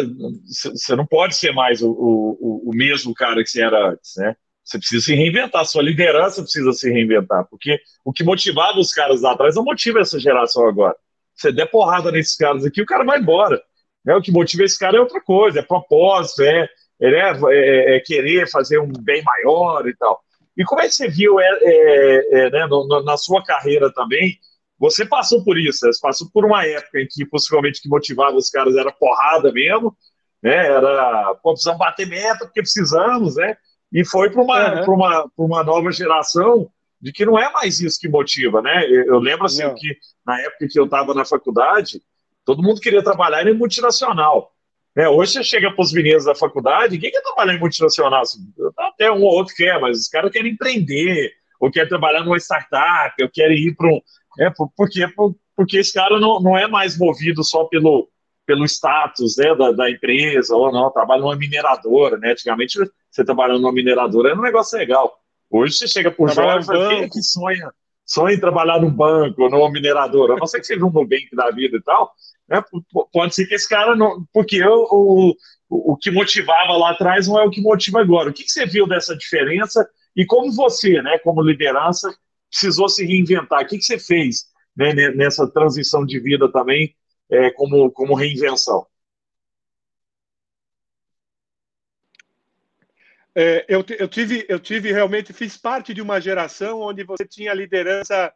Você 0.45 0.97
não 0.97 1.07
pode 1.07 1.37
ser 1.37 1.53
mais 1.53 1.81
o, 1.81 1.89
o, 1.89 2.71
o 2.71 2.75
mesmo 2.75 3.15
cara 3.15 3.45
que 3.45 3.49
você 3.49 3.63
era 3.63 3.91
antes, 3.91 4.17
né? 4.17 4.35
Você 4.65 4.79
precisa 4.79 5.05
se 5.05 5.15
reinventar, 5.15 5.65
sua 5.65 5.83
liderança 5.83 6.43
precisa 6.43 6.73
se 6.73 6.91
reinventar, 6.91 7.47
porque 7.49 7.81
o 8.05 8.13
que 8.13 8.23
motivava 8.23 8.79
os 8.79 8.93
caras 8.93 9.23
lá 9.23 9.33
atrás 9.33 9.55
não 9.55 9.65
motiva 9.65 10.01
essa 10.01 10.19
geração 10.19 10.67
agora. 10.69 10.95
Você 11.35 11.51
der 11.51 11.67
porrada 11.67 12.13
nesses 12.13 12.37
caras 12.37 12.65
aqui, 12.65 12.83
o 12.83 12.87
cara 12.87 13.05
vai 13.05 13.19
embora. 13.19 13.61
Né? 14.05 14.15
O 14.15 14.21
que 14.21 14.31
motiva 14.31 14.65
esse 14.65 14.79
cara 14.79 14.97
é 14.97 15.01
outra 15.01 15.21
coisa, 15.21 15.61
é 15.61 15.63
propósito, 15.63 16.43
é, 16.43 16.69
é, 17.01 17.09
é, 17.09 17.97
é 17.97 18.01
querer 18.01 18.49
fazer 18.51 18.79
um 18.79 18.93
bem 19.01 19.23
maior 19.23 19.89
e 19.89 19.97
tal. 19.97 20.21
E 20.57 20.65
como 20.65 20.83
é 20.83 20.89
que 20.89 20.95
você 20.95 21.09
viu 21.09 21.41
é, 21.41 21.49
é, 21.63 22.27
é 22.33 22.51
né, 22.51 22.67
no, 22.67 23.03
na 23.03 23.17
sua 23.17 23.43
carreira 23.43 23.93
também? 23.93 24.39
Você 24.81 25.05
passou 25.05 25.45
por 25.45 25.59
isso, 25.59 25.81
você 25.81 26.01
passou 26.01 26.29
por 26.33 26.47
uma 26.47 26.65
época 26.65 27.01
em 27.01 27.07
que 27.07 27.27
possivelmente 27.27 27.83
que 27.83 27.89
motivava 27.89 28.35
os 28.37 28.49
caras 28.49 28.75
era 28.75 28.91
porrada 28.91 29.53
mesmo, 29.53 29.95
né? 30.43 30.67
Era, 30.67 31.35
pô, 31.43 31.53
precisamos 31.53 31.79
bater 31.79 32.09
meta 32.09 32.47
porque 32.47 32.63
precisamos, 32.63 33.37
né? 33.37 33.57
E 33.93 34.05
foi 34.07 34.31
para 34.31 34.41
uma, 34.41 34.81
uhum. 34.87 34.95
uma, 34.95 35.31
uma 35.37 35.63
nova 35.63 35.93
geração 35.93 36.71
de 36.99 37.13
que 37.13 37.27
não 37.27 37.39
é 37.39 37.53
mais 37.53 37.81
isso 37.81 38.01
que 38.01 38.09
motiva, 38.09 38.63
né? 38.63 38.87
Eu, 38.89 39.19
lembro 39.19 39.45
assim 39.45 39.65
não. 39.65 39.75
que 39.75 39.97
na 40.25 40.41
época 40.41 40.67
que 40.71 40.81
eu 40.81 40.85
estava 40.85 41.13
na 41.13 41.27
faculdade, 41.27 42.01
todo 42.45 42.63
mundo 42.63 42.81
queria 42.81 43.03
trabalhar 43.03 43.47
em 43.47 43.55
multinacional. 43.55 44.51
É, 44.97 45.09
hoje 45.09 45.33
você 45.33 45.45
chega 45.45 45.71
para 45.71 45.83
os 45.83 45.93
meninos 45.93 46.25
da 46.25 46.35
faculdade, 46.35 46.99
quem 46.99 47.11
quer 47.11 47.23
trabalhar 47.23 47.55
em 47.55 47.61
multinacional? 47.61 48.23
Assim, 48.23 48.41
até 48.79 49.11
um 49.11 49.23
ou 49.23 49.35
outro 49.35 49.55
quer, 49.55 49.79
mas 49.79 49.99
os 49.99 50.09
caras 50.09 50.33
querem 50.33 50.53
empreender, 50.53 51.33
ou 51.61 51.71
querem 51.71 51.89
trabalhar 51.89 52.25
numa 52.25 52.39
startup, 52.39 53.15
ou 53.23 53.29
querem 53.29 53.59
ir 53.59 53.75
para 53.77 53.89
um. 53.89 54.01
É, 54.39 54.51
porque, 54.77 55.07
porque 55.57 55.79
esse 55.79 55.93
cara 55.93 56.19
não, 56.21 56.41
não 56.41 56.57
é 56.57 56.67
mais 56.67 56.97
movido 56.97 57.43
só 57.43 57.65
pelo, 57.65 58.09
pelo 58.47 58.65
status 58.65 59.37
né, 59.37 59.55
da, 59.55 59.73
da 59.73 59.91
empresa, 59.91 60.55
ou 60.55 60.73
não, 60.73 60.91
trabalha 60.91 61.23
numa 61.23 61.37
mineradora, 61.37 62.17
né? 62.19 62.33
Antigamente 62.33 62.79
você 63.11 63.25
trabalhando 63.25 63.61
numa 63.61 63.73
mineradora 63.73 64.31
era 64.31 64.39
um 64.39 64.43
negócio 64.43 64.79
legal. 64.79 65.13
Hoje 65.51 65.75
você 65.75 65.89
chega 65.89 66.11
por 66.11 66.31
jovem 66.31 66.61
e 66.61 66.65
fala, 66.65 66.89
quem 66.89 67.03
é 67.03 67.09
que 67.09 67.23
sonha, 67.23 67.73
sonha 68.07 68.35
em 68.35 68.41
trabalhar 68.41 68.81
num 68.81 68.91
banco, 68.91 69.49
numa 69.49 69.71
mineradora? 69.71 70.35
A 70.35 70.37
não 70.37 70.47
ser 70.47 70.61
que 70.61 70.67
seja 70.67 70.85
um 70.85 70.91
Nubank 70.91 71.29
da 71.35 71.51
vida 71.51 71.77
e 71.77 71.83
tal, 71.83 72.13
né? 72.49 72.63
Pode 73.13 73.35
ser 73.35 73.47
que 73.47 73.55
esse 73.55 73.69
cara 73.69 73.97
não. 73.97 74.25
Porque 74.33 74.63
o, 74.65 75.35
o, 75.69 75.93
o 75.93 75.97
que 75.97 76.11
motivava 76.11 76.77
lá 76.77 76.91
atrás 76.91 77.27
não 77.27 77.39
é 77.41 77.45
o 77.45 77.51
que 77.51 77.61
motiva 77.61 78.01
agora. 78.01 78.31
O 78.31 78.33
que, 78.33 78.45
que 78.45 78.51
você 78.51 78.65
viu 78.67 78.87
dessa 78.87 79.17
diferença 79.17 79.89
e 80.17 80.27
como 80.27 80.53
você, 80.53 81.01
né, 81.03 81.19
como 81.19 81.43
liderança, 81.43 82.13
precisou 82.51 82.89
se 82.89 83.05
reinventar? 83.05 83.63
O 83.63 83.67
que, 83.67 83.79
que 83.79 83.85
você 83.85 83.99
fez 83.99 84.51
né, 84.77 84.93
nessa 84.93 85.51
transição 85.51 86.05
de 86.05 86.19
vida 86.21 86.51
também, 86.51 86.95
é, 87.31 87.51
como, 87.53 87.91
como 87.91 88.15
reinvenção? 88.15 88.87
É, 93.35 93.65
eu, 93.69 93.85
eu, 93.99 94.09
tive, 94.09 94.45
eu 94.49 94.59
tive 94.59 94.93
realmente, 94.93 95.33
fiz 95.33 95.57
parte 95.57 95.95
de 95.95 96.03
uma 96.03 96.21
geração 96.21 96.81
onde 96.81 97.05
você 97.05 97.25
tinha 97.25 97.55
liderança 97.55 98.33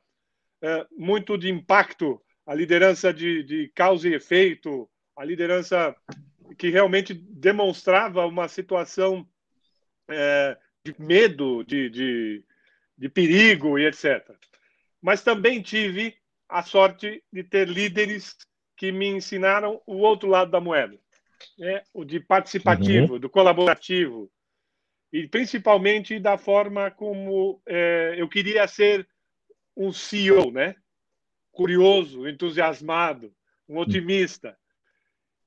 é, 0.62 0.87
muito 0.97 1.37
de 1.37 1.51
impacto 1.51 2.21
a 2.47 2.55
liderança 2.55 3.12
de, 3.12 3.43
de 3.43 3.69
causa 3.75 4.09
e 4.09 4.15
efeito, 4.15 4.89
a 5.17 5.25
liderança 5.25 5.97
que 6.59 6.69
realmente 6.69 7.15
demonstrava 7.15 8.27
uma 8.27 8.49
situação 8.49 9.27
é, 10.09 10.57
de 10.85 10.95
medo, 10.99 11.65
de, 11.65 11.89
de, 11.89 12.45
de 12.97 13.09
perigo 13.09 13.78
e 13.78 13.86
etc. 13.86 14.34
Mas 15.01 15.22
também 15.22 15.61
tive 15.61 16.16
a 16.49 16.62
sorte 16.62 17.22
de 17.32 17.42
ter 17.42 17.68
líderes 17.68 18.36
que 18.76 18.92
me 18.92 19.07
ensinaram 19.07 19.80
o 19.86 19.97
outro 19.97 20.28
lado 20.28 20.51
da 20.51 20.61
moeda, 20.61 20.99
né? 21.59 21.82
o 21.92 22.05
de 22.05 22.20
participativo, 22.20 23.14
uhum. 23.14 23.18
do 23.18 23.30
colaborativo, 23.30 24.30
e 25.12 25.28
principalmente 25.28 26.18
da 26.18 26.36
forma 26.36 26.90
como 26.90 27.62
é, 27.66 28.14
eu 28.16 28.28
queria 28.28 28.66
ser 28.66 29.07
um 29.76 29.92
CEO, 29.92 30.51
né? 30.51 30.74
curioso, 31.53 32.28
entusiasmado, 32.28 33.32
um 33.68 33.78
otimista. 33.78 34.57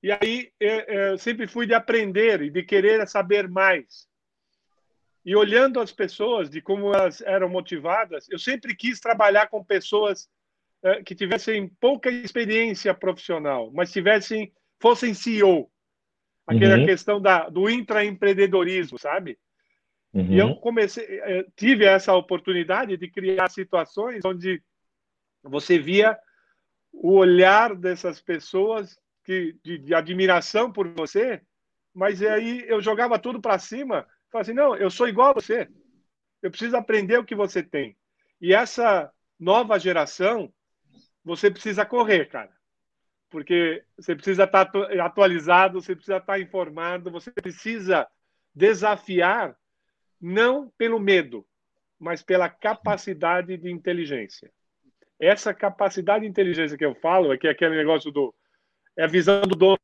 E 0.02 0.12
aí 0.12 0.52
eu 0.60 1.18
sempre 1.18 1.48
fui 1.48 1.68
de 1.68 1.74
aprender 1.74 2.42
e 2.42 2.50
de 2.50 2.64
querer 2.64 3.06
saber 3.08 3.48
mais. 3.50 4.07
E 5.28 5.36
olhando 5.36 5.82
as 5.82 5.92
pessoas, 5.92 6.50
de 6.50 6.62
como 6.62 6.94
elas 6.96 7.20
eram 7.20 7.50
motivadas, 7.50 8.30
eu 8.30 8.40
sempre 8.40 8.74
quis 8.74 8.98
trabalhar 8.98 9.48
com 9.48 9.62
pessoas 9.62 10.30
eh, 10.82 11.04
que 11.04 11.14
tivessem 11.14 11.68
pouca 11.82 12.10
experiência 12.10 12.94
profissional, 12.94 13.70
mas 13.74 13.92
tivessem 13.92 14.54
fossem 14.80 15.14
CEO. 15.14 15.70
Aquela 16.48 16.78
uhum. 16.78 16.86
questão 16.86 17.22
da, 17.22 17.50
do 17.50 17.70
intraempreendedorismo, 17.70 18.98
sabe? 18.98 19.38
Uhum. 20.14 20.32
E 20.32 20.38
eu 20.38 20.56
comecei, 20.56 21.04
eh, 21.04 21.46
tive 21.58 21.84
essa 21.84 22.14
oportunidade 22.14 22.96
de 22.96 23.12
criar 23.12 23.50
situações 23.50 24.24
onde 24.24 24.64
você 25.44 25.78
via 25.78 26.18
o 26.94 27.18
olhar 27.18 27.76
dessas 27.76 28.22
pessoas 28.22 28.98
que, 29.26 29.58
de, 29.62 29.78
de 29.78 29.94
admiração 29.94 30.72
por 30.72 30.88
você, 30.94 31.42
mas 31.94 32.22
aí 32.22 32.64
eu 32.66 32.82
jogava 32.82 33.20
tudo 33.20 33.42
para 33.42 33.60
cima, 33.60 34.08
falava 34.32 34.42
assim, 34.42 34.54
não, 34.54 34.76
eu 34.76 34.90
sou 34.90 35.08
igual 35.08 35.32
a 35.32 35.34
você, 35.34 35.68
eu 36.42 36.50
preciso 36.50 36.76
aprender 36.78 37.18
o 37.18 37.26
que 37.26 37.36
você 37.36 37.64
tem. 37.64 37.98
E 38.40 38.54
essa 38.54 39.12
nova 39.40 39.80
geração, 39.80 40.54
você 41.24 41.50
precisa 41.52 41.86
correr, 41.86 42.30
cara. 42.30 42.56
porque 43.30 43.84
você 43.98 44.16
precisa 44.16 44.44
estar 44.44 44.72
atualizado, 45.04 45.82
você 45.82 45.96
precisa 45.96 46.18
estar 46.18 46.40
informado, 46.40 47.12
você 47.12 47.32
precisa 47.32 48.08
desafiar 48.54 49.56
não 50.20 50.70
pelo 50.78 51.00
medo, 51.00 51.46
mas 52.00 52.24
pela 52.24 52.50
capacidade 52.50 53.58
de 53.58 53.70
inteligência. 53.70 54.52
Essa 55.20 55.54
capacidade 55.54 56.24
de 56.24 56.30
inteligência 56.30 56.78
que 56.78 56.86
eu 56.86 56.96
falo 56.96 57.34
é 57.34 57.38
que 57.38 57.48
é 57.48 57.52
aquele 57.52 57.76
negócio 57.76 58.12
do 58.12 58.34
é 58.96 59.04
a 59.04 59.08
visão 59.08 59.42
do 59.42 59.56
dono. 59.56 59.78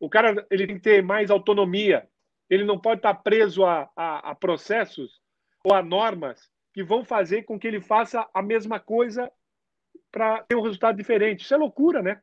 O 0.00 0.08
cara 0.08 0.46
ele 0.50 0.66
tem 0.66 0.76
que 0.76 0.82
ter 0.82 1.02
mais 1.02 1.30
autonomia. 1.30 2.08
Ele 2.48 2.64
não 2.64 2.78
pode 2.78 3.00
estar 3.00 3.14
preso 3.14 3.64
a, 3.64 3.88
a, 3.94 4.30
a 4.30 4.34
processos 4.34 5.20
ou 5.62 5.74
a 5.74 5.82
normas 5.82 6.50
que 6.72 6.82
vão 6.82 7.04
fazer 7.04 7.42
com 7.42 7.58
que 7.58 7.68
ele 7.68 7.80
faça 7.80 8.26
a 8.32 8.42
mesma 8.42 8.80
coisa 8.80 9.30
para 10.10 10.42
ter 10.44 10.56
um 10.56 10.62
resultado 10.62 10.96
diferente. 10.96 11.44
Isso 11.44 11.54
é 11.54 11.58
loucura, 11.58 12.02
né? 12.02 12.20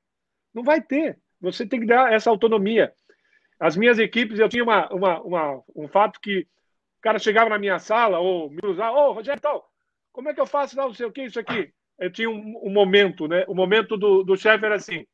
Não 0.53 0.63
vai 0.63 0.81
ter. 0.81 1.19
Você 1.39 1.65
tem 1.65 1.79
que 1.79 1.85
dar 1.85 2.11
essa 2.11 2.29
autonomia. 2.29 2.93
As 3.59 3.77
minhas 3.77 3.99
equipes, 3.99 4.39
eu 4.39 4.49
tinha 4.49 4.63
uma, 4.63 4.89
uma, 4.91 5.21
uma 5.21 5.63
um 5.75 5.87
fato 5.87 6.19
que 6.19 6.39
o 6.97 7.01
cara 7.01 7.19
chegava 7.19 7.49
na 7.49 7.59
minha 7.59 7.79
sala 7.79 8.19
ou 8.19 8.49
me 8.49 8.59
usava, 8.63 8.97
ô, 8.97 9.09
oh, 9.09 9.13
Rogério, 9.13 9.41
tal, 9.41 9.71
como 10.11 10.29
é 10.29 10.33
que 10.33 10.41
eu 10.41 10.47
faço 10.47 10.75
não 10.75 10.93
sei 10.93 11.05
o 11.05 11.11
que, 11.11 11.23
isso 11.23 11.39
aqui? 11.39 11.71
Eu 11.99 12.11
tinha 12.11 12.29
um, 12.29 12.59
um 12.63 12.71
momento, 12.71 13.27
né? 13.27 13.45
O 13.47 13.55
momento 13.55 13.97
do, 13.97 14.23
do 14.23 14.35
chefe 14.35 14.65
era 14.65 14.75
assim. 14.75 15.05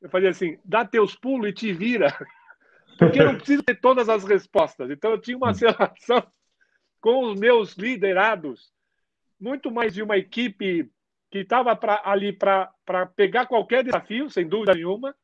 Eu 0.00 0.08
fazia 0.08 0.30
assim, 0.30 0.58
dá 0.64 0.84
teus 0.84 1.14
pulos 1.14 1.48
e 1.48 1.52
te 1.52 1.72
vira. 1.72 2.08
Porque 2.98 3.20
eu 3.20 3.26
não 3.26 3.36
preciso 3.36 3.62
ter 3.62 3.80
todas 3.80 4.08
as 4.08 4.24
respostas. 4.24 4.90
Então 4.90 5.10
eu 5.10 5.20
tinha 5.20 5.36
uma 5.36 5.52
relação 5.52 6.26
com 7.00 7.24
os 7.24 7.38
meus 7.38 7.74
liderados, 7.76 8.72
muito 9.40 9.70
mais 9.70 9.94
de 9.94 10.02
uma 10.02 10.18
equipe 10.18 10.90
que 11.30 11.38
estava 11.38 11.78
ali 12.04 12.32
para 12.32 12.70
pegar 13.16 13.46
qualquer 13.46 13.84
desafio, 13.84 14.28
sem 14.28 14.46
dúvida 14.46 14.74
nenhuma. 14.74 15.14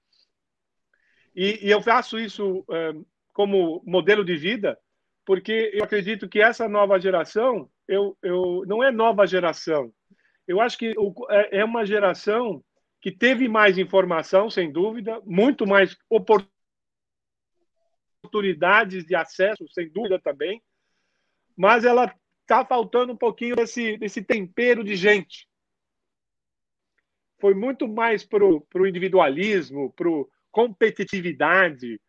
E, 1.34 1.66
e 1.66 1.70
eu 1.70 1.82
faço 1.82 2.18
isso 2.18 2.64
um, 2.68 3.04
como 3.34 3.82
modelo 3.84 4.24
de 4.24 4.36
vida, 4.36 4.78
porque 5.26 5.70
eu 5.74 5.84
acredito 5.84 6.28
que 6.28 6.40
essa 6.40 6.66
nova 6.66 6.98
geração, 6.98 7.68
eu, 7.86 8.16
eu 8.22 8.64
não 8.66 8.82
é 8.82 8.90
nova 8.90 9.26
geração. 9.26 9.92
Eu 10.48 10.60
acho 10.60 10.78
que 10.78 10.94
é, 11.28 11.58
é 11.58 11.64
uma 11.64 11.84
geração 11.84 12.64
que 13.06 13.12
teve 13.12 13.46
mais 13.46 13.78
informação, 13.78 14.50
sem 14.50 14.68
dúvida, 14.72 15.22
muito 15.24 15.64
mais 15.64 15.96
oportunidades 18.24 19.06
de 19.06 19.14
acesso, 19.14 19.64
sem 19.68 19.88
dúvida 19.88 20.18
também, 20.18 20.60
mas 21.56 21.84
ela 21.84 22.12
está 22.40 22.64
faltando 22.64 23.12
um 23.12 23.16
pouquinho 23.16 23.54
desse, 23.54 23.96
desse 23.96 24.24
tempero 24.24 24.82
de 24.82 24.96
gente. 24.96 25.48
Foi 27.38 27.54
muito 27.54 27.86
mais 27.86 28.24
para 28.24 28.44
o 28.44 28.86
individualismo, 28.88 29.92
para 29.92 30.08
competitividade, 30.50 32.00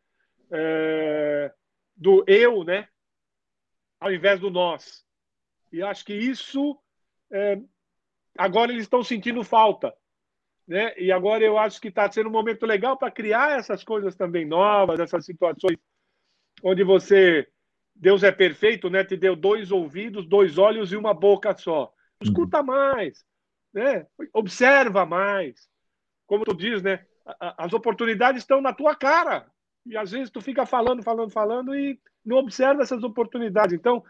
é, 0.50 1.54
do 1.96 2.24
eu, 2.26 2.64
né? 2.64 2.90
Ao 4.00 4.12
invés 4.12 4.40
do 4.40 4.50
nós. 4.50 5.06
E 5.72 5.80
acho 5.84 6.04
que 6.04 6.16
isso 6.16 6.76
é, 7.30 7.62
agora 8.36 8.72
eles 8.72 8.86
estão 8.86 9.04
sentindo 9.04 9.44
falta. 9.44 9.96
Né? 10.68 10.94
E 10.98 11.12
agora 11.12 11.44
eu 11.44 11.58
acho 11.58 11.80
que 11.80 11.88
está 11.88 12.12
sendo 12.12 12.28
um 12.28 12.32
momento 12.32 12.66
legal 12.66 12.98
para 12.98 13.10
criar 13.10 13.58
essas 13.58 13.84
coisas 13.84 14.16
também 14.16 14.46
novas, 14.46 15.00
essas 15.00 15.26
situações 15.26 15.78
onde 16.64 16.84
você 16.84 17.48
Deus 18.00 18.24
é 18.24 18.32
perfeito, 18.32 18.90
né? 18.90 19.04
Te 19.04 19.18
deu 19.18 19.36
dois 19.36 19.72
ouvidos, 19.72 20.28
dois 20.28 20.58
olhos 20.58 20.92
e 20.92 20.96
uma 20.96 21.14
boca 21.14 21.58
só. 21.58 21.92
Escuta 22.22 22.62
mais, 22.62 23.26
né? 23.74 24.06
Observa 24.34 25.06
mais. 25.06 25.68
Como 26.28 26.44
tu 26.44 26.54
diz, 26.54 26.84
né? 26.84 27.06
As 27.40 27.74
oportunidades 27.74 28.44
estão 28.44 28.62
na 28.62 28.72
tua 28.72 28.96
cara. 28.96 29.50
E 29.86 29.98
às 29.98 30.12
vezes 30.12 30.30
tu 30.30 30.42
fica 30.42 30.66
falando, 30.66 31.02
falando, 31.02 31.32
falando 31.32 31.76
e 31.76 32.00
não 32.24 32.38
observa 32.38 32.84
essas 32.84 33.04
oportunidades. 33.04 33.74
Então, 33.74 34.04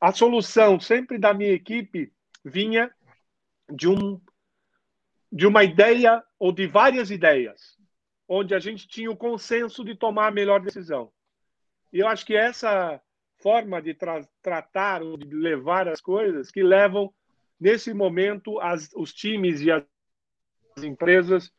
a 0.00 0.12
solução 0.12 0.78
sempre 0.78 1.18
da 1.18 1.34
minha 1.34 1.52
equipe 1.52 2.12
vinha 2.44 2.92
de 3.68 3.88
um 3.88 4.20
de 5.30 5.46
uma 5.46 5.62
ideia 5.62 6.22
ou 6.38 6.52
de 6.52 6.66
várias 6.66 7.10
ideias, 7.10 7.78
onde 8.28 8.54
a 8.54 8.58
gente 8.58 8.88
tinha 8.88 9.10
o 9.10 9.16
consenso 9.16 9.84
de 9.84 9.94
tomar 9.94 10.28
a 10.28 10.32
melhor 10.32 10.60
decisão. 10.60 11.12
E 11.92 11.98
eu 11.98 12.08
acho 12.08 12.24
que 12.24 12.36
essa 12.36 13.00
forma 13.40 13.80
de 13.80 13.94
tra 13.94 14.26
tratar 14.42 15.02
ou 15.02 15.16
de 15.16 15.34
levar 15.34 15.88
as 15.88 16.00
coisas 16.00 16.50
que 16.50 16.62
levam, 16.62 17.12
nesse 17.58 17.92
momento, 17.92 18.60
as, 18.60 18.90
os 18.94 19.12
times 19.12 19.60
e 19.60 19.70
as 19.70 19.84
empresas 20.82 21.52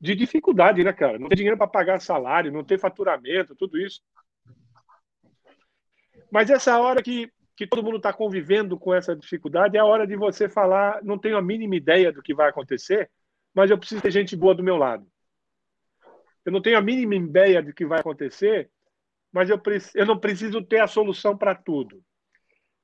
de 0.00 0.14
dificuldade, 0.14 0.82
né, 0.82 0.92
cara? 0.92 1.18
Não 1.18 1.28
ter 1.28 1.36
dinheiro 1.36 1.58
para 1.58 1.66
pagar 1.66 2.00
salário, 2.00 2.52
não 2.52 2.64
ter 2.64 2.78
faturamento, 2.78 3.54
tudo 3.54 3.78
isso. 3.78 4.02
Mas 6.30 6.50
essa 6.50 6.78
hora 6.78 7.02
que, 7.02 7.30
que 7.56 7.66
todo 7.66 7.82
mundo 7.82 7.96
está 7.96 8.12
convivendo 8.12 8.78
com 8.78 8.92
essa 8.92 9.16
dificuldade 9.16 9.76
é 9.76 9.80
a 9.80 9.84
hora 9.84 10.06
de 10.06 10.14
você 10.14 10.48
falar: 10.48 11.02
não 11.02 11.18
tenho 11.18 11.38
a 11.38 11.42
mínima 11.42 11.74
ideia 11.74 12.12
do 12.12 12.22
que 12.22 12.34
vai 12.34 12.50
acontecer, 12.50 13.10
mas 13.54 13.70
eu 13.70 13.78
preciso 13.78 14.02
ter 14.02 14.10
gente 14.10 14.36
boa 14.36 14.54
do 14.54 14.62
meu 14.62 14.76
lado. 14.76 15.06
Eu 16.44 16.52
não 16.52 16.60
tenho 16.60 16.78
a 16.78 16.82
mínima 16.82 17.14
ideia 17.16 17.62
do 17.62 17.72
que 17.72 17.86
vai 17.86 17.98
acontecer, 17.98 18.70
mas 19.32 19.48
eu, 19.48 19.60
eu 19.94 20.06
não 20.06 20.18
preciso 20.18 20.62
ter 20.62 20.80
a 20.80 20.86
solução 20.86 21.36
para 21.36 21.54
tudo. 21.54 22.02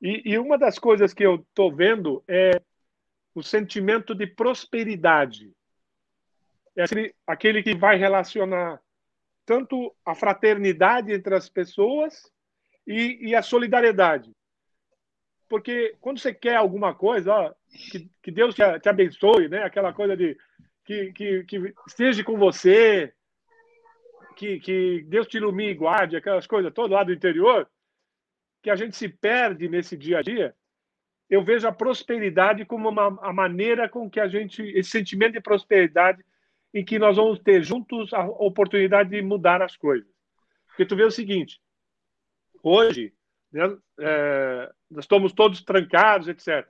E, 0.01 0.33
e, 0.33 0.39
uma 0.39 0.59
das 0.59 0.79
coisas 0.79 1.15
que 1.15 1.25
eu 1.25 1.37
estou 1.37 1.73
vendo 1.73 2.25
é 2.27 2.61
o 3.35 3.43
sentimento 3.43 4.15
de 4.15 4.27
prosperidade. 4.27 5.53
É 6.75 6.83
aquele, 6.83 7.15
aquele 7.25 7.63
que 7.63 7.75
vai 7.75 7.97
relacionar 7.97 8.81
tanto 9.47 9.95
a 10.05 10.15
fraternidade 10.15 11.13
entre 11.13 11.35
as 11.35 11.49
pessoas 11.49 12.29
e, 12.87 13.29
e 13.29 13.35
a 13.35 13.43
solidariedade. 13.43 14.33
Porque 15.53 15.95
quando 16.01 16.19
você 16.19 16.33
quer 16.33 16.57
alguma 16.57 16.95
coisa, 16.95 17.31
ó, 17.31 17.55
que, 17.91 18.09
que 18.23 18.31
Deus 18.31 18.55
te, 18.55 18.63
te 18.81 18.89
abençoe, 18.89 19.51
né? 19.51 19.63
aquela 19.63 19.93
coisa 19.93 20.17
de 20.17 20.35
que, 20.83 21.13
que, 21.13 21.45
que 21.45 21.75
esteja 21.87 22.25
com 22.25 22.39
você, 22.39 23.13
que, 24.35 24.59
que 24.61 25.05
Deus 25.07 25.27
te 25.27 25.37
ilumine 25.37 25.73
e 25.73 25.75
guarde, 25.75 26.17
aquelas 26.17 26.47
coisas 26.47 26.73
todas 26.73 26.93
lá 26.93 27.05
do 27.05 27.13
interior, 27.13 27.69
que 28.63 28.71
a 28.71 28.77
gente 28.77 28.97
se 28.97 29.11
perde 29.11 29.69
nesse 29.69 29.95
dia 29.95 30.21
a 30.21 30.23
dia, 30.23 30.57
eu 31.29 31.45
vejo 31.45 31.69
a 31.69 31.73
prosperidade 31.73 32.65
como 32.65 32.89
uma, 32.89 33.09
a 33.21 33.31
maneira 33.31 33.91
com 33.91 34.09
que 34.09 34.21
a 34.21 34.29
gente, 34.29 34.63
esse 34.63 34.89
sentimento 34.89 35.35
de 35.35 35.41
prosperidade, 35.43 36.25
em 36.73 36.83
que 36.83 36.99
nós 36.99 37.19
vamos 37.19 37.39
ter 37.41 37.63
juntos 37.63 38.15
a 38.15 38.25
oportunidade 38.25 39.11
de 39.11 39.21
mudar 39.21 39.61
as 39.61 39.77
coisas. 39.77 40.09
Porque 40.69 40.87
tu 40.87 40.97
vê 40.97 41.05
o 41.05 41.11
seguinte, 41.11 41.61
hoje, 42.63 43.13
né, 43.53 43.77
é, 44.01 44.73
nós 44.91 45.05
estamos 45.05 45.33
todos 45.33 45.63
trancados, 45.63 46.29
etc. 46.29 46.67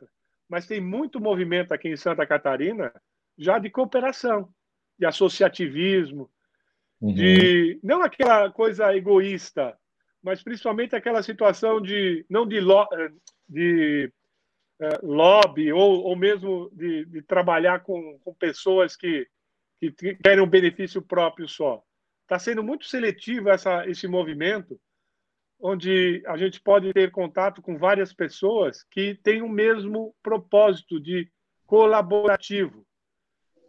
Mas 0.48 0.66
tem 0.66 0.80
muito 0.80 1.20
movimento 1.20 1.72
aqui 1.72 1.88
em 1.88 1.96
Santa 1.96 2.26
Catarina 2.26 2.92
já 3.38 3.58
de 3.58 3.70
cooperação, 3.70 4.48
de 4.98 5.06
associativismo, 5.06 6.30
Uhum. 7.02 7.12
De 7.12 7.80
não 7.82 8.00
aquela 8.00 8.48
coisa 8.52 8.96
egoísta, 8.96 9.76
mas 10.22 10.40
principalmente 10.40 10.94
aquela 10.94 11.20
situação 11.20 11.80
de 11.80 12.24
não 12.30 12.46
de, 12.46 12.60
lo, 12.60 12.88
de 13.48 14.12
é, 14.80 14.98
lobby 15.02 15.72
ou, 15.72 16.04
ou 16.04 16.14
mesmo 16.14 16.70
de, 16.72 17.04
de 17.06 17.20
trabalhar 17.22 17.80
com, 17.80 18.20
com 18.20 18.32
pessoas 18.32 18.94
que, 18.94 19.26
que 19.80 19.90
querem 20.22 20.44
um 20.44 20.48
benefício 20.48 21.02
próprio 21.02 21.48
só. 21.48 21.82
Está 22.22 22.38
sendo 22.38 22.62
muito 22.62 22.84
seletivo 22.84 23.50
essa, 23.50 23.84
esse 23.88 24.06
movimento, 24.06 24.80
onde 25.62 26.24
a 26.26 26.36
gente 26.36 26.60
pode 26.60 26.92
ter 26.92 27.12
contato 27.12 27.62
com 27.62 27.78
várias 27.78 28.12
pessoas 28.12 28.82
que 28.90 29.14
têm 29.22 29.42
o 29.42 29.48
mesmo 29.48 30.12
propósito 30.20 31.00
de 31.00 31.30
colaborativo, 31.64 32.84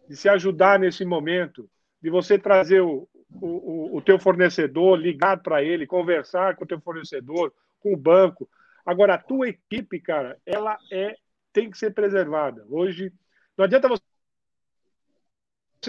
de 0.10 0.18
se 0.18 0.28
ajudar 0.28 0.80
nesse 0.80 1.06
momento, 1.06 1.70
de 2.02 2.10
você 2.10 2.39
trazer 2.39 2.82
o, 2.82 3.08
o, 3.30 3.98
o, 3.98 4.02
teu 4.02 4.18
fornecedor, 4.18 4.98
ligar 4.98 5.44
para 5.44 5.64
ele, 5.64 5.86
conversar 5.86 6.56
com 6.56 6.64
o 6.64 6.68
teu 6.68 6.82
fornecedor, 6.82 7.54
com 7.80 7.94
o 7.94 7.98
banco. 7.98 8.50
Agora, 8.84 9.14
a 9.14 9.20
tua 9.20 9.50
equipe, 9.50 10.00
cara, 10.00 10.39
ela 10.48 10.76
é 10.91 11.16
tem 11.54 11.70
que 11.70 11.78
ser 11.78 11.94
preservada. 11.94 12.66
Hoje, 12.68 13.14
não 13.56 13.66
adianta 13.66 13.88
você 13.88 14.02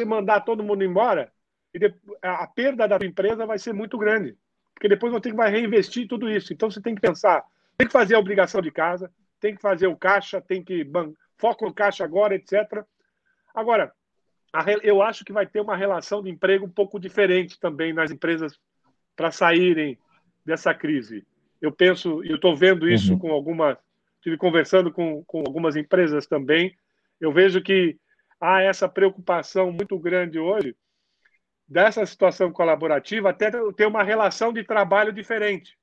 mandar 0.04 0.42
todo 0.42 0.62
mundo 0.62 0.84
embora 0.84 1.32
e 1.72 1.78
a 2.20 2.46
perda 2.46 2.86
da 2.86 2.98
empresa 3.04 3.46
vai 3.46 3.58
ser 3.58 3.72
muito 3.72 3.96
grande, 3.96 4.36
porque 4.74 4.88
depois 4.88 5.12
você 5.12 5.20
tem 5.20 5.32
que 5.32 5.36
vai 5.36 5.50
reinvestir 5.50 6.08
tudo 6.08 6.28
isso. 6.28 6.52
Então, 6.52 6.70
você 6.70 6.80
tem 6.80 6.94
que 6.94 7.00
pensar, 7.00 7.44
tem 7.78 7.86
que 7.86 7.92
fazer 7.92 8.14
a 8.14 8.18
obrigação 8.18 8.60
de 8.60 8.70
casa, 8.70 9.10
tem 9.40 9.54
que 9.54 9.62
fazer 9.62 9.86
o 9.86 9.96
caixa, 9.96 10.40
tem 10.40 10.62
que 10.62 10.86
foco 11.38 11.66
no 11.66 11.74
caixa 11.74 12.04
agora, 12.04 12.34
etc. 12.34 12.84
Agora, 13.54 13.92
eu 14.82 15.02
acho 15.02 15.24
que 15.24 15.32
vai 15.32 15.46
ter 15.46 15.60
uma 15.60 15.76
relação 15.76 16.22
de 16.22 16.30
emprego 16.30 16.66
um 16.66 16.70
pouco 16.70 16.98
diferente 16.98 17.58
também 17.58 17.92
nas 17.92 18.10
empresas 18.10 18.58
para 19.16 19.30
saírem 19.30 19.98
dessa 20.44 20.74
crise. 20.74 21.26
Eu 21.60 21.72
penso, 21.72 22.22
eu 22.24 22.36
estou 22.36 22.56
vendo 22.56 22.88
isso 22.88 23.14
uhum. 23.14 23.18
com 23.18 23.32
algumas, 23.32 23.76
tive 24.20 24.36
conversando 24.36 24.92
com, 24.92 25.24
com 25.24 25.40
algumas 25.40 25.76
empresas 25.76 26.26
também. 26.26 26.76
Eu 27.20 27.32
vejo 27.32 27.62
que 27.62 27.96
há 28.40 28.60
essa 28.62 28.88
preocupação 28.88 29.72
muito 29.72 29.98
grande 29.98 30.38
hoje 30.38 30.76
dessa 31.66 32.04
situação 32.04 32.52
colaborativa 32.52 33.30
até 33.30 33.50
ter 33.72 33.86
uma 33.86 34.02
relação 34.02 34.52
de 34.52 34.62
trabalho 34.64 35.12
diferente. 35.12 35.78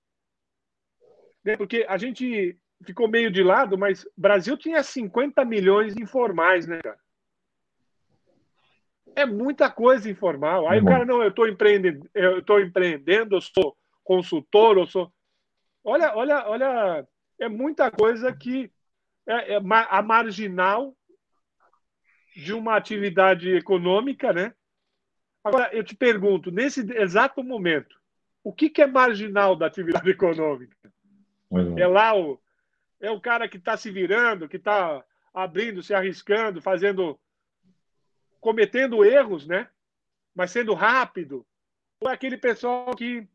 Né, 1.44 1.58
porque 1.58 1.86
a 1.90 1.98
gente 1.98 2.58
ficou 2.84 3.08
meio 3.08 3.32
de 3.32 3.44
lado, 3.44 3.78
mas 3.78 4.04
o 4.04 4.12
Brasil 4.16 4.58
tinha 4.58 4.84
50 4.84 5.44
milhões 5.46 5.96
informais, 5.98 6.68
né, 6.68 6.80
cara? 6.82 7.00
É 9.16 9.26
muita 9.26 9.70
coisa 9.70 10.10
informal. 10.10 10.70
Aí 10.70 10.80
o 10.80 10.86
cara, 10.86 11.04
não, 11.04 11.22
eu 11.22 11.30
estou 11.30 11.48
empreendendo, 11.48 12.10
eu 12.14 12.40
estou 12.40 12.62
empreendendo, 12.62 13.36
eu 13.36 13.42
sou 13.42 13.76
consultor, 14.04 14.78
eu 14.78 14.88
sou. 14.88 15.12
Olha, 15.84 16.16
olha, 16.16 16.48
olha, 16.48 17.08
é 17.40 17.50
muita 17.50 17.92
coisa 17.92 18.34
que 18.34 18.72
é, 19.28 19.56
é 19.56 19.58
a 19.58 20.02
marginal 20.02 20.96
de 22.36 22.54
uma 22.54 22.78
atividade 22.78 23.50
econômica, 23.50 24.32
né? 24.32 24.54
Agora, 25.44 25.74
eu 25.74 25.84
te 25.84 25.96
pergunto, 25.96 26.52
nesse 26.52 26.82
exato 26.94 27.44
momento, 27.44 28.00
o 28.44 28.54
que, 28.54 28.70
que 28.70 28.82
é 28.82 28.88
marginal 28.88 29.56
da 29.56 29.66
atividade 29.66 30.10
econômica? 30.10 30.76
É 31.78 31.88
lá 31.88 32.16
o, 32.16 32.40
é 33.00 33.12
o 33.12 33.20
cara 33.20 33.48
que 33.48 33.58
está 33.58 33.76
se 33.76 33.92
virando, 33.92 34.48
que 34.48 34.58
está 34.58 35.04
abrindo, 35.34 35.84
se 35.84 35.94
arriscando, 35.94 36.62
fazendo 36.62 37.20
cometendo 38.40 39.04
erros, 39.04 39.46
né? 39.46 39.68
Mas 40.34 40.52
sendo 40.52 40.74
rápido. 40.74 41.46
Ou 42.00 42.10
é 42.10 42.14
aquele 42.14 42.38
pessoal 42.38 42.96
que 42.96 43.28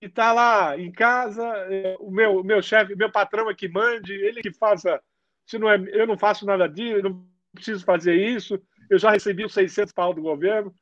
está 0.00 0.32
lá 0.32 0.78
em 0.78 0.92
casa, 0.92 1.42
é, 1.70 1.96
o 1.98 2.10
meu, 2.10 2.44
meu 2.44 2.60
chefe, 2.60 2.94
meu 2.94 3.10
patrão 3.10 3.48
é 3.48 3.54
que 3.54 3.68
mande, 3.68 4.12
ele 4.12 4.42
que 4.42 4.52
faça. 4.52 5.02
Se 5.46 5.58
não 5.58 5.70
é, 5.70 5.76
eu 5.92 6.06
não 6.06 6.18
faço 6.18 6.44
nada 6.44 6.68
disso, 6.68 7.02
não 7.02 7.33
preciso 7.54 7.84
fazer 7.84 8.14
isso. 8.14 8.60
Eu 8.90 8.98
já 8.98 9.10
recebi 9.10 9.44
os 9.44 9.54
600 9.54 9.92
pau 9.92 10.12
do 10.12 10.22
governo. 10.22 10.74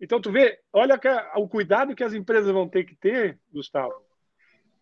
Então, 0.00 0.20
tu 0.20 0.30
vê, 0.30 0.60
olha 0.72 1.00
o 1.36 1.48
cuidado 1.48 1.94
que 1.94 2.04
as 2.04 2.12
empresas 2.12 2.52
vão 2.52 2.68
ter 2.68 2.84
que 2.84 2.94
ter, 2.94 3.38
Gustavo, 3.50 3.94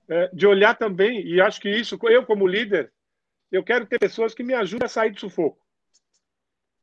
é, 0.08 0.28
de 0.34 0.46
olhar 0.46 0.74
também, 0.74 1.24
e 1.24 1.40
acho 1.40 1.60
que 1.60 1.70
isso, 1.70 1.98
eu 2.02 2.26
como 2.26 2.46
líder, 2.46 2.92
eu 3.50 3.62
quero 3.62 3.86
ter 3.86 3.98
pessoas 3.98 4.34
que 4.34 4.42
me 4.42 4.52
ajudem 4.52 4.84
a 4.84 4.88
sair 4.88 5.12
do 5.12 5.20
sufoco. 5.20 5.64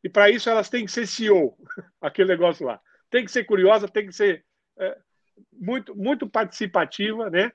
E 0.04 0.10
para 0.10 0.30
isso 0.30 0.50
elas 0.50 0.70
têm 0.70 0.86
que 0.86 0.92
ser 0.92 1.06
CEO, 1.06 1.58
aquele 2.02 2.30
negócio 2.30 2.66
lá. 2.66 2.80
Tem 3.10 3.26
que 3.26 3.32
ser 3.32 3.44
curiosa, 3.44 3.88
tem 3.88 4.08
que 4.08 4.14
ser 4.14 4.46
é, 4.80 4.98
muito, 5.52 5.96
muito 5.96 6.28
participativa, 6.30 7.30
né? 7.30 7.52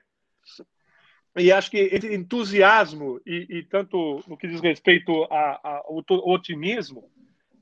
E 1.37 1.51
acho 1.51 1.69
que 1.69 1.77
esse 1.77 2.13
entusiasmo 2.13 3.21
e, 3.25 3.45
e 3.57 3.63
tanto 3.63 4.23
no 4.27 4.35
que 4.35 4.47
diz 4.47 4.59
respeito 4.59 5.11
ao 5.29 6.03
otimismo 6.25 7.09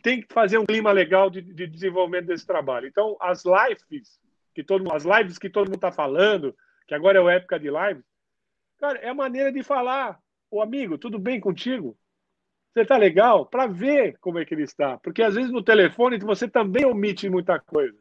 tem 0.01 0.21
que 0.21 0.33
fazer 0.33 0.57
um 0.57 0.65
clima 0.65 0.91
legal 0.91 1.29
de, 1.29 1.41
de, 1.41 1.67
desenvolvimento 1.67 2.27
desse 2.27 2.45
trabalho. 2.45 2.87
Então, 2.87 3.17
as 3.19 3.43
lives 3.43 4.19
que 4.53 4.63
todo 4.63 4.93
as 4.93 5.03
lives 5.03 5.37
que 5.37 5.49
todo 5.49 5.65
mundo 5.65 5.75
está 5.75 5.91
falando, 5.91 6.55
que 6.87 6.95
agora 6.95 7.19
é 7.19 7.21
a 7.21 7.35
época 7.35 7.59
de 7.59 7.69
lives, 7.69 8.05
cara, 8.77 8.99
é 8.99 9.09
a 9.09 9.13
maneira 9.13 9.51
de 9.51 9.61
falar 9.61 10.19
o 10.49 10.61
amigo, 10.61 10.97
tudo 10.97 11.19
bem 11.19 11.39
contigo? 11.39 11.97
Você 12.71 12.81
está 12.81 12.97
legal? 12.97 13.45
Para 13.45 13.67
ver 13.67 14.17
como 14.19 14.39
é 14.39 14.45
que 14.45 14.53
ele 14.53 14.63
está. 14.63 14.97
Porque 14.99 15.21
às 15.21 15.35
vezes 15.35 15.51
no 15.51 15.63
telefone 15.63 16.17
você 16.19 16.47
também 16.47 16.85
omite 16.85 17.29
muita 17.29 17.59
coisa. 17.59 17.97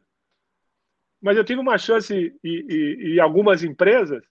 Mas 1.21 1.37
eu 1.37 1.43
tive 1.43 1.59
uma 1.59 1.77
chance 1.77 2.13
e, 2.13 2.37
e, 2.43 3.13
e 3.13 3.19
algumas 3.19 3.63
empresas 3.63 4.23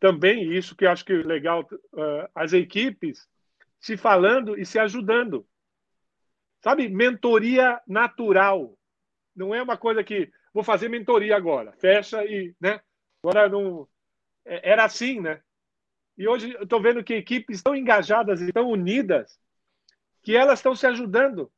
também, 0.00 0.50
isso 0.50 0.74
que 0.74 0.86
eu 0.86 0.90
acho 0.90 1.04
que 1.04 1.12
é 1.12 1.16
legal, 1.16 1.60
uh, 1.62 2.28
as 2.34 2.54
equipes 2.54 3.28
se 3.78 3.96
falando 3.96 4.58
e 4.58 4.64
se 4.64 4.78
ajudando. 4.78 5.46
Sabe, 6.62 6.88
mentoria 6.88 7.80
natural. 7.86 8.76
Não 9.36 9.54
é 9.54 9.62
uma 9.62 9.76
coisa 9.76 10.02
que 10.02 10.30
vou 10.52 10.64
fazer 10.64 10.88
mentoria 10.88 11.36
agora, 11.36 11.72
fecha 11.72 12.24
e, 12.24 12.54
né? 12.58 12.80
Agora 13.22 13.48
não 13.48 13.86
é, 14.44 14.70
era 14.70 14.84
assim, 14.84 15.20
né? 15.20 15.42
E 16.16 16.26
hoje 16.26 16.52
eu 16.52 16.64
estou 16.64 16.80
vendo 16.80 17.04
que 17.04 17.14
equipes 17.14 17.58
estão 17.58 17.76
engajadas 17.76 18.40
e 18.40 18.52
tão 18.52 18.68
unidas 18.68 19.38
que 20.22 20.34
elas 20.36 20.58
estão 20.58 20.74
se 20.74 20.86
ajudando. 20.86 21.50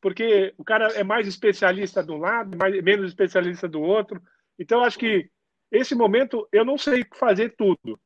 Porque 0.00 0.54
o 0.56 0.64
cara 0.64 0.88
é 0.94 1.04
mais 1.04 1.26
especialista 1.26 2.02
de 2.02 2.10
um 2.10 2.18
lado, 2.18 2.56
mais, 2.56 2.82
menos 2.82 3.08
especialista 3.08 3.68
do 3.68 3.80
outro. 3.80 4.22
Então, 4.58 4.82
acho 4.82 4.98
que 4.98 5.30
esse 5.70 5.94
momento 5.94 6.48
eu 6.52 6.64
não 6.64 6.76
sei 6.76 7.04
fazer 7.14 7.54
tudo, 7.56 7.98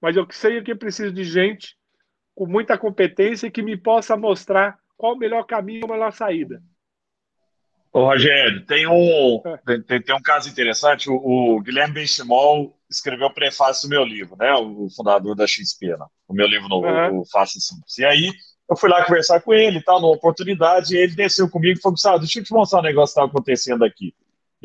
mas 0.00 0.16
eu 0.16 0.26
sei 0.30 0.62
que 0.62 0.72
eu 0.72 0.78
preciso 0.78 1.12
de 1.12 1.24
gente 1.24 1.76
com 2.34 2.46
muita 2.46 2.76
competência 2.76 3.50
que 3.50 3.62
me 3.62 3.76
possa 3.76 4.16
mostrar 4.16 4.78
qual 4.96 5.14
o 5.14 5.18
melhor 5.18 5.44
caminho, 5.44 5.84
a 5.84 5.92
melhor 5.92 6.12
saída. 6.12 6.62
Ô, 7.92 8.04
Rogério, 8.04 8.64
tem 8.66 8.86
um, 8.86 9.40
é. 9.46 9.78
tem, 9.78 10.02
tem, 10.02 10.14
um 10.14 10.20
caso 10.20 10.50
interessante. 10.50 11.08
O, 11.08 11.14
o 11.16 11.60
Guilherme 11.62 11.94
Benchimol 11.94 12.78
escreveu 12.90 13.28
o 13.28 13.32
prefácio 13.32 13.88
do 13.88 13.90
meu 13.90 14.04
livro, 14.04 14.36
né? 14.36 14.52
O 14.52 14.88
fundador 14.94 15.34
da 15.34 15.46
XP, 15.46 15.96
né? 15.96 16.06
o 16.28 16.34
meu 16.34 16.46
livro 16.46 16.68
novo, 16.68 16.86
uhum. 16.86 17.20
o 17.20 17.24
Faça 17.24 17.58
Simples. 17.58 17.96
E 17.96 18.04
aí 18.04 18.32
eu 18.68 18.76
fui 18.76 18.90
lá 18.90 19.04
conversar 19.04 19.40
com 19.40 19.54
ele 19.54 19.80
tal, 19.80 20.00
numa 20.00 20.12
oportunidade, 20.12 20.94
e 20.94 20.98
ele 20.98 21.14
desceu 21.14 21.48
comigo 21.48 21.78
e 21.78 21.80
falou: 21.80 21.94
Gustavo, 21.94 22.18
deixa 22.18 22.40
eu 22.40 22.44
te 22.44 22.52
mostrar 22.52 22.80
um 22.80 22.82
negócio 22.82 23.14
que 23.14 23.20
está 23.20 23.30
acontecendo 23.30 23.82
aqui. 23.82 24.14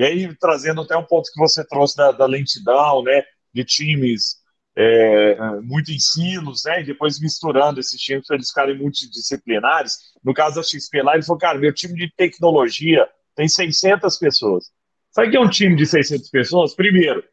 E 0.02 0.04
aí, 0.04 0.36
trazendo 0.36 0.82
até 0.82 0.97
um 0.97 1.06
ponto 1.06 1.32
que 1.32 1.39
você 1.39 1.64
trouxe 1.64 1.95
da, 1.95 2.12
da 2.12 2.26
lentidão, 2.26 3.04
né? 3.04 3.22
De 3.54 3.64
times 3.64 4.38
é, 4.76 5.38
muito 5.62 5.91
ensinos, 5.91 6.64
né? 6.66 6.82
E 6.82 6.86
depois 6.86 7.20
misturando 7.20 7.80
esses 7.80 8.02
times 8.02 8.26
para 8.26 8.36
eles 8.36 8.49
ficarem 8.49 8.76
multidisciplinares. 8.80 9.97
No 10.24 10.34
caso 10.34 10.56
da 10.56 10.64
XP 10.64 11.04
lá, 11.04 11.14
ele 11.14 11.24
falou: 11.24 11.38
cara, 11.38 11.60
meu 11.60 11.72
time 11.72 11.93
de 11.93 12.12
tecnologia 12.16 13.08
tem 13.36 13.47
600 13.47 14.18
pessoas. 14.18 14.72
Sabe 15.12 15.28
o 15.28 15.32
que 15.32 15.38
é 15.38 15.39
um 15.39 15.49
time 15.49 15.76
de 15.76 15.86
600 15.86 16.32
pessoas? 16.32 16.74
Primeiro, 16.74 17.24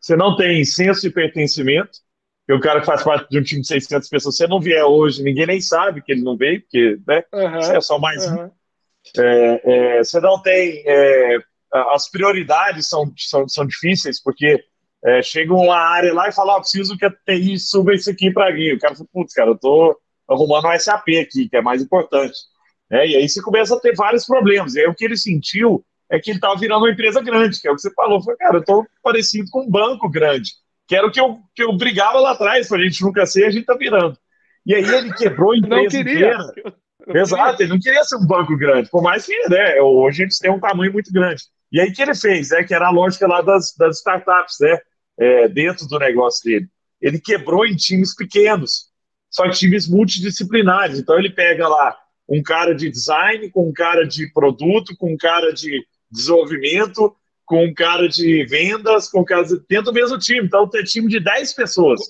você 0.00 0.16
não 0.16 0.34
tem 0.34 0.64
senso 0.64 1.02
de 1.02 1.10
pertencimento, 1.10 1.98
que 2.46 2.54
o 2.54 2.60
cara 2.60 2.80
que 2.80 2.86
faz 2.86 3.02
parte 3.02 3.28
de 3.28 3.38
um 3.38 3.42
time 3.42 3.60
de 3.60 3.66
600 3.66 4.08
pessoas, 4.08 4.36
você 4.36 4.46
não 4.46 4.62
vier 4.62 4.84
hoje, 4.84 5.22
ninguém 5.22 5.46
nem 5.46 5.60
sabe 5.60 6.00
que 6.00 6.10
ele 6.10 6.22
não 6.22 6.38
veio, 6.38 6.62
porque 6.62 6.98
né, 7.06 7.22
uhum, 7.34 7.60
você 7.60 7.76
é 7.76 7.80
só 7.82 7.98
mais 7.98 8.26
uhum. 8.26 8.44
um. 8.44 8.50
É, 9.18 9.60
é, 9.64 9.98
você 9.98 10.18
não 10.20 10.40
tem. 10.40 10.82
É, 10.86 11.38
as 11.92 12.08
prioridades 12.08 12.88
são, 12.88 13.12
são, 13.16 13.48
são 13.48 13.66
difíceis, 13.66 14.22
porque 14.22 14.62
é, 15.04 15.22
chega 15.22 15.52
uma 15.52 15.76
área 15.76 16.14
lá 16.14 16.28
e 16.28 16.32
fala: 16.32 16.56
ah, 16.56 16.60
preciso 16.60 16.96
que 16.96 17.04
a 17.04 17.10
TI 17.10 17.58
suba 17.58 17.94
isso 17.94 18.10
aqui 18.10 18.30
para 18.30 18.52
mim. 18.54 18.72
O 18.72 18.78
cara 18.78 18.94
fala: 18.94 19.08
putz, 19.12 19.34
cara, 19.34 19.50
eu 19.50 19.58
tô 19.58 19.98
arrumando 20.28 20.68
um 20.68 20.78
SAP 20.78 21.08
aqui, 21.20 21.48
que 21.48 21.56
é 21.56 21.60
mais 21.60 21.82
importante. 21.82 22.38
É, 22.90 23.06
e 23.06 23.16
aí 23.16 23.28
você 23.28 23.42
começa 23.42 23.74
a 23.74 23.80
ter 23.80 23.94
vários 23.94 24.24
problemas. 24.24 24.74
E 24.74 24.80
aí 24.80 24.86
o 24.86 24.94
que 24.94 25.04
ele 25.04 25.16
sentiu 25.16 25.84
é 26.10 26.18
que 26.18 26.30
ele 26.30 26.38
estava 26.38 26.56
virando 26.56 26.84
uma 26.84 26.90
empresa 26.90 27.20
grande, 27.20 27.60
que 27.60 27.68
é 27.68 27.70
o 27.70 27.74
que 27.74 27.82
você 27.82 27.92
falou. 27.92 28.22
Foi, 28.22 28.36
cara, 28.36 28.56
eu 28.56 28.60
estou 28.60 28.86
parecido 29.02 29.48
com 29.50 29.62
um 29.62 29.70
banco 29.70 30.08
grande, 30.08 30.52
que 30.86 30.94
era 30.94 31.06
o 31.06 31.10
que 31.10 31.20
eu, 31.20 31.38
que 31.54 31.62
eu 31.62 31.76
brigava 31.76 32.20
lá 32.20 32.32
atrás, 32.32 32.68
para 32.68 32.78
a 32.78 32.82
gente 32.84 33.02
nunca 33.02 33.26
ser, 33.26 33.44
a 33.44 33.50
gente 33.50 33.62
está 33.62 33.74
virando. 33.74 34.16
E 34.64 34.74
aí 34.74 34.84
ele 34.84 35.12
quebrou 35.14 35.52
a 35.52 35.56
empresa 35.58 35.98
inteira. 35.98 36.38
Exato, 37.08 37.62
ele 37.62 37.70
não 37.70 37.78
queria 37.78 38.02
ser 38.04 38.16
um 38.16 38.26
banco 38.26 38.56
grande, 38.56 38.88
por 38.88 39.02
mais 39.02 39.26
que 39.26 39.48
né, 39.50 39.78
hoje 39.78 40.22
a 40.22 40.26
gente 40.26 40.38
tem 40.38 40.50
um 40.50 40.58
tamanho 40.58 40.90
muito 40.90 41.12
grande. 41.12 41.42
E 41.74 41.80
aí 41.80 41.88
o 41.88 41.92
que 41.92 42.00
ele 42.00 42.14
fez, 42.14 42.50
né, 42.50 42.62
que 42.62 42.72
era 42.72 42.86
a 42.86 42.92
lógica 42.92 43.26
lá 43.26 43.42
das, 43.42 43.74
das 43.76 43.98
startups, 43.98 44.58
né, 44.60 44.78
é, 45.18 45.48
dentro 45.48 45.88
do 45.88 45.98
negócio 45.98 46.44
dele. 46.44 46.68
Ele 47.02 47.18
quebrou 47.18 47.66
em 47.66 47.74
times 47.74 48.14
pequenos, 48.14 48.92
só 49.28 49.42
que 49.50 49.58
times 49.58 49.88
multidisciplinares. 49.88 51.00
Então 51.00 51.18
ele 51.18 51.30
pega 51.30 51.66
lá 51.66 51.98
um 52.28 52.40
cara 52.44 52.76
de 52.76 52.88
design, 52.88 53.50
com 53.50 53.68
um 53.68 53.72
cara 53.72 54.06
de 54.06 54.32
produto, 54.32 54.96
com 54.96 55.14
um 55.14 55.16
cara 55.16 55.52
de 55.52 55.84
desenvolvimento, 56.08 57.12
com 57.44 57.64
um 57.64 57.74
cara 57.74 58.08
de 58.08 58.44
vendas, 58.46 59.08
com 59.08 59.22
um 59.22 59.24
cara 59.24 59.42
de... 59.42 59.58
dentro 59.68 59.86
do 59.86 59.92
mesmo 59.92 60.16
time. 60.16 60.46
Então 60.46 60.68
tem 60.68 60.84
time 60.84 61.08
de 61.08 61.18
10 61.18 61.54
pessoas. 61.54 62.08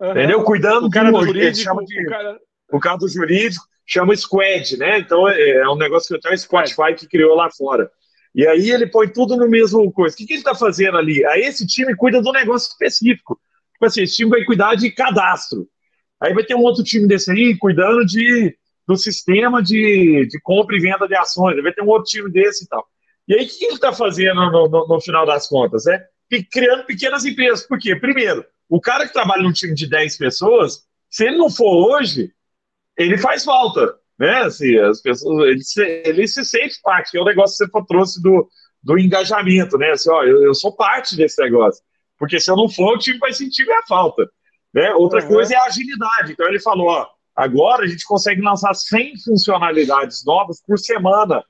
Uhum. 0.00 0.12
Entendeu? 0.12 0.42
Cuidando 0.44 0.86
o 0.86 0.90
cara 0.90 1.12
do 1.12 1.26
jurídico, 1.26 1.74
o, 1.74 2.06
cara... 2.08 2.40
o 2.72 2.80
cara 2.80 2.96
do 2.96 3.06
jurídico 3.06 3.66
chama 3.90 4.14
Squad, 4.16 4.76
né? 4.76 4.98
Então 4.98 5.28
é, 5.28 5.50
é 5.58 5.68
um 5.68 5.76
negócio 5.76 6.08
que 6.08 6.26
até 6.26 6.34
o 6.34 6.38
Spotify 6.38 6.94
que 6.96 7.08
criou 7.08 7.34
lá 7.34 7.50
fora. 7.50 7.90
E 8.34 8.46
aí 8.46 8.70
ele 8.70 8.86
põe 8.86 9.08
tudo 9.08 9.36
no 9.36 9.48
mesmo 9.48 9.90
coisa. 9.92 10.14
O 10.14 10.18
que, 10.18 10.26
que 10.26 10.34
ele 10.34 10.40
está 10.40 10.54
fazendo 10.54 10.96
ali? 10.96 11.24
Aí 11.26 11.42
esse 11.42 11.66
time 11.66 11.96
cuida 11.96 12.22
do 12.22 12.32
negócio 12.32 12.70
específico. 12.70 13.40
Tipo 13.72 13.86
assim, 13.86 14.02
esse 14.02 14.16
time 14.16 14.30
vai 14.30 14.44
cuidar 14.44 14.76
de 14.76 14.90
cadastro. 14.92 15.66
Aí 16.20 16.32
vai 16.32 16.44
ter 16.44 16.54
um 16.54 16.62
outro 16.62 16.84
time 16.84 17.08
desse 17.08 17.30
aí 17.32 17.56
cuidando 17.58 18.04
de, 18.04 18.56
do 18.86 18.96
sistema 18.96 19.60
de, 19.62 20.26
de 20.30 20.40
compra 20.40 20.76
e 20.76 20.80
venda 20.80 21.08
de 21.08 21.16
ações. 21.16 21.56
Aí 21.56 21.62
vai 21.62 21.72
ter 21.72 21.82
um 21.82 21.88
outro 21.88 22.08
time 22.08 22.30
desse 22.30 22.64
e 22.64 22.68
tal. 22.68 22.86
E 23.26 23.34
aí, 23.34 23.44
o 23.44 23.48
que 23.48 23.64
ele 23.64 23.74
está 23.74 23.92
fazendo 23.92 24.34
no, 24.34 24.68
no, 24.68 24.88
no, 24.88 25.00
final 25.00 25.24
das 25.24 25.48
contas? 25.48 25.86
É 25.86 26.04
criando 26.50 26.84
pequenas 26.84 27.24
empresas. 27.24 27.66
Por 27.66 27.78
quê? 27.78 27.96
Primeiro, 27.96 28.44
o 28.68 28.80
cara 28.80 29.06
que 29.06 29.12
trabalha 29.12 29.42
num 29.42 29.52
time 29.52 29.74
de 29.74 29.88
10 29.88 30.16
pessoas, 30.16 30.84
se 31.08 31.26
ele 31.26 31.36
não 31.36 31.50
for 31.50 31.90
hoje, 31.90 32.32
ele 33.02 33.18
faz 33.18 33.44
falta. 33.44 33.94
Né? 34.18 34.42
Assim, 34.42 34.76
as 34.78 35.00
pessoas, 35.00 35.48
ele, 35.48 35.62
se, 35.62 35.82
ele 36.04 36.28
se 36.28 36.44
sente 36.44 36.78
parte, 36.82 37.10
que 37.10 37.18
é 37.18 37.20
o 37.20 37.24
negócio 37.24 37.66
que 37.66 37.72
você 37.72 37.86
trouxe 37.86 38.22
do, 38.22 38.48
do 38.82 38.98
engajamento, 38.98 39.78
né? 39.78 39.92
Assim, 39.92 40.10
ó, 40.10 40.22
eu, 40.22 40.44
eu 40.44 40.54
sou 40.54 40.76
parte 40.76 41.16
desse 41.16 41.42
negócio. 41.42 41.82
porque 42.18 42.38
se 42.38 42.50
eu 42.50 42.56
não 42.56 42.68
for, 42.68 42.96
o 42.96 42.98
time 42.98 43.18
vai 43.18 43.32
sentir 43.32 43.64
minha 43.64 43.82
falta. 43.88 44.28
Né? 44.74 44.92
Outra 44.92 45.22
uhum. 45.22 45.28
coisa 45.28 45.54
é 45.54 45.56
a 45.56 45.64
agilidade. 45.64 46.32
Então 46.32 46.46
ele 46.46 46.60
falou: 46.60 46.88
ó, 46.88 47.06
agora 47.34 47.84
a 47.84 47.88
gente 47.88 48.04
consegue 48.04 48.42
lançar 48.42 48.74
100 48.74 49.14
funcionalidades 49.24 50.22
novas 50.24 50.62
por 50.62 50.78
semana. 50.78 51.42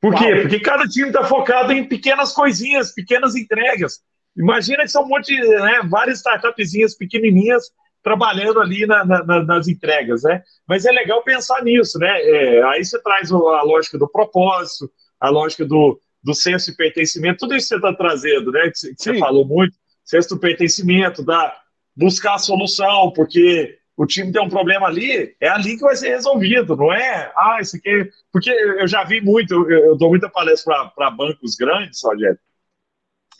Por 0.00 0.14
quê? 0.14 0.36
Porque 0.42 0.60
cada 0.60 0.84
time 0.84 1.08
está 1.08 1.24
focado 1.24 1.72
em 1.72 1.86
pequenas 1.86 2.32
coisinhas, 2.32 2.92
pequenas 2.92 3.34
entregas. 3.34 4.00
Imagina 4.36 4.82
que 4.82 4.88
são 4.88 5.04
um 5.04 5.08
monte 5.08 5.34
de, 5.34 5.40
né, 5.40 5.80
várias 5.88 6.18
startupzinhas 6.18 6.94
pequenininhas 6.94 7.64
trabalhando 8.04 8.60
ali 8.60 8.86
na, 8.86 9.02
na, 9.02 9.42
nas 9.42 9.66
entregas, 9.66 10.22
né? 10.22 10.42
Mas 10.68 10.84
é 10.84 10.92
legal 10.92 11.24
pensar 11.24 11.64
nisso, 11.64 11.98
né? 11.98 12.20
É, 12.20 12.62
aí 12.64 12.84
você 12.84 13.02
traz 13.02 13.32
a 13.32 13.62
lógica 13.62 13.98
do 13.98 14.06
propósito, 14.06 14.90
a 15.18 15.30
lógica 15.30 15.64
do, 15.64 15.98
do 16.22 16.34
senso 16.34 16.70
de 16.70 16.76
pertencimento, 16.76 17.38
tudo 17.38 17.56
isso 17.56 17.66
que 17.66 17.68
você 17.70 17.76
está 17.76 17.94
trazendo, 17.94 18.52
né? 18.52 18.70
Que, 18.70 18.94
você 18.94 19.18
falou 19.18 19.46
muito, 19.46 19.74
senso 20.04 20.28
do 20.28 20.38
pertencimento, 20.38 21.24
da 21.24 21.56
buscar 21.96 22.34
a 22.34 22.38
solução, 22.38 23.10
porque 23.12 23.78
o 23.96 24.04
time 24.04 24.30
tem 24.30 24.42
um 24.42 24.50
problema 24.50 24.86
ali, 24.86 25.34
é 25.40 25.48
ali 25.48 25.76
que 25.76 25.82
vai 25.82 25.96
ser 25.96 26.10
resolvido, 26.10 26.76
não 26.76 26.92
é? 26.92 27.32
Ah, 27.34 27.58
isso 27.60 27.76
aqui. 27.76 28.10
Porque 28.30 28.50
eu 28.50 28.86
já 28.86 29.02
vi 29.04 29.22
muito, 29.22 29.54
eu, 29.54 29.86
eu 29.86 29.96
dou 29.96 30.10
muita 30.10 30.28
palestra 30.28 30.86
para 30.94 31.10
bancos 31.10 31.54
grandes, 31.56 32.02
Rogério, 32.04 32.38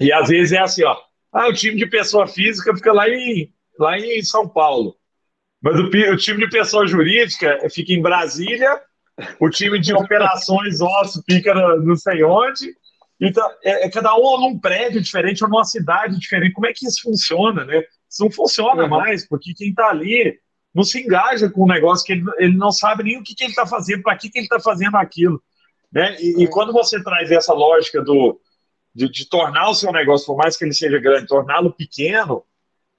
e 0.00 0.10
às 0.10 0.28
vezes 0.28 0.52
é 0.52 0.58
assim, 0.58 0.84
ó. 0.84 0.96
Ah, 1.30 1.48
o 1.48 1.52
time 1.52 1.76
de 1.76 1.86
pessoa 1.86 2.26
física 2.26 2.74
fica 2.74 2.92
lá 2.92 3.08
em, 3.10 3.52
lá 3.78 3.98
em 3.98 4.22
São 4.22 4.48
Paulo. 4.48 4.96
Mas 5.62 5.78
o, 5.78 5.84
o 5.84 6.16
time 6.16 6.44
de 6.44 6.50
pessoa 6.50 6.86
jurídica 6.86 7.58
fica 7.70 7.92
em 7.92 8.02
Brasília, 8.02 8.80
o 9.40 9.48
time 9.48 9.78
de 9.78 9.94
operações 9.94 10.80
osso 10.80 11.22
fica 11.28 11.54
no, 11.54 11.82
não 11.82 11.96
sei 11.96 12.22
onde. 12.22 12.74
Então, 13.20 13.48
é, 13.62 13.86
é, 13.86 13.90
cada 13.90 14.14
um 14.16 14.40
num 14.40 14.58
prédio 14.58 15.00
diferente 15.00 15.42
ou 15.44 15.48
numa 15.48 15.64
cidade 15.64 16.18
diferente. 16.18 16.52
Como 16.52 16.66
é 16.66 16.72
que 16.72 16.86
isso 16.86 17.02
funciona, 17.02 17.64
né? 17.64 17.82
Isso 18.10 18.22
não 18.24 18.30
funciona 18.30 18.84
uhum. 18.84 18.88
mais, 18.88 19.26
porque 19.26 19.54
quem 19.54 19.70
está 19.70 19.88
ali 19.88 20.38
não 20.74 20.82
se 20.82 21.00
engaja 21.00 21.48
com 21.48 21.64
um 21.64 21.68
negócio 21.68 22.04
que 22.04 22.12
ele, 22.12 22.24
ele 22.38 22.56
não 22.56 22.72
sabe 22.72 23.04
nem 23.04 23.18
o 23.18 23.22
que, 23.22 23.34
que 23.34 23.44
ele 23.44 23.50
está 23.52 23.64
fazendo, 23.64 24.02
para 24.02 24.16
que, 24.16 24.28
que 24.28 24.38
ele 24.38 24.46
está 24.46 24.58
fazendo 24.58 24.96
aquilo. 24.96 25.40
Né? 25.92 26.16
E, 26.20 26.42
e, 26.42 26.48
quando 26.48 26.72
você 26.72 27.02
traz 27.02 27.30
essa 27.30 27.54
lógica 27.54 28.02
do, 28.02 28.40
de, 28.92 29.08
de, 29.08 29.28
tornar 29.28 29.70
o 29.70 29.74
seu 29.74 29.92
negócio, 29.92 30.26
por 30.26 30.36
mais 30.36 30.56
que 30.56 30.64
ele 30.64 30.74
seja 30.74 30.98
grande, 30.98 31.28
torná-lo 31.28 31.72
pequeno, 31.72 32.44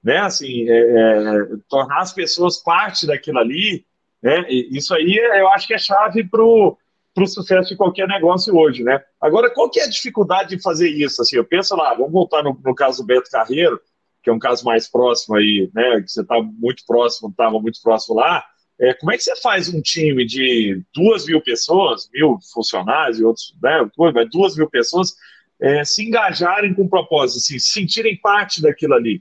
né? 0.06 0.18
Assim, 0.18 0.70
é, 0.70 0.78
é, 0.78 1.46
tornar 1.68 1.98
as 1.98 2.12
pessoas 2.12 2.62
parte 2.62 3.08
daquilo 3.08 3.40
ali, 3.40 3.84
né? 4.22 4.48
Isso 4.48 4.94
aí 4.94 5.16
eu 5.16 5.48
acho 5.48 5.66
que 5.66 5.74
é 5.74 5.78
chave 5.78 6.22
para 6.22 6.44
o 6.44 6.78
sucesso 7.26 7.70
de 7.70 7.76
qualquer 7.76 8.06
negócio 8.06 8.56
hoje, 8.56 8.84
né? 8.84 9.02
Agora, 9.20 9.50
qual 9.50 9.68
que 9.68 9.80
é 9.80 9.84
a 9.84 9.90
dificuldade 9.90 10.50
de 10.50 10.62
fazer 10.62 10.88
isso? 10.90 11.20
Assim, 11.20 11.34
eu 11.34 11.44
penso 11.44 11.74
lá, 11.74 11.92
vamos 11.92 12.12
voltar 12.12 12.44
no, 12.44 12.56
no 12.64 12.72
caso 12.72 13.02
do 13.02 13.06
Beto 13.06 13.28
Carreiro, 13.28 13.80
que 14.22 14.30
é 14.30 14.32
um 14.32 14.38
caso 14.38 14.64
mais 14.64 14.88
próximo 14.88 15.34
aí, 15.34 15.68
né? 15.74 16.00
Que 16.00 16.08
você 16.08 16.20
está 16.20 16.40
muito 16.40 16.84
próximo, 16.86 17.28
estava 17.28 17.58
muito 17.58 17.82
próximo 17.82 18.14
lá. 18.14 18.44
É, 18.78 18.94
como 18.94 19.10
é 19.10 19.16
que 19.16 19.24
você 19.24 19.34
faz 19.34 19.68
um 19.74 19.82
time 19.82 20.24
de 20.24 20.84
duas 20.94 21.26
mil 21.26 21.42
pessoas, 21.42 22.08
mil 22.14 22.38
funcionários 22.54 23.18
e 23.18 23.24
outros, 23.24 23.56
né? 23.60 23.90
Duas 24.30 24.56
mil 24.56 24.70
pessoas 24.70 25.16
é, 25.60 25.84
se 25.84 26.04
engajarem 26.04 26.74
com 26.74 26.86
propósito, 26.86 27.38
assim, 27.38 27.58
se 27.58 27.72
sentirem 27.72 28.16
parte 28.16 28.62
daquilo 28.62 28.94
ali. 28.94 29.20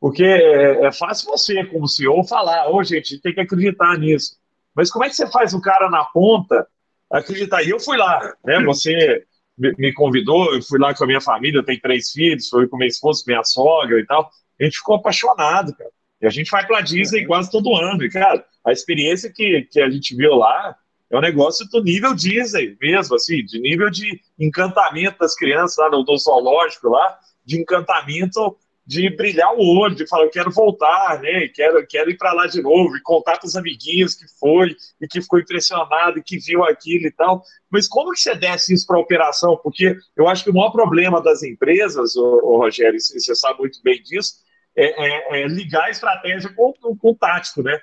Porque 0.00 0.24
é, 0.24 0.86
é 0.86 0.92
fácil 0.92 1.30
você, 1.30 1.64
como 1.64 1.88
CEO, 1.88 2.22
falar, 2.24 2.68
ô 2.68 2.76
oh, 2.76 2.84
gente, 2.84 3.20
tem 3.20 3.34
que 3.34 3.40
acreditar 3.40 3.98
nisso. 3.98 4.36
Mas 4.74 4.90
como 4.90 5.04
é 5.04 5.08
que 5.08 5.16
você 5.16 5.28
faz 5.30 5.52
o 5.54 5.60
cara 5.60 5.90
na 5.90 6.04
ponta 6.04 6.66
acreditar? 7.10 7.62
E 7.62 7.70
eu 7.70 7.80
fui 7.80 7.96
lá, 7.96 8.34
né? 8.44 8.62
Você 8.64 9.24
me 9.58 9.92
convidou, 9.92 10.54
eu 10.54 10.62
fui 10.62 10.78
lá 10.78 10.94
com 10.94 11.02
a 11.02 11.06
minha 11.06 11.20
família, 11.20 11.58
eu 11.58 11.64
tenho 11.64 11.80
três 11.80 12.12
filhos, 12.12 12.48
fui 12.48 12.68
com 12.68 12.76
minha 12.76 12.88
esposa, 12.88 13.24
com 13.24 13.30
minha 13.32 13.42
sogra 13.42 13.98
e 13.98 14.06
tal. 14.06 14.30
A 14.60 14.64
gente 14.64 14.78
ficou 14.78 14.96
apaixonado, 14.96 15.74
cara. 15.74 15.90
E 16.20 16.26
a 16.26 16.30
gente 16.30 16.50
vai 16.50 16.66
para 16.66 16.80
Disney 16.80 17.26
quase 17.26 17.50
todo 17.50 17.74
ano. 17.74 18.04
E, 18.04 18.10
cara, 18.10 18.44
a 18.64 18.72
experiência 18.72 19.32
que, 19.32 19.62
que 19.62 19.80
a 19.80 19.90
gente 19.90 20.14
viu 20.14 20.34
lá 20.34 20.76
é 21.10 21.16
um 21.16 21.20
negócio 21.20 21.66
do 21.70 21.82
nível 21.82 22.14
Disney 22.14 22.76
mesmo, 22.80 23.16
assim, 23.16 23.44
de 23.44 23.60
nível 23.60 23.90
de 23.90 24.20
encantamento 24.38 25.18
das 25.18 25.34
crianças 25.34 25.76
lá 25.78 25.90
no, 25.90 26.04
no 26.04 26.18
zoológico 26.18 26.88
lá, 26.88 27.18
de 27.44 27.60
encantamento 27.60 28.56
de 28.88 29.10
brilhar 29.10 29.52
o 29.54 29.78
olho, 29.78 29.94
de 29.94 30.06
falar, 30.06 30.24
eu 30.24 30.30
quero 30.30 30.50
voltar, 30.50 31.20
né? 31.20 31.46
Quero, 31.48 31.86
quero 31.86 32.08
ir 32.10 32.16
para 32.16 32.32
lá 32.32 32.46
de 32.46 32.62
novo 32.62 32.96
e 32.96 33.02
contar 33.02 33.36
para 33.36 33.46
os 33.46 33.54
amiguinhos 33.54 34.14
que 34.14 34.24
foi 34.40 34.74
e 34.98 35.06
que 35.06 35.20
ficou 35.20 35.38
impressionado 35.38 36.18
e 36.18 36.22
que 36.22 36.38
viu 36.38 36.64
aquilo 36.64 37.06
e 37.06 37.10
tal. 37.10 37.42
Mas 37.70 37.86
como 37.86 38.12
que 38.12 38.18
você 38.18 38.34
desce 38.34 38.72
isso 38.72 38.86
para 38.86 38.96
a 38.96 39.00
operação? 39.00 39.60
Porque 39.62 39.94
eu 40.16 40.26
acho 40.26 40.42
que 40.42 40.48
o 40.48 40.54
maior 40.54 40.70
problema 40.70 41.22
das 41.22 41.42
empresas, 41.42 42.16
ô, 42.16 42.40
ô 42.42 42.56
Rogério, 42.56 42.98
você 42.98 43.34
sabe 43.34 43.58
muito 43.58 43.78
bem 43.84 44.02
disso, 44.02 44.36
é, 44.74 44.86
é, 44.86 45.42
é 45.42 45.48
ligar 45.48 45.84
a 45.84 45.90
estratégia 45.90 46.50
com, 46.54 46.72
com, 46.72 46.96
com 46.96 47.10
o 47.10 47.14
tático, 47.14 47.62
né? 47.62 47.78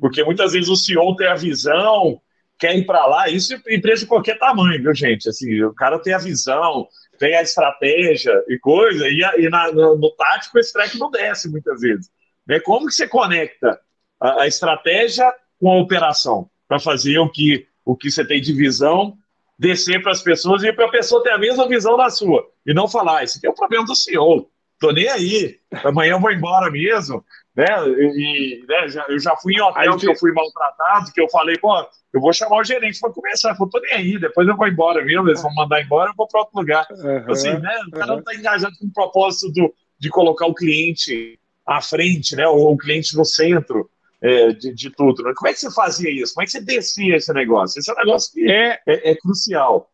Porque 0.00 0.24
muitas 0.24 0.52
vezes 0.52 0.68
o 0.68 0.74
CEO 0.74 1.14
tem 1.14 1.28
a 1.28 1.36
visão, 1.36 2.20
quer 2.58 2.76
ir 2.76 2.84
para 2.86 3.06
lá, 3.06 3.28
isso 3.28 3.54
é 3.54 3.74
empresa 3.76 4.00
de 4.00 4.08
qualquer 4.08 4.36
tamanho, 4.36 4.82
viu, 4.82 4.92
gente? 4.96 5.28
Assim, 5.28 5.62
o 5.62 5.72
cara 5.72 5.96
tem 6.00 6.12
a 6.12 6.18
visão, 6.18 6.88
tem 7.20 7.36
a 7.36 7.42
estratégia 7.42 8.32
e 8.48 8.58
coisa, 8.58 9.06
e, 9.06 9.20
e 9.44 9.50
na, 9.50 9.70
no, 9.70 9.94
no, 9.96 10.10
tático 10.12 10.58
esse 10.58 10.72
track 10.72 10.98
não 10.98 11.10
desce 11.10 11.50
muitas 11.50 11.82
vezes. 11.82 12.10
Né? 12.46 12.58
Como 12.60 12.86
que 12.86 12.94
você 12.94 13.06
conecta 13.06 13.78
a, 14.18 14.42
a 14.42 14.46
estratégia 14.46 15.30
com 15.60 15.70
a 15.70 15.78
operação 15.78 16.48
para 16.66 16.80
fazer 16.80 17.18
o 17.18 17.28
que, 17.28 17.66
o 17.84 17.94
que 17.94 18.10
você 18.10 18.24
tem 18.26 18.40
de 18.40 18.54
visão 18.54 19.18
descer 19.58 20.02
para 20.02 20.12
as 20.12 20.22
pessoas 20.22 20.62
e 20.64 20.72
para 20.72 20.86
a 20.86 20.90
pessoa 20.90 21.22
ter 21.22 21.32
a 21.32 21.38
mesma 21.38 21.68
visão 21.68 21.94
da 21.94 22.08
sua 22.08 22.48
e 22.66 22.72
não 22.72 22.88
falar, 22.88 23.22
isso 23.22 23.36
aqui 23.36 23.46
é 23.46 23.50
o 23.50 23.54
problema 23.54 23.84
do 23.84 23.94
senhor, 23.94 24.48
tô 24.78 24.90
nem 24.90 25.06
aí, 25.06 25.60
amanhã 25.84 26.12
eu 26.12 26.20
vou 26.20 26.32
embora 26.32 26.70
mesmo, 26.70 27.22
né? 27.54 27.66
E, 27.88 28.64
né, 28.68 28.88
já, 28.88 29.04
eu 29.08 29.18
já 29.18 29.36
fui 29.36 29.54
em 29.54 29.60
hotel 29.60 29.96
que 29.96 30.08
eu 30.08 30.16
fui 30.16 30.32
maltratado, 30.32 31.12
que 31.12 31.20
eu 31.20 31.28
falei, 31.28 31.58
pô, 31.58 31.74
eu 32.12 32.20
vou 32.20 32.32
chamar 32.32 32.58
o 32.58 32.64
gerente 32.64 33.00
para 33.00 33.12
começar. 33.12 33.56
Eu 33.58 33.68
tô 33.68 33.80
nem 33.80 33.92
aí, 33.92 34.18
depois 34.18 34.46
eu 34.46 34.56
vou 34.56 34.68
embora 34.68 35.04
mesmo, 35.04 35.28
eles 35.28 35.42
vão 35.42 35.52
mandar 35.54 35.82
embora, 35.82 36.10
eu 36.10 36.14
vou 36.16 36.28
para 36.28 36.40
outro 36.40 36.58
lugar. 36.58 36.86
Uhum, 36.90 37.32
assim, 37.32 37.52
né? 37.58 37.80
O 37.88 37.90
cara 37.90 38.06
uhum. 38.06 38.12
não 38.12 38.18
está 38.20 38.34
engajado 38.34 38.76
com 38.78 38.86
o 38.86 38.92
propósito 38.92 39.52
do, 39.52 39.74
de 39.98 40.08
colocar 40.08 40.46
o 40.46 40.54
cliente 40.54 41.38
à 41.66 41.80
frente, 41.80 42.36
né? 42.36 42.46
Ou 42.46 42.72
o 42.72 42.78
cliente 42.78 43.16
no 43.16 43.24
centro. 43.24 43.90
É, 44.22 44.52
de, 44.52 44.74
de, 44.74 44.90
tudo. 44.90 45.22
Né? 45.22 45.32
Como 45.34 45.48
é 45.48 45.54
que 45.54 45.60
você 45.60 45.72
fazia 45.72 46.10
isso? 46.10 46.34
Como 46.34 46.42
é 46.42 46.44
que 46.44 46.52
você 46.52 46.60
descia 46.60 47.16
esse 47.16 47.32
negócio? 47.32 47.78
Esse 47.78 47.90
é 47.90 47.94
um 47.94 47.96
negócio 47.96 48.30
que 48.34 48.50
é, 48.50 48.78
é, 48.86 49.12
é 49.12 49.16
crucial 49.16 49.90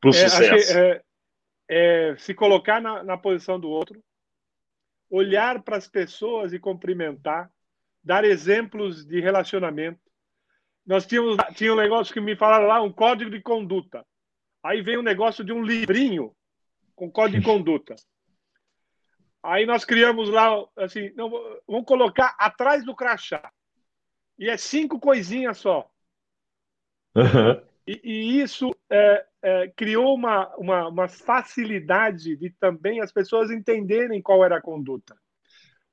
para 0.00 0.10
o 0.10 0.12
é, 0.12 0.28
sucesso. 0.28 0.78
É, 0.78 1.00
é, 1.70 2.16
se 2.18 2.34
colocar 2.34 2.82
na, 2.82 3.04
na 3.04 3.16
posição 3.16 3.60
do 3.60 3.68
outro, 3.68 4.02
olhar 5.12 5.62
para 5.62 5.76
as 5.76 5.86
pessoas 5.86 6.54
e 6.54 6.58
cumprimentar, 6.58 7.50
dar 8.02 8.24
exemplos 8.24 9.04
de 9.04 9.20
relacionamento. 9.20 10.00
Nós 10.86 11.06
tínhamos 11.06 11.36
tinha 11.54 11.70
um 11.70 11.76
negócio 11.76 12.14
que 12.14 12.20
me 12.20 12.34
falaram 12.34 12.66
lá, 12.66 12.80
um 12.80 12.90
código 12.90 13.30
de 13.30 13.42
conduta. 13.42 14.06
Aí 14.62 14.80
vem 14.80 14.96
um 14.96 15.02
negócio 15.02 15.44
de 15.44 15.52
um 15.52 15.62
livrinho 15.62 16.34
com 16.96 17.10
código 17.10 17.40
de 17.40 17.44
conduta. 17.44 17.94
Aí 19.42 19.66
nós 19.66 19.84
criamos 19.84 20.30
lá, 20.30 20.48
assim, 20.76 21.12
não, 21.14 21.30
vamos 21.68 21.84
colocar 21.84 22.34
atrás 22.38 22.82
do 22.82 22.96
crachá. 22.96 23.52
E 24.38 24.48
é 24.48 24.56
cinco 24.56 24.98
coisinhas 24.98 25.58
só. 25.58 25.90
Uhum. 27.14 27.62
E, 27.86 28.00
e, 28.04 28.40
isso 28.40 28.70
é, 28.90 29.24
é, 29.42 29.68
criou 29.76 30.14
uma, 30.14 30.54
uma, 30.56 30.88
uma, 30.88 31.08
facilidade 31.08 32.36
de 32.36 32.50
também 32.50 33.00
as 33.00 33.12
pessoas 33.12 33.50
entenderem 33.50 34.22
qual 34.22 34.44
era 34.44 34.56
a 34.56 34.62
conduta. 34.62 35.16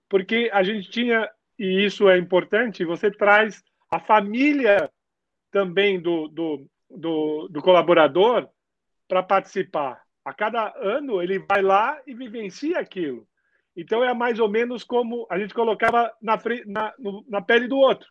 Porque 0.08 0.50
a 0.54 0.62
gente 0.64 0.90
tinha, 0.90 1.30
e 1.58 1.86
isso 1.86 2.08
é 2.10 2.18
importante, 2.18 2.86
você 2.86 3.10
traz 3.10 3.64
a 3.92 4.00
família 4.00 4.90
também 5.52 6.00
do, 6.00 6.28
do, 6.28 6.70
do, 6.90 7.48
do 7.50 7.62
colaborador 7.62 8.48
para 9.08 9.24
participar. 9.24 10.02
A 10.24 10.34
cada 10.34 10.74
ano 10.78 11.22
ele 11.22 11.40
vai 11.40 11.62
lá 11.62 12.00
e 12.06 12.14
vivencia 12.14 12.80
aquilo. 12.80 13.28
Então 13.76 14.04
é 14.04 14.14
mais 14.14 14.40
ou 14.40 14.50
menos 14.50 14.84
como 14.84 15.26
a 15.30 15.40
gente 15.40 15.54
colocava 15.54 16.14
na, 16.22 16.40
na, 16.68 16.94
na 17.28 17.42
pele 17.42 17.68
do 17.68 17.78
outro. 17.78 18.08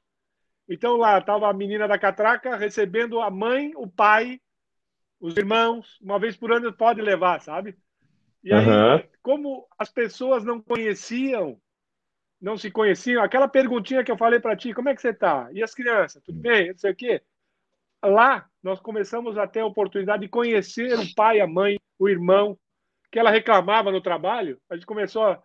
Então 0.69 0.97
lá 0.97 1.19
estava 1.19 1.49
a 1.49 1.53
menina 1.53 1.89
da 1.89 1.99
catraca 1.99 2.57
recebendo 2.57 3.21
a 3.21 3.31
mãe, 3.31 3.73
o 3.75 3.87
pai 3.87 4.41
os 5.21 5.37
irmãos, 5.37 5.99
uma 6.01 6.19
vez 6.19 6.37
por 6.37 6.53
ano 6.53 6.73
pode 6.73 7.03
levar, 7.03 7.41
sabe? 7.41 7.77
E 8.43 8.53
aí, 8.53 8.67
uhum. 8.67 9.03
como 9.21 9.67
as 9.77 9.91
pessoas 9.91 10.45
não 10.45 10.61
conheciam, 10.61 11.61
não 12.41 12.57
se 12.57 12.71
conheciam, 12.71 13.23
aquela 13.23 13.49
perguntinha 13.49 14.05
que 14.05 14.13
eu 14.13 14.17
falei 14.17 14.39
para 14.39 14.57
ti, 14.57 14.73
como 14.73 14.89
é 14.89 14.95
que 14.95 15.01
você 15.01 15.13
tá? 15.13 15.49
E 15.53 15.63
as 15.63 15.75
crianças, 15.75 16.23
tudo 16.23 16.39
bem? 16.39 16.69
Não 16.69 16.79
sei 16.79 16.93
o 16.93 16.97
quê. 16.97 17.23
Lá, 18.03 18.49
nós 18.63 18.79
começamos 18.81 19.37
a 19.37 19.47
ter 19.47 19.61
a 19.61 19.67
oportunidade 19.67 20.23
de 20.23 20.29
conhecer 20.29 20.97
o 20.97 21.15
pai, 21.17 21.41
a 21.41 21.49
mãe, 21.49 21.81
o 21.99 22.09
irmão, 22.09 22.57
que 23.11 23.19
ela 23.19 23.31
reclamava 23.31 23.91
no 23.91 24.01
trabalho. 24.01 24.61
A 24.71 24.77
gente 24.77 24.87
começou 24.87 25.25
a... 25.25 25.43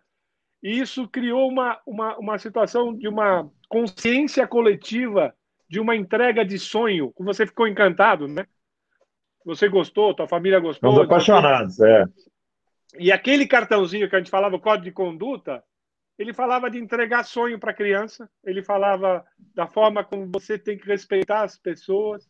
E 0.64 0.80
isso 0.80 1.06
criou 1.06 1.46
uma, 1.46 1.78
uma, 1.86 2.16
uma 2.16 2.38
situação 2.38 2.96
de 2.96 3.06
uma 3.06 3.50
consciência 3.68 4.46
coletiva, 4.46 5.34
de 5.68 5.78
uma 5.78 5.94
entrega 5.94 6.42
de 6.42 6.58
sonho, 6.58 7.12
você 7.18 7.46
ficou 7.46 7.68
encantado, 7.68 8.26
né? 8.26 8.46
Você 9.44 9.68
gostou? 9.68 10.14
Tua 10.14 10.26
família 10.26 10.58
gostou? 10.58 10.88
Estamos 10.88 11.06
apaixonados, 11.06 11.78
é. 11.80 12.06
E 12.98 13.12
aquele 13.12 13.46
cartãozinho 13.46 14.08
que 14.08 14.16
a 14.16 14.18
gente 14.18 14.30
falava, 14.30 14.56
o 14.56 14.60
código 14.60 14.84
de 14.84 14.92
conduta, 14.92 15.62
ele 16.18 16.32
falava 16.32 16.70
de 16.70 16.78
entregar 16.78 17.24
sonho 17.24 17.58
para 17.58 17.72
a 17.72 17.74
criança, 17.74 18.30
ele 18.42 18.62
falava 18.62 19.22
da 19.54 19.66
forma 19.66 20.02
como 20.02 20.30
você 20.32 20.58
tem 20.58 20.78
que 20.78 20.86
respeitar 20.86 21.42
as 21.42 21.58
pessoas, 21.58 22.26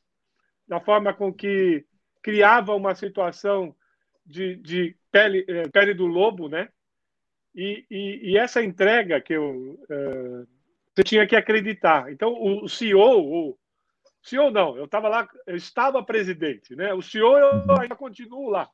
da 0.66 0.80
forma 0.80 1.14
com 1.14 1.32
que 1.32 1.84
criava 2.20 2.74
uma 2.74 2.96
situação 2.96 3.76
de, 4.26 4.56
de 4.56 4.96
pele, 5.12 5.44
eh, 5.46 5.68
pele 5.68 5.94
do 5.94 6.06
lobo, 6.06 6.48
né? 6.48 6.68
E, 7.54 7.84
e, 7.90 8.32
e 8.32 8.38
essa 8.38 8.62
entrega 8.62 9.20
que 9.20 9.32
eu 9.32 9.78
uh, 9.88 10.46
você 10.94 11.02
tinha 11.02 11.26
que 11.26 11.36
acreditar. 11.36 12.12
Então 12.12 12.34
o 12.40 12.68
CEO, 12.68 13.50
o 13.50 13.58
CEO 14.22 14.50
não, 14.50 14.76
eu 14.76 14.84
estava 14.84 15.08
lá, 15.08 15.28
eu 15.46 15.56
estava 15.56 16.02
presidente, 16.02 16.74
né? 16.74 16.92
O 16.94 17.02
CEO 17.02 17.36
eu 17.38 17.56
uhum. 17.56 17.80
ainda 17.80 17.96
continuo 17.96 18.50
lá, 18.50 18.68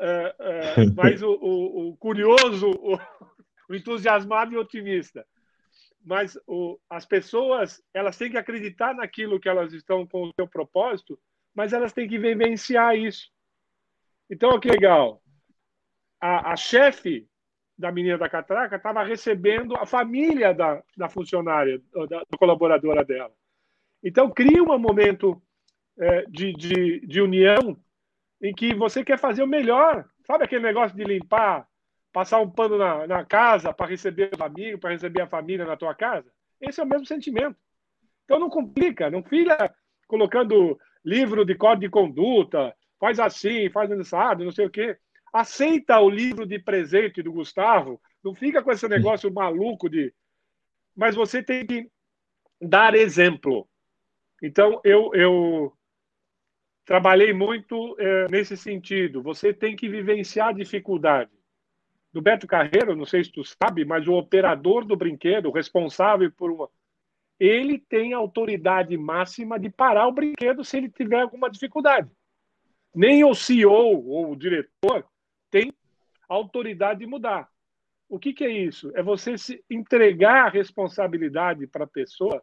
uh, 0.00 0.82
uh, 0.90 0.94
mas 0.96 1.22
o, 1.22 1.32
o, 1.32 1.88
o 1.88 1.96
curioso, 1.96 2.70
o, 2.70 2.96
o, 3.68 3.74
entusiasmado 3.74 4.52
e 4.52 4.58
otimista. 4.58 5.26
Mas 6.04 6.38
as 6.88 7.04
pessoas 7.04 7.82
elas 7.92 8.16
têm 8.16 8.30
que 8.30 8.38
acreditar 8.38 8.94
naquilo 8.94 9.38
que 9.38 9.48
elas 9.48 9.72
estão 9.72 10.06
com 10.06 10.24
o 10.24 10.32
seu 10.34 10.48
propósito 10.48 11.18
mas 11.58 11.72
elas 11.72 11.92
têm 11.92 12.08
que 12.08 12.20
vivenciar 12.20 12.96
isso. 12.96 13.32
Então, 14.30 14.60
que 14.60 14.70
legal. 14.70 15.20
A, 16.20 16.52
a 16.52 16.56
chefe 16.56 17.28
da 17.78 17.92
menina 17.92 18.18
da 18.18 18.28
catraca 18.28 18.76
estava 18.76 19.04
recebendo 19.04 19.76
a 19.76 19.86
família 19.86 20.52
da, 20.52 20.82
da 20.96 21.08
funcionária, 21.08 21.80
da, 21.92 22.06
da, 22.06 22.38
colaboradora 22.38 23.04
dela. 23.04 23.32
Então, 24.02 24.30
cria 24.30 24.62
um 24.62 24.78
momento 24.78 25.40
é, 25.98 26.24
de, 26.28 26.52
de, 26.54 27.06
de 27.06 27.20
união 27.20 27.78
em 28.42 28.52
que 28.52 28.74
você 28.74 29.04
quer 29.04 29.18
fazer 29.18 29.42
o 29.44 29.46
melhor. 29.46 30.04
Sabe 30.26 30.44
aquele 30.44 30.64
negócio 30.64 30.96
de 30.96 31.04
limpar, 31.04 31.68
passar 32.12 32.40
um 32.40 32.50
pano 32.50 32.76
na, 32.76 33.06
na 33.06 33.24
casa 33.24 33.72
para 33.72 33.86
receber 33.86 34.30
os 34.34 34.40
amigos, 34.40 34.80
para 34.80 34.90
receber 34.90 35.22
a 35.22 35.28
família 35.28 35.64
na 35.64 35.76
tua 35.76 35.94
casa? 35.94 36.30
Esse 36.60 36.80
é 36.80 36.84
o 36.84 36.86
mesmo 36.86 37.06
sentimento. 37.06 37.56
Então, 38.24 38.40
não 38.40 38.50
complica, 38.50 39.08
não 39.08 39.22
fica 39.22 39.72
colocando 40.08 40.78
livro 41.04 41.44
de 41.44 41.54
código 41.54 41.82
de 41.82 41.90
conduta, 41.90 42.74
faz 42.98 43.20
assim, 43.20 43.70
faz 43.70 43.90
assado, 43.92 44.44
não 44.44 44.50
sei 44.50 44.66
o 44.66 44.70
quê. 44.70 44.98
Aceita 45.32 46.00
o 46.00 46.08
livro 46.08 46.46
de 46.46 46.58
presente 46.58 47.22
do 47.22 47.32
Gustavo, 47.32 48.00
não 48.22 48.34
fica 48.34 48.62
com 48.62 48.72
esse 48.72 48.88
negócio 48.88 49.32
maluco 49.32 49.88
de. 49.88 50.12
Mas 50.96 51.14
você 51.14 51.42
tem 51.42 51.66
que 51.66 51.90
dar 52.60 52.94
exemplo. 52.94 53.68
Então, 54.42 54.80
eu, 54.84 55.10
eu 55.14 55.72
trabalhei 56.84 57.32
muito 57.32 57.96
é, 57.98 58.26
nesse 58.30 58.56
sentido. 58.56 59.22
Você 59.22 59.52
tem 59.52 59.76
que 59.76 59.88
vivenciar 59.88 60.48
a 60.48 60.52
dificuldade. 60.52 61.30
Do 62.12 62.22
Beto 62.22 62.46
Carreiro, 62.46 62.96
não 62.96 63.04
sei 63.04 63.22
se 63.22 63.30
tu 63.30 63.42
sabe, 63.44 63.84
mas 63.84 64.08
o 64.08 64.14
operador 64.14 64.84
do 64.84 64.96
brinquedo, 64.96 65.50
responsável 65.50 66.32
por 66.32 66.50
uma, 66.50 66.70
ele 67.38 67.78
tem 67.78 68.12
autoridade 68.14 68.96
máxima 68.96 69.58
de 69.58 69.68
parar 69.68 70.08
o 70.08 70.12
brinquedo 70.12 70.64
se 70.64 70.78
ele 70.78 70.88
tiver 70.88 71.20
alguma 71.20 71.50
dificuldade. 71.50 72.10
Nem 72.94 73.22
o 73.24 73.34
CEO 73.34 74.08
ou 74.08 74.32
o 74.32 74.36
diretor 74.36 75.06
tem 75.50 75.72
autoridade 76.28 77.00
de 77.00 77.06
mudar. 77.06 77.48
O 78.08 78.18
que, 78.18 78.32
que 78.32 78.44
é 78.44 78.50
isso? 78.50 78.90
É 78.94 79.02
você 79.02 79.36
se 79.36 79.62
entregar 79.70 80.46
a 80.46 80.48
responsabilidade 80.48 81.66
para 81.66 81.84
a 81.84 81.88
pessoa 81.88 82.42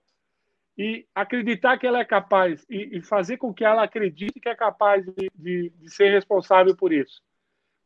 e 0.77 1.07
acreditar 1.15 1.77
que 1.77 1.87
ela 1.87 1.99
é 1.99 2.05
capaz 2.05 2.65
e, 2.69 2.97
e, 2.97 3.01
fazer 3.01 3.37
com 3.37 3.53
que 3.53 3.63
ela 3.63 3.83
acredite 3.83 4.39
que 4.39 4.49
é 4.49 4.55
capaz 4.55 5.05
de, 5.05 5.31
de, 5.33 5.69
de, 5.69 5.89
ser 5.89 6.09
responsável 6.09 6.75
por 6.75 6.91
isso. 6.91 7.21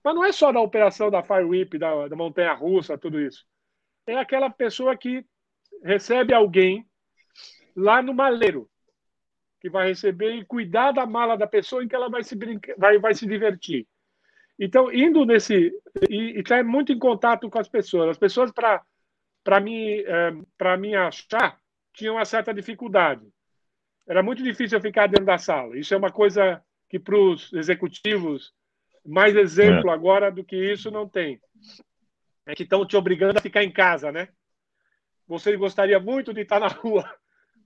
Mas 0.03 0.15
não 0.15 0.25
é 0.25 0.31
só 0.31 0.51
da 0.51 0.59
operação 0.59 1.11
da 1.11 1.21
Fire 1.21 1.43
Whip, 1.43 1.77
da, 1.77 2.07
da 2.07 2.15
montanha 2.15 2.53
russa, 2.53 2.97
tudo 2.97 3.19
isso. 3.19 3.45
É 4.07 4.17
aquela 4.17 4.49
pessoa 4.49 4.97
que 4.97 5.23
recebe 5.83 6.33
alguém 6.33 6.85
lá 7.75 8.01
no 8.01 8.13
maleiro, 8.13 8.69
que 9.61 9.69
vai 9.69 9.89
receber 9.89 10.33
e 10.33 10.45
cuidar 10.45 10.91
da 10.91 11.05
mala 11.05 11.37
da 11.37 11.45
pessoa 11.45 11.83
em 11.83 11.87
que 11.87 11.95
ela 11.95 12.09
vai 12.09 12.23
se 12.23 12.35
brincar, 12.35 12.75
vai, 12.77 12.97
vai 12.97 13.13
se 13.13 13.27
divertir. 13.27 13.87
Então, 14.59 14.91
indo 14.91 15.25
nesse 15.25 15.71
e 16.09 16.37
está 16.37 16.61
muito 16.63 16.91
em 16.91 16.99
contato 16.99 17.49
com 17.49 17.57
as 17.57 17.69
pessoas. 17.69 18.09
As 18.09 18.17
pessoas 18.17 18.51
para 18.51 19.59
mim 19.61 20.03
é, 20.05 20.77
mim 20.77 20.95
achar 20.95 21.57
tinham 21.93 22.15
uma 22.15 22.25
certa 22.25 22.53
dificuldade. 22.53 23.25
Era 24.05 24.21
muito 24.21 24.43
difícil 24.43 24.77
eu 24.77 24.81
ficar 24.81 25.07
dentro 25.07 25.25
da 25.25 25.37
sala. 25.37 25.77
Isso 25.77 25.93
é 25.93 25.97
uma 25.97 26.11
coisa 26.11 26.61
que 26.89 26.99
para 26.99 27.17
os 27.17 27.53
executivos 27.53 28.53
mais 29.05 29.35
exemplo 29.35 29.89
é. 29.89 29.93
agora 29.93 30.29
do 30.29 30.43
que 30.43 30.55
isso 30.55 30.91
não 30.91 31.07
tem. 31.07 31.39
É 32.45 32.53
que 32.53 32.63
estão 32.63 32.85
te 32.85 32.97
obrigando 32.97 33.37
a 33.37 33.41
ficar 33.41 33.63
em 33.63 33.71
casa, 33.71 34.11
né? 34.11 34.27
Você 35.27 35.55
gostaria 35.55 35.99
muito 35.99 36.33
de 36.33 36.41
estar 36.41 36.59
na 36.59 36.67
rua, 36.81 37.09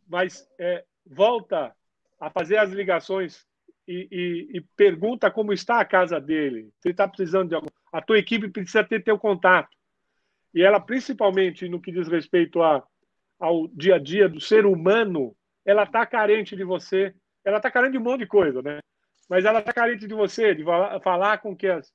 mas 0.07 0.47
é, 0.59 0.83
volta 1.05 1.75
a 2.19 2.29
fazer 2.29 2.57
as 2.57 2.71
ligações 2.71 3.47
e, 3.87 4.07
e, 4.11 4.57
e, 4.57 4.61
pergunta 4.75 5.29
como 5.29 5.51
está 5.51 5.79
a 5.79 5.85
casa 5.85 6.19
dele. 6.19 6.71
Se 6.79 6.87
ele 6.87 6.93
está 6.93 7.07
precisando 7.07 7.49
de 7.49 7.55
algum. 7.55 7.67
A 7.91 8.01
tua 8.01 8.17
equipe 8.17 8.47
precisa 8.47 8.83
ter 8.83 9.03
teu 9.03 9.17
contato. 9.19 9.69
E 10.53 10.61
ela, 10.61 10.79
principalmente 10.79 11.67
no 11.67 11.81
que 11.81 11.91
diz 11.91 12.07
respeito 12.07 12.61
a, 12.61 12.83
ao 13.39 13.67
dia 13.69 13.95
a 13.95 13.99
dia 13.99 14.29
do 14.29 14.39
ser 14.39 14.65
humano, 14.65 15.35
ela 15.65 15.83
está 15.83 16.05
carente 16.05 16.55
de 16.55 16.63
você. 16.63 17.13
Ela 17.43 17.57
está 17.57 17.69
carente 17.69 17.93
de 17.93 17.97
um 17.97 18.03
monte 18.03 18.21
de 18.21 18.27
coisa, 18.27 18.61
né? 18.61 18.79
Mas 19.29 19.45
ela 19.45 19.59
está 19.59 19.73
carente 19.73 20.07
de 20.07 20.13
você, 20.13 20.53
de 20.53 20.63
falar 21.03 21.39
com 21.39 21.55
que 21.55 21.67
as, 21.67 21.89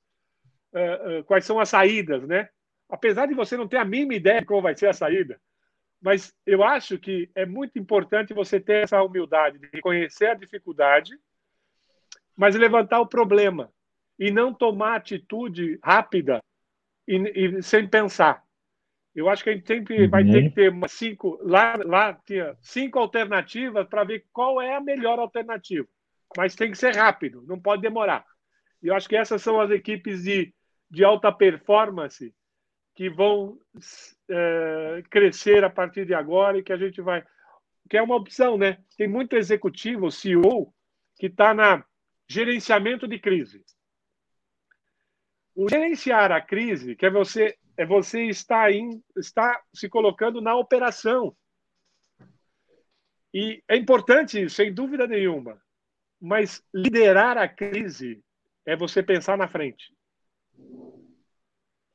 uh, 0.73 1.19
uh, 1.19 1.23
quais 1.23 1.45
são 1.45 1.59
as 1.59 1.69
saídas, 1.69 2.27
né? 2.27 2.49
Apesar 2.89 3.27
de 3.27 3.33
você 3.33 3.55
não 3.55 3.67
ter 3.67 3.77
a 3.77 3.85
mínima 3.85 4.15
ideia 4.15 4.41
de 4.41 4.45
qual 4.45 4.61
vai 4.61 4.75
ser 4.75 4.87
a 4.87 4.93
saída, 4.93 5.39
mas 6.01 6.33
eu 6.45 6.63
acho 6.63 6.97
que 6.97 7.29
é 7.35 7.45
muito 7.45 7.77
importante 7.77 8.33
você 8.33 8.59
ter 8.59 8.83
essa 8.83 9.01
humildade 9.03 9.59
de 9.59 9.69
reconhecer 9.71 10.27
a 10.27 10.33
dificuldade, 10.33 11.11
mas 12.39 12.55
levantar 12.55 13.01
o 13.01 13.05
problema 13.05 13.69
e 14.17 14.31
não 14.31 14.53
tomar 14.53 14.95
atitude 14.95 15.77
rápida 15.83 16.41
e, 17.05 17.17
e 17.17 17.61
sem 17.61 17.85
pensar. 17.85 18.41
Eu 19.13 19.27
acho 19.27 19.43
que 19.43 19.49
a 19.49 19.53
gente 19.53 19.67
sempre 19.67 20.03
uhum. 20.03 20.09
vai 20.09 20.23
ter 20.23 20.43
que 20.43 20.51
ter 20.51 20.73
cinco. 20.87 21.37
Lá, 21.41 21.77
lá 21.83 22.13
tinha 22.25 22.55
cinco 22.61 22.97
alternativas 22.97 23.85
para 23.89 24.05
ver 24.05 24.25
qual 24.31 24.61
é 24.61 24.73
a 24.73 24.79
melhor 24.79 25.19
alternativa. 25.19 25.85
Mas 26.37 26.55
tem 26.55 26.71
que 26.71 26.77
ser 26.77 26.95
rápido, 26.95 27.43
não 27.45 27.59
pode 27.59 27.81
demorar. 27.81 28.25
E 28.81 28.87
eu 28.87 28.95
acho 28.95 29.09
que 29.09 29.17
essas 29.17 29.41
são 29.41 29.59
as 29.59 29.69
equipes 29.69 30.23
de, 30.23 30.53
de 30.89 31.03
alta 31.03 31.33
performance 31.33 32.33
que 32.95 33.09
vão 33.09 33.57
é, 34.29 35.03
crescer 35.09 35.65
a 35.65 35.69
partir 35.69 36.05
de 36.05 36.13
agora 36.13 36.57
e 36.57 36.63
que 36.63 36.71
a 36.71 36.77
gente 36.77 37.01
vai. 37.01 37.21
Que 37.89 37.97
é 37.97 38.01
uma 38.01 38.15
opção, 38.15 38.57
né? 38.57 38.77
Tem 38.95 39.09
muito 39.09 39.35
executivo, 39.35 40.09
CEO, 40.09 40.73
que 41.17 41.25
está 41.25 41.53
na 41.53 41.83
gerenciamento 42.29 43.07
de 43.07 43.17
crise. 43.17 43.65
O 45.55 45.67
gerenciar 45.67 46.31
a 46.31 46.39
crise, 46.39 46.95
que 46.95 47.05
é 47.05 47.09
você, 47.09 47.57
é 47.75 47.85
você 47.85 48.25
estar, 48.25 48.71
em, 48.71 49.03
estar 49.17 49.61
se 49.73 49.89
colocando 49.89 50.39
na 50.39 50.55
operação. 50.55 51.35
E 53.33 53.63
é 53.67 53.75
importante, 53.75 54.47
sem 54.49 54.71
dúvida 54.71 55.07
nenhuma, 55.07 55.59
mas 56.21 56.63
liderar 56.73 57.37
a 57.37 57.47
crise 57.47 58.23
é 58.65 58.75
você 58.75 59.01
pensar 59.01 59.37
na 59.37 59.47
frente. 59.47 59.93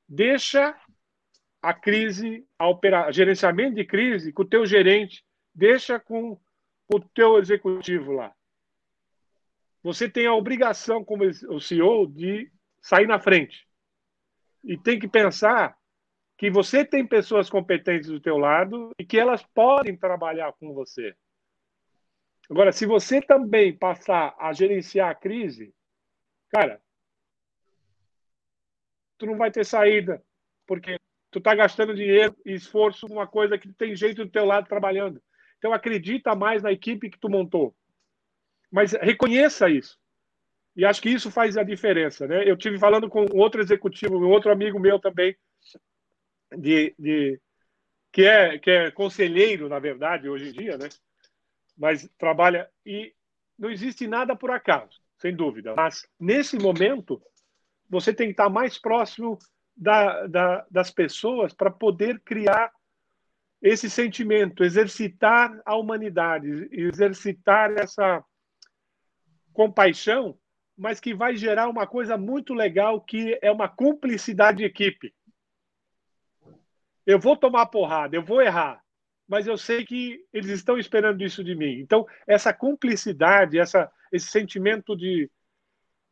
Deixa 0.09 0.76
a 1.62 1.72
crise, 1.72 2.47
a 2.59 2.68
opera, 2.68 3.11
gerenciamento 3.11 3.76
de 3.76 3.85
crise 3.85 4.32
com 4.32 4.43
o 4.43 4.49
teu 4.49 4.66
gerente, 4.66 5.24
deixa 5.55 5.99
com 5.99 6.39
o 6.93 7.01
teu 7.01 7.39
executivo 7.39 8.12
lá. 8.12 8.35
Você 9.85 10.09
tem 10.09 10.26
a 10.26 10.32
obrigação, 10.32 11.05
como 11.05 11.24
o 11.24 11.61
CEO, 11.61 12.07
de 12.07 12.51
sair 12.80 13.07
na 13.07 13.20
frente. 13.20 13.68
E 14.64 14.78
tem 14.78 14.99
que 14.99 15.07
pensar 15.07 15.76
que 16.39 16.51
você 16.51 16.87
tem 16.87 17.07
pessoas 17.07 17.51
competentes 17.51 18.09
do 18.09 18.18
teu 18.18 18.39
lado 18.39 18.93
e 18.99 19.05
que 19.05 19.18
elas 19.18 19.45
podem 19.55 19.95
trabalhar 19.95 20.55
com 20.55 20.72
você. 20.72 21.14
Agora, 22.51 22.72
se 22.72 22.87
você 22.87 23.20
também 23.20 23.76
passar 23.76 24.35
a 24.39 24.55
gerenciar 24.55 25.11
a 25.11 25.14
crise, 25.14 25.74
cara, 26.49 26.80
tu 29.18 29.26
não 29.26 29.37
vai 29.37 29.51
ter 29.51 29.66
saída, 29.66 30.24
porque 30.66 30.99
tu 31.30 31.41
está 31.41 31.55
gastando 31.55 31.95
dinheiro 31.95 32.35
e 32.47 32.55
esforço 32.55 33.07
numa 33.07 33.26
coisa 33.26 33.59
que 33.59 33.70
tem 33.74 33.95
jeito 33.95 34.24
do 34.24 34.30
teu 34.30 34.47
lado 34.47 34.66
trabalhando. 34.66 35.22
Então 35.59 35.74
acredita 35.74 36.35
mais 36.35 36.62
na 36.62 36.72
equipe 36.72 37.11
que 37.11 37.18
tu 37.18 37.28
montou. 37.28 37.76
Mas 38.75 38.91
reconheça 38.91 39.70
isso. 39.70 39.97
E 40.75 40.85
acho 40.85 41.01
que 41.01 41.09
isso 41.09 41.31
faz 41.31 41.57
a 41.57 41.62
diferença, 41.62 42.27
né? 42.27 42.43
Eu 42.45 42.57
tive 42.57 42.77
falando 42.77 43.09
com 43.09 43.25
outro 43.33 43.61
executivo, 43.61 44.18
um 44.18 44.29
outro 44.29 44.51
amigo 44.51 44.81
meu 44.81 44.99
também, 44.99 45.37
de, 46.59 46.93
de 46.99 47.41
que 48.11 48.25
é 48.25 48.59
que 48.59 48.68
é 48.68 48.91
conselheiro 48.91 49.68
na 49.68 49.79
verdade 49.79 50.29
hoje 50.29 50.49
em 50.49 50.53
dia, 50.53 50.77
né? 50.77 50.89
Mas 51.79 52.11
trabalha 52.18 52.68
e 52.85 53.14
não 53.57 53.70
existe 53.70 54.09
nada 54.09 54.35
por 54.35 54.51
acaso, 54.51 55.01
sem 55.18 55.33
dúvida. 55.37 55.72
Mas 55.77 56.09
nesse 56.18 56.59
momento 56.59 57.22
você 57.89 58.12
tem 58.12 58.27
que 58.27 58.33
estar 58.33 58.49
mais 58.49 58.77
próximo 58.77 59.39
da, 59.77 60.27
da, 60.27 60.66
das 60.68 60.91
pessoas 60.91 61.55
para 61.55 61.70
poder 61.70 62.18
criar 62.25 62.72
esse 63.62 63.89
sentimento, 63.89 64.64
exercitar 64.64 65.62
a 65.64 65.77
humanidade, 65.77 66.68
exercitar 66.72 67.70
essa 67.79 68.25
compaixão, 69.55 70.39
mas 70.77 71.01
que 71.01 71.15
vai 71.15 71.37
gerar 71.37 71.69
uma 71.69 71.87
coisa 71.87 72.19
muito 72.19 72.53
legal 72.53 73.01
que 73.01 73.39
é 73.41 73.51
uma 73.51 73.69
cumplicidade 73.69 74.59
de 74.59 74.65
equipe. 74.65 75.15
Eu 77.07 77.19
vou 77.19 77.37
tomar 77.37 77.67
porrada, 77.67 78.17
eu 78.17 78.23
vou 78.23 78.43
errar, 78.43 78.83
mas 79.27 79.47
eu 79.47 79.57
sei 79.57 79.85
que 79.85 80.21
eles 80.33 80.51
estão 80.51 80.77
esperando 80.77 81.23
isso 81.23 81.43
de 81.43 81.55
mim. 81.55 81.79
Então, 81.79 82.07
essa 82.27 82.53
cumplicidade, 82.53 83.59
essa, 83.59 83.91
esse 84.13 84.27
sentimento 84.27 84.97
de. 84.97 85.31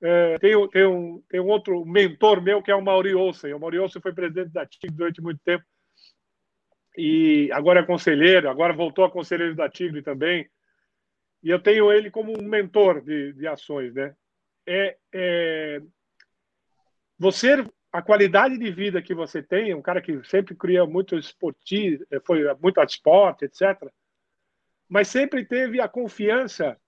É, 0.01 0.39
tem, 0.39 0.69
tem, 0.71 0.87
um, 0.87 1.23
tem 1.29 1.41
um 1.41 1.49
outro 1.49 1.85
mentor 1.85 2.43
meu 2.43 2.63
que 2.63 2.71
é 2.71 2.75
o 2.75 2.83
Mauri 2.83 3.15
Olsen. 3.15 3.53
O 3.53 3.61
Mauri 3.61 3.79
Olsen 3.79 4.01
foi 4.01 4.13
presidente 4.13 4.51
da 4.51 4.67
TIG 4.67 4.93
durante 4.93 5.21
muito 5.21 5.41
tempo 5.45 5.65
e 6.97 7.51
agora 7.53 7.81
é 7.81 7.87
conselheiro, 7.87 8.51
agora 8.51 8.73
voltou 8.73 9.05
a 9.05 9.11
conselheiro 9.11 9.55
da 9.55 9.69
Tigre 9.69 10.03
também. 10.03 10.49
E 11.43 11.51
eu 11.51 11.61
tenho 11.61 11.93
ele 11.93 12.11
como 12.11 12.33
um 12.39 12.43
mentor 12.43 13.01
de, 13.01 13.33
de 13.33 13.47
ações, 13.47 13.95
né? 13.95 14.15
É, 14.67 14.97
é, 15.13 15.83
você, 17.19 17.67
a 17.93 18.01
qualidade 18.01 18.57
de 18.57 18.71
vida 18.71 19.03
que 19.03 19.15
você 19.15 19.43
tem, 19.43 19.75
um 19.75 19.83
cara 19.83 20.01
que 20.01 20.23
sempre 20.25 20.55
cria 20.55 20.87
muito 20.87 21.19
esportivo, 21.19 22.05
é, 22.11 22.21
foi 22.21 22.43
muito 22.55 22.81
esporte, 22.81 23.45
etc. 23.45 23.91
Mas 24.89 25.09
sempre 25.09 25.45
teve 25.45 25.81
a 25.81 25.89
confiança 25.89 26.79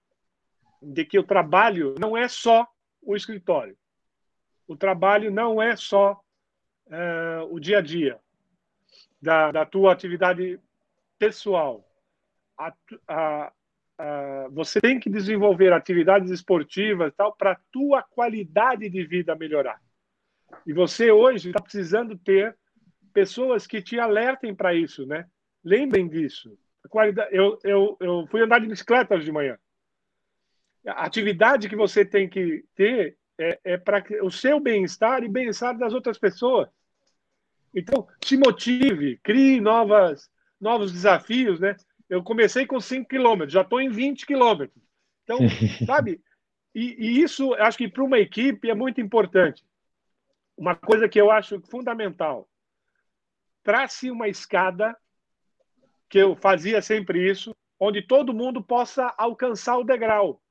de 0.81 1.03
que 1.03 1.19
o 1.19 1.23
trabalho 1.23 1.95
não 1.99 2.15
é 2.15 2.27
só 2.27 2.67
o 3.01 3.15
escritório. 3.15 3.77
O 4.67 4.75
trabalho 4.75 5.31
não 5.31 5.61
é 5.61 5.75
só 5.75 6.19
uh, 6.87 7.43
o 7.49 7.59
dia 7.59 7.79
a 7.79 7.81
dia 7.81 8.19
da, 9.21 9.51
da 9.51 9.65
tua 9.65 9.91
atividade 9.91 10.59
pessoal. 11.17 11.87
A, 12.57 12.73
a, 13.07 13.53
a, 13.97 14.47
você 14.51 14.79
tem 14.81 14.99
que 14.99 15.09
desenvolver 15.09 15.73
atividades 15.73 16.29
esportivas 16.31 17.13
tal 17.15 17.33
para 17.35 17.53
a 17.53 17.59
tua 17.71 18.03
qualidade 18.03 18.89
de 18.89 19.05
vida 19.05 19.35
melhorar. 19.35 19.79
E 20.65 20.73
você 20.73 21.11
hoje 21.11 21.49
está 21.49 21.61
precisando 21.61 22.17
ter 22.17 22.57
pessoas 23.13 23.65
que 23.65 23.81
te 23.81 23.99
alertem 23.99 24.53
para 24.53 24.73
isso, 24.73 25.05
né? 25.05 25.25
Lembrem 25.63 26.07
disso. 26.07 26.57
Eu, 27.31 27.59
eu, 27.63 27.97
eu 27.99 28.27
fui 28.27 28.41
andar 28.41 28.59
de 28.59 28.67
bicicleta 28.67 29.15
hoje 29.15 29.25
de 29.25 29.31
manhã. 29.31 29.57
A 30.85 31.05
atividade 31.05 31.67
que 31.67 31.75
você 31.75 32.05
tem 32.05 32.29
que 32.29 32.63
ter 32.75 33.17
é, 33.39 33.59
é 33.63 33.77
para 33.77 34.03
o 34.21 34.29
seu 34.29 34.59
bem-estar 34.59 35.23
e 35.23 35.27
bem-estar 35.27 35.77
das 35.77 35.93
outras 35.93 36.17
pessoas. 36.17 36.69
Então, 37.73 38.07
se 38.23 38.37
motive, 38.37 39.17
crie 39.23 39.59
novas, 39.59 40.29
novos 40.61 40.91
desafios, 40.91 41.59
né? 41.59 41.75
Eu 42.09 42.23
comecei 42.23 42.65
com 42.65 42.79
5 42.79 43.07
quilômetros, 43.07 43.53
já 43.53 43.61
estou 43.61 43.81
em 43.81 43.89
20 43.89 44.25
quilômetros. 44.25 44.83
Então, 45.23 45.39
sabe? 45.85 46.21
E, 46.73 46.95
e 46.99 47.21
isso, 47.21 47.53
acho 47.55 47.77
que 47.77 47.87
para 47.87 48.03
uma 48.03 48.19
equipe 48.19 48.69
é 48.69 48.75
muito 48.75 49.01
importante. 49.01 49.63
Uma 50.57 50.75
coisa 50.75 51.09
que 51.09 51.19
eu 51.19 51.31
acho 51.31 51.61
fundamental. 51.69 52.49
Trace 53.63 54.11
uma 54.11 54.27
escada, 54.27 54.95
que 56.09 56.19
eu 56.19 56.35
fazia 56.35 56.81
sempre 56.81 57.29
isso, 57.29 57.55
onde 57.79 58.01
todo 58.01 58.33
mundo 58.33 58.63
possa 58.63 59.13
alcançar 59.17 59.77
o 59.77 59.83
degrau. 59.83 60.41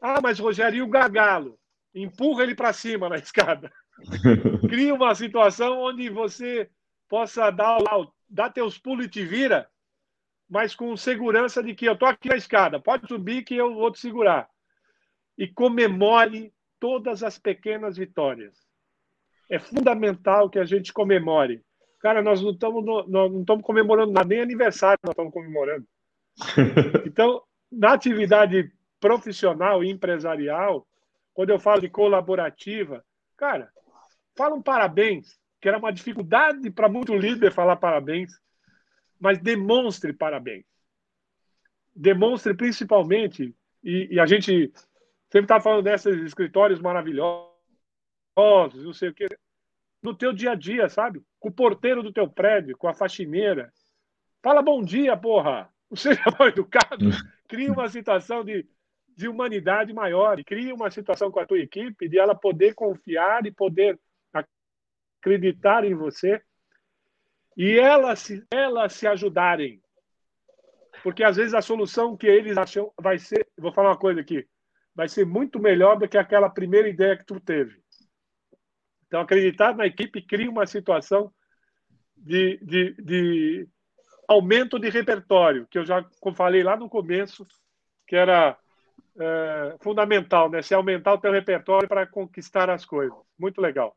Ah, 0.00 0.20
mas 0.22 0.38
Rogério, 0.38 0.78
e 0.78 0.82
o 0.82 0.88
gargalo? 0.88 1.58
Empurra 1.94 2.44
ele 2.44 2.54
para 2.54 2.72
cima 2.72 3.08
na 3.08 3.16
escada. 3.16 3.72
Cria 4.68 4.94
uma 4.94 5.14
situação 5.14 5.78
onde 5.80 6.08
você 6.08 6.70
possa 7.08 7.50
dar, 7.50 7.78
dar 8.28 8.50
teus 8.50 8.78
pulos 8.78 9.06
e 9.06 9.08
te 9.08 9.24
vira, 9.24 9.68
mas 10.50 10.74
com 10.74 10.96
segurança 10.96 11.62
de 11.62 11.74
que 11.76 11.86
eu 11.86 11.92
estou 11.92 12.08
aqui 12.08 12.28
na 12.28 12.36
escada, 12.36 12.80
pode 12.80 13.06
subir 13.06 13.44
que 13.44 13.54
eu 13.54 13.72
vou 13.72 13.92
te 13.92 14.00
segurar. 14.00 14.50
E 15.38 15.46
comemore 15.46 16.52
todas 16.80 17.22
as 17.22 17.38
pequenas 17.38 17.96
vitórias. 17.96 18.58
É 19.48 19.60
fundamental 19.60 20.50
que 20.50 20.58
a 20.58 20.64
gente 20.64 20.92
comemore. 20.92 21.62
Cara, 22.00 22.20
nós 22.20 22.42
não 22.42 22.50
estamos 22.50 22.84
não 23.08 23.40
estamos 23.40 23.64
comemorando 23.64 24.12
nada, 24.12 24.28
nem 24.28 24.40
aniversário 24.40 24.98
nós 25.04 25.12
estamos 25.12 25.32
comemorando. 25.32 25.86
Então, 27.06 27.42
na 27.70 27.92
atividade 27.92 28.72
profissional 28.98 29.84
e 29.84 29.90
empresarial, 29.90 30.86
quando 31.32 31.50
eu 31.50 31.58
falo 31.58 31.80
de 31.80 31.88
colaborativa, 31.88 33.04
cara, 33.36 33.70
fala 34.36 34.54
um 34.54 34.62
parabéns, 34.62 35.38
que 35.60 35.68
era 35.68 35.78
uma 35.78 35.92
dificuldade 35.92 36.70
para 36.70 36.88
muito 36.88 37.14
líder 37.14 37.52
falar 37.52 37.76
parabéns, 37.76 38.32
mas 39.20 39.38
demonstre 39.38 40.12
parabéns. 40.12 40.64
Demonstre 41.94 42.54
principalmente, 42.54 43.54
e, 43.84 44.08
e 44.12 44.18
a 44.18 44.24
gente 44.24 44.72
sempre 45.30 45.44
está 45.44 45.60
falando 45.60 45.84
desses 45.84 46.16
escritórios 46.22 46.80
maravilhosos, 46.80 47.52
não 48.36 48.94
sei 48.94 49.10
o 49.10 49.14
quê, 49.14 49.28
no 50.02 50.14
teu 50.14 50.32
dia 50.32 50.52
a 50.52 50.54
dia, 50.54 50.88
sabe? 50.88 51.22
Com 51.38 51.50
o 51.50 51.52
porteiro 51.52 52.02
do 52.02 52.12
teu 52.12 52.28
prédio, 52.28 52.76
com 52.78 52.88
a 52.88 52.94
faxineira. 52.94 53.70
Fala 54.42 54.62
bom 54.62 54.82
dia, 54.82 55.14
porra! 55.16 55.70
Não 55.90 55.96
seja 55.96 56.22
mal 56.38 56.48
educado. 56.48 57.10
Cria 57.46 57.70
uma 57.70 57.88
situação 57.88 58.42
de, 58.42 58.66
de 59.14 59.28
humanidade 59.28 59.92
maior. 59.92 60.42
Cria 60.44 60.74
uma 60.74 60.90
situação 60.90 61.30
com 61.30 61.40
a 61.40 61.46
tua 61.46 61.58
equipe 61.58 62.08
de 62.08 62.18
ela 62.18 62.34
poder 62.34 62.74
confiar 62.74 63.44
e 63.44 63.52
poder 63.52 64.00
acreditar 65.20 65.84
em 65.84 65.94
você 65.94 66.42
e 67.56 67.78
elas 67.78 68.20
se, 68.20 68.44
elas 68.50 68.92
se 68.92 69.06
ajudarem. 69.06 69.80
Porque 71.02 71.24
às 71.24 71.36
vezes 71.36 71.54
a 71.54 71.62
solução 71.62 72.16
que 72.16 72.26
eles 72.26 72.56
acham 72.56 72.92
vai 73.00 73.18
ser, 73.18 73.46
vou 73.58 73.72
falar 73.72 73.90
uma 73.90 73.98
coisa 73.98 74.20
aqui, 74.20 74.46
vai 74.94 75.08
ser 75.08 75.24
muito 75.24 75.58
melhor 75.58 75.98
do 75.98 76.08
que 76.08 76.18
aquela 76.18 76.50
primeira 76.50 76.88
ideia 76.88 77.16
que 77.16 77.24
tu 77.24 77.40
teve. 77.40 77.80
Então, 79.06 79.20
acreditar 79.20 79.74
na 79.74 79.86
equipe 79.86 80.22
cria 80.22 80.50
uma 80.50 80.66
situação 80.66 81.32
de, 82.16 82.58
de, 82.58 82.94
de 83.02 83.68
aumento 84.28 84.78
de 84.78 84.88
repertório, 84.88 85.66
que 85.68 85.78
eu 85.78 85.84
já 85.84 86.04
falei 86.36 86.62
lá 86.62 86.76
no 86.76 86.88
começo, 86.88 87.46
que 88.06 88.14
era 88.14 88.56
é, 89.18 89.76
fundamental, 89.80 90.48
né? 90.48 90.62
Se 90.62 90.74
aumentar 90.74 91.14
o 91.14 91.18
teu 91.18 91.32
repertório 91.32 91.88
para 91.88 92.06
conquistar 92.06 92.70
as 92.70 92.84
coisas. 92.84 93.18
Muito 93.38 93.60
legal. 93.60 93.96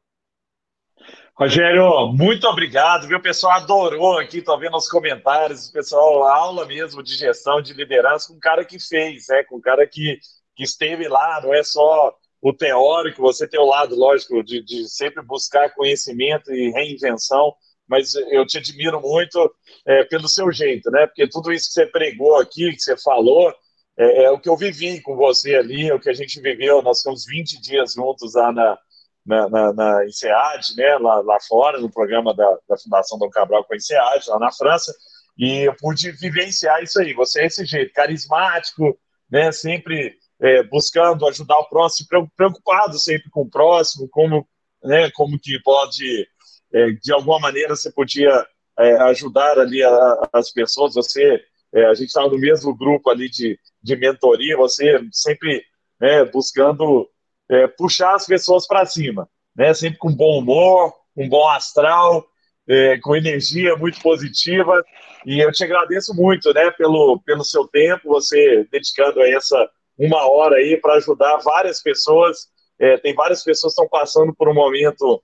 Rogério, 1.35 2.13
muito 2.13 2.47
obrigado, 2.47 3.07
viu? 3.07 3.17
O 3.17 3.21
pessoal 3.21 3.53
adorou 3.53 4.19
aqui, 4.19 4.41
tô 4.41 4.55
vendo 4.57 4.77
os 4.77 4.87
comentários, 4.87 5.67
o 5.67 5.73
pessoal, 5.73 6.23
aula 6.23 6.65
mesmo 6.65 7.01
de 7.01 7.15
gestão, 7.15 7.59
de 7.59 7.73
liderança, 7.73 8.27
com 8.27 8.35
o 8.35 8.39
cara 8.39 8.63
que 8.63 8.79
fez, 8.79 9.25
né? 9.29 9.43
Com 9.43 9.57
o 9.57 9.61
cara 9.61 9.87
que, 9.87 10.19
que 10.55 10.63
esteve 10.63 11.07
lá, 11.07 11.41
não 11.41 11.51
é 11.53 11.63
só 11.63 12.15
o 12.39 12.53
teórico, 12.53 13.21
você 13.21 13.47
tem 13.47 13.59
o 13.59 13.65
lado, 13.65 13.95
lógico, 13.95 14.43
de, 14.43 14.61
de 14.61 14.87
sempre 14.87 15.23
buscar 15.23 15.73
conhecimento 15.73 16.53
e 16.53 16.69
reinvenção, 16.71 17.55
mas 17.87 18.13
eu 18.13 18.45
te 18.45 18.57
admiro 18.59 19.01
muito 19.01 19.51
é, 19.87 20.03
pelo 20.03 20.27
seu 20.27 20.51
jeito, 20.51 20.91
né? 20.91 21.07
Porque 21.07 21.27
tudo 21.27 21.51
isso 21.51 21.67
que 21.67 21.73
você 21.73 21.87
pregou 21.87 22.37
aqui, 22.37 22.71
que 22.71 22.79
você 22.79 22.95
falou, 22.97 23.51
é, 23.97 24.25
é, 24.25 24.31
o 24.31 24.39
que 24.39 24.49
eu 24.49 24.57
vivi 24.57 25.01
com 25.01 25.15
você 25.15 25.55
ali, 25.55 25.89
é 25.89 25.95
o 25.95 25.99
que 25.99 26.09
a 26.09 26.13
gente 26.13 26.39
viveu, 26.41 26.81
nós 26.81 26.99
ficamos 26.99 27.25
20 27.25 27.59
dias 27.59 27.93
juntos 27.93 28.35
lá 28.35 28.51
na, 28.51 28.77
na, 29.25 29.49
na, 29.49 29.73
na 29.73 30.05
INSEAD, 30.05 30.75
né, 30.75 30.97
lá, 30.97 31.21
lá 31.21 31.37
fora, 31.47 31.79
no 31.79 31.89
programa 31.89 32.33
da, 32.33 32.57
da 32.67 32.77
Fundação 32.77 33.17
Dom 33.17 33.29
Cabral 33.29 33.63
com 33.63 33.73
a 33.73 33.77
INSEAD, 33.77 34.29
lá 34.29 34.39
na 34.39 34.51
França, 34.51 34.93
e 35.37 35.67
eu 35.67 35.75
pude 35.77 36.11
vivenciar 36.11 36.83
isso 36.83 36.99
aí. 36.99 37.13
Você 37.13 37.41
é 37.41 37.45
esse 37.45 37.65
jeito, 37.65 37.93
carismático, 37.93 38.97
né, 39.31 39.51
sempre 39.51 40.15
é, 40.41 40.63
buscando 40.63 41.25
ajudar 41.27 41.57
o 41.59 41.69
próximo, 41.69 42.07
preocupado 42.35 42.99
sempre 42.99 43.29
com 43.29 43.41
o 43.41 43.49
próximo, 43.49 44.07
como, 44.09 44.47
né, 44.83 45.09
como 45.11 45.39
que 45.39 45.59
pode, 45.63 46.27
é, 46.73 46.91
de 46.91 47.13
alguma 47.13 47.39
maneira, 47.39 47.75
você 47.75 47.91
podia 47.91 48.45
é, 48.77 48.95
ajudar 49.03 49.57
ali 49.57 49.81
a, 49.83 50.29
as 50.33 50.51
pessoas. 50.51 50.95
Você, 50.95 51.41
é, 51.73 51.85
a 51.85 51.93
gente 51.93 52.07
estava 52.07 52.27
no 52.27 52.37
mesmo 52.37 52.75
grupo 52.75 53.09
ali 53.09 53.29
de, 53.29 53.57
de 53.81 53.95
mentoria, 53.95 54.57
você 54.57 54.99
sempre 55.11 55.63
né, 55.99 56.25
buscando 56.25 57.09
é, 57.49 57.67
puxar 57.67 58.15
as 58.15 58.25
pessoas 58.25 58.67
para 58.67 58.85
cima, 58.85 59.29
né? 59.55 59.73
Sempre 59.73 59.99
com 59.99 60.13
bom 60.13 60.39
humor, 60.39 60.93
com 61.15 61.27
bom 61.27 61.47
astral, 61.47 62.25
é, 62.67 62.97
com 62.99 63.15
energia 63.15 63.75
muito 63.75 64.01
positiva. 64.01 64.83
E 65.25 65.39
eu 65.39 65.51
te 65.51 65.63
agradeço 65.63 66.13
muito, 66.13 66.53
né, 66.53 66.69
pelo, 66.71 67.19
pelo 67.25 67.43
seu 67.43 67.67
tempo, 67.67 68.09
você 68.09 68.67
dedicando 68.71 69.21
a 69.21 69.29
essa 69.29 69.69
uma 69.97 70.27
hora 70.29 70.55
aí 70.57 70.77
para 70.81 70.95
ajudar 70.95 71.37
várias 71.37 71.81
pessoas. 71.81 72.47
É, 72.79 72.97
tem 72.97 73.13
várias 73.13 73.43
pessoas 73.43 73.73
que 73.73 73.81
estão 73.81 73.87
passando 73.87 74.33
por 74.33 74.49
um 74.49 74.53
momento 74.53 75.23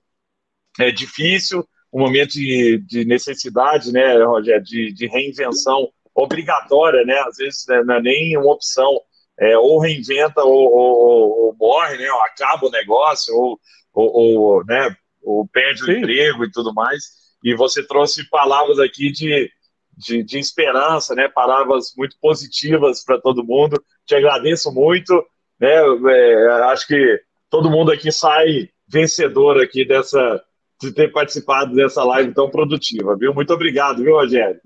é, 0.78 0.90
difícil, 0.90 1.66
um 1.92 2.00
momento 2.00 2.32
de, 2.32 2.78
de 2.78 3.04
necessidade, 3.04 3.92
né, 3.92 4.22
Rogério, 4.22 4.62
de, 4.62 4.92
de 4.92 5.06
reinvenção 5.08 5.90
obrigatória, 6.14 7.04
né? 7.04 7.18
Às 7.26 7.36
vezes 7.36 7.64
né, 7.68 7.82
não 7.84 7.94
é 7.96 8.02
nem 8.02 8.36
uma 8.36 8.52
opção 8.52 9.00
é, 9.40 9.56
ou 9.56 9.80
reinventa 9.80 10.44
ou, 10.44 10.70
ou, 10.70 11.46
ou, 11.46 11.56
morre, 11.58 11.96
né, 11.96 12.12
ou 12.12 12.20
acaba 12.22 12.66
o 12.66 12.70
negócio, 12.70 13.34
ou, 13.34 13.58
ou, 13.92 14.64
né, 14.66 14.94
ou 15.22 15.48
perde 15.48 15.80
Sim. 15.80 15.92
o 15.92 15.96
emprego 15.96 16.44
e 16.44 16.50
tudo 16.50 16.74
mais. 16.74 17.02
E 17.42 17.54
você 17.54 17.82
trouxe 17.82 18.28
palavras 18.28 18.78
aqui 18.78 19.10
de, 19.10 19.50
de, 19.96 20.22
de 20.22 20.38
esperança, 20.38 21.14
né? 21.14 21.26
Palavras 21.26 21.94
muito 21.96 22.16
positivas 22.20 23.02
para 23.02 23.18
todo 23.18 23.44
mundo. 23.44 23.82
Te 24.04 24.14
agradeço 24.14 24.70
muito, 24.70 25.14
né? 25.58 25.74
É, 26.10 26.48
acho 26.64 26.86
que 26.86 27.20
todo 27.48 27.70
mundo 27.70 27.90
aqui 27.90 28.12
sai 28.12 28.68
vencedor 28.86 29.58
aqui 29.60 29.86
dessa 29.86 30.42
de 30.80 30.92
ter 30.92 31.12
participado 31.12 31.74
dessa 31.74 32.02
live 32.02 32.32
tão 32.32 32.50
produtiva, 32.50 33.14
viu? 33.14 33.34
Muito 33.34 33.52
obrigado, 33.52 34.02
viu, 34.02 34.14
Rogério? 34.14 34.60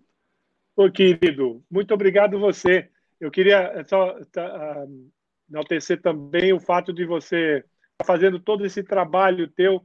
Ô, 0.76 0.88
querido, 0.88 1.60
muito 1.68 1.92
obrigado 1.92 2.38
você. 2.38 2.88
Eu 3.24 3.30
queria 3.30 3.82
só 3.86 4.22
tá, 4.26 4.84
uh, 4.84 5.10
enaltecer 5.48 6.00
também 6.02 6.52
o 6.52 6.60
fato 6.60 6.92
de 6.92 7.06
você 7.06 7.56
estar 7.56 7.68
tá 7.98 8.04
fazendo 8.04 8.38
todo 8.38 8.66
esse 8.66 8.82
trabalho 8.82 9.48
teu 9.48 9.82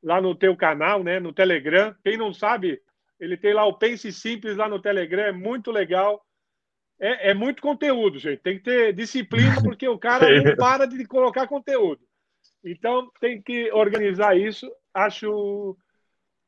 lá 0.00 0.20
no 0.20 0.36
teu 0.36 0.56
canal, 0.56 1.02
né, 1.02 1.18
no 1.18 1.32
Telegram. 1.32 1.92
Quem 2.04 2.16
não 2.16 2.32
sabe, 2.32 2.80
ele 3.18 3.36
tem 3.36 3.52
lá 3.52 3.64
o 3.64 3.76
Pense 3.76 4.12
Simples 4.12 4.56
lá 4.56 4.68
no 4.68 4.80
Telegram, 4.80 5.24
é 5.24 5.32
muito 5.32 5.72
legal. 5.72 6.24
É, 7.00 7.30
é 7.30 7.34
muito 7.34 7.60
conteúdo, 7.60 8.20
gente. 8.20 8.40
Tem 8.40 8.56
que 8.56 8.62
ter 8.62 8.92
disciplina, 8.92 9.56
porque 9.64 9.88
o 9.88 9.98
cara 9.98 10.42
não 10.42 10.54
para 10.54 10.86
de 10.86 11.04
colocar 11.06 11.48
conteúdo. 11.48 12.00
Então, 12.64 13.10
tem 13.20 13.42
que 13.42 13.70
organizar 13.72 14.38
isso. 14.38 14.70
Acho 14.94 15.76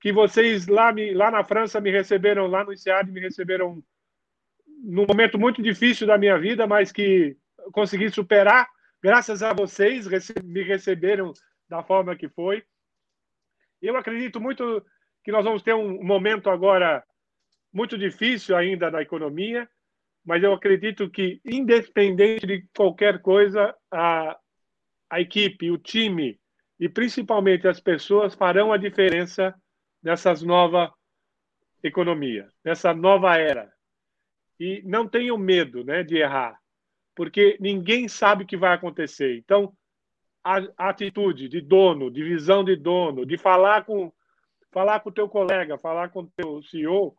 que 0.01 0.13
vocês 0.13 0.69
lá, 0.69 0.93
me, 0.93 1.13
lá 1.13 1.33
na 1.33 1.43
França 1.43 1.81
me 1.81 1.91
receberam, 1.91 2.47
lá 2.47 2.63
no 2.63 2.73
ICEAD 2.73 3.11
me 3.11 3.21
receberam 3.21 3.83
num 4.83 5.07
momento 5.07 5.39
muito 5.39 5.63
difícil 5.63 6.07
da 6.07 6.19
minha 6.19 6.39
vida, 6.39 6.67
mas 6.67 6.93
que 6.93 7.37
consegui 7.73 8.11
superar. 8.11 8.69
Graças 9.03 9.43
a 9.43 9.53
vocês, 9.53 10.07
me 10.45 10.63
receberam 10.63 11.33
da 11.69 11.83
forma 11.83 12.17
que 12.17 12.29
foi. 12.29 12.65
Eu 13.81 13.97
acredito 13.97 14.41
muito 14.41 14.85
que 15.23 15.31
nós 15.31 15.45
vamos 15.45 15.63
ter 15.63 15.75
um 15.75 16.03
momento 16.03 16.51
agora 16.51 17.05
muito 17.73 17.99
difícil 17.99 18.57
ainda 18.57 18.91
na 18.91 19.03
economia, 19.03 19.69
mas 20.25 20.43
eu 20.43 20.53
acredito 20.53 21.09
que, 21.11 21.41
independente 21.45 22.47
de 22.47 22.67
qualquer 22.75 23.21
coisa, 23.21 23.75
a, 23.91 24.37
a 25.11 25.21
equipe, 25.21 25.71
o 25.71 25.79
time 25.79 26.41
e 26.81 26.89
principalmente 26.89 27.67
as 27.67 27.81
pessoas 27.81 28.35
farão 28.35 28.73
a 28.73 28.77
diferença 28.77 29.55
nessas 30.03 30.43
nova 30.43 30.93
economia, 31.83 32.49
nessa 32.65 32.95
nova 32.95 33.37
era. 33.37 33.78
E 34.59 34.83
não 34.85 35.07
tenham 35.07 35.39
medo 35.39 35.85
né, 35.85 36.03
de 36.03 36.17
errar, 36.17 36.59
porque 37.15 37.57
ninguém 37.61 38.09
sabe 38.09 38.45
o 38.45 38.47
que 38.47 38.57
vai 38.57 38.75
acontecer. 38.75 39.37
Então, 39.37 39.73
a 40.45 40.89
atitude 40.89 41.49
de 41.49 41.61
dono, 41.61 42.11
de 42.11 42.23
visão 42.23 42.65
de 42.65 42.75
dono, 42.75 43.27
de 43.27 43.37
falar 43.37 43.85
com 43.85 44.13
falar 44.71 45.01
com 45.01 45.09
o 45.09 45.13
teu 45.13 45.29
colega, 45.29 45.79
falar 45.79 46.11
com 46.11 46.21
o 46.21 46.31
teu 46.37 46.63
CEO, 46.63 47.17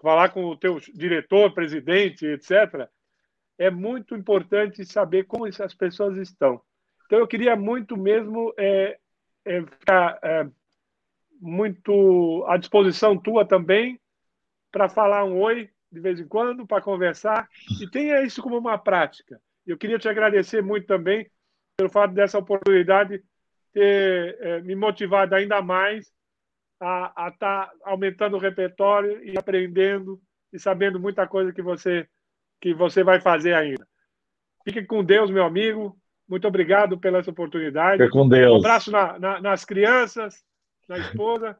falar 0.00 0.28
com 0.30 0.44
o 0.44 0.56
teu 0.56 0.78
diretor, 0.94 1.52
presidente, 1.52 2.26
etc. 2.26 2.88
É 3.58 3.70
muito 3.70 4.14
importante 4.14 4.84
saber 4.84 5.24
como 5.24 5.46
essas 5.46 5.74
pessoas 5.74 6.16
estão. 6.18 6.60
Então 7.06 7.18
eu 7.18 7.26
queria 7.26 7.56
muito 7.56 7.96
mesmo 7.96 8.52
é, 8.56 8.98
é, 9.44 9.62
ficar 9.62 10.18
é, 10.22 10.46
muito 11.40 12.44
à 12.48 12.56
disposição 12.56 13.18
tua 13.18 13.44
também 13.44 14.00
para 14.70 14.88
falar 14.88 15.24
um 15.24 15.40
oi 15.40 15.70
de 15.94 16.00
vez 16.00 16.20
em 16.20 16.26
quando, 16.26 16.66
para 16.66 16.82
conversar 16.82 17.48
e 17.80 17.88
tenha 17.88 18.22
isso 18.22 18.42
como 18.42 18.58
uma 18.58 18.76
prática. 18.76 19.40
Eu 19.66 19.78
queria 19.78 19.98
te 19.98 20.08
agradecer 20.08 20.62
muito 20.62 20.86
também 20.86 21.30
pelo 21.76 21.88
fato 21.88 22.12
dessa 22.12 22.38
oportunidade 22.38 23.22
ter 23.72 24.36
é, 24.40 24.60
me 24.60 24.74
motivado 24.74 25.34
ainda 25.34 25.60
mais 25.62 26.12
a 26.80 27.30
estar 27.32 27.66
tá 27.66 27.72
aumentando 27.82 28.36
o 28.36 28.40
repertório 28.40 29.24
e 29.24 29.38
aprendendo 29.38 30.20
e 30.52 30.58
sabendo 30.58 31.00
muita 31.00 31.26
coisa 31.26 31.52
que 31.52 31.62
você 31.62 32.06
que 32.60 32.72
você 32.72 33.02
vai 33.02 33.20
fazer 33.20 33.52
ainda. 33.54 33.86
Fique 34.64 34.84
com 34.84 35.04
Deus, 35.04 35.30
meu 35.30 35.44
amigo. 35.44 35.98
Muito 36.26 36.48
obrigado 36.48 36.98
pela 36.98 37.18
essa 37.18 37.30
oportunidade. 37.30 38.02
Fique 38.02 38.12
com 38.12 38.26
Deus. 38.26 38.54
Um 38.54 38.66
abraço 38.66 38.90
na, 38.90 39.18
na, 39.18 39.40
nas 39.40 39.64
crianças, 39.64 40.42
na 40.88 40.98
esposa. 40.98 41.58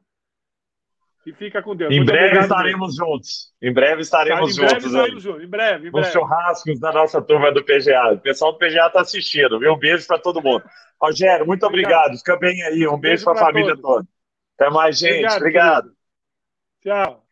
E 1.25 1.33
fica 1.33 1.61
com 1.61 1.75
Deus. 1.75 1.91
Em 1.91 1.97
Muito 1.97 2.11
breve 2.11 2.39
estaremos 2.39 2.95
juntos. 2.95 3.51
Em 3.59 3.73
breve 3.73 4.01
estaremos 4.01 4.51
em 4.51 4.59
breve 4.59 4.73
juntos. 4.73 4.85
Estaremos 4.85 5.23
juntos. 5.23 5.43
Em 5.43 5.47
breve, 5.47 5.87
em 5.87 5.91
breve. 5.91 6.05
Nos 6.05 6.13
churrascos 6.13 6.79
da 6.79 6.91
nossa 6.93 7.21
turma 7.21 7.51
do 7.51 7.63
PGA. 7.63 8.13
O 8.13 8.19
pessoal 8.19 8.51
do 8.51 8.59
PGA 8.59 8.87
está 8.87 9.01
assistindo, 9.01 9.59
viu? 9.59 9.73
Um 9.73 9.79
beijo 9.79 10.05
para 10.05 10.19
todo 10.19 10.41
mundo. 10.41 10.63
Rogério, 11.01 11.45
muito 11.45 11.65
obrigado. 11.65 11.93
obrigado. 11.93 12.17
Fica 12.19 12.37
bem 12.37 12.61
aí. 12.63 12.87
Um 12.87 12.91
beijo, 12.91 12.99
beijo 12.99 13.25
para 13.25 13.33
a 13.33 13.45
família 13.45 13.75
todos. 13.75 13.81
toda. 13.81 14.07
Até 14.59 14.69
mais, 14.69 14.99
gente. 14.99 15.25
Obrigado. 15.25 15.37
obrigado. 15.37 15.95
Tchau. 16.83 17.24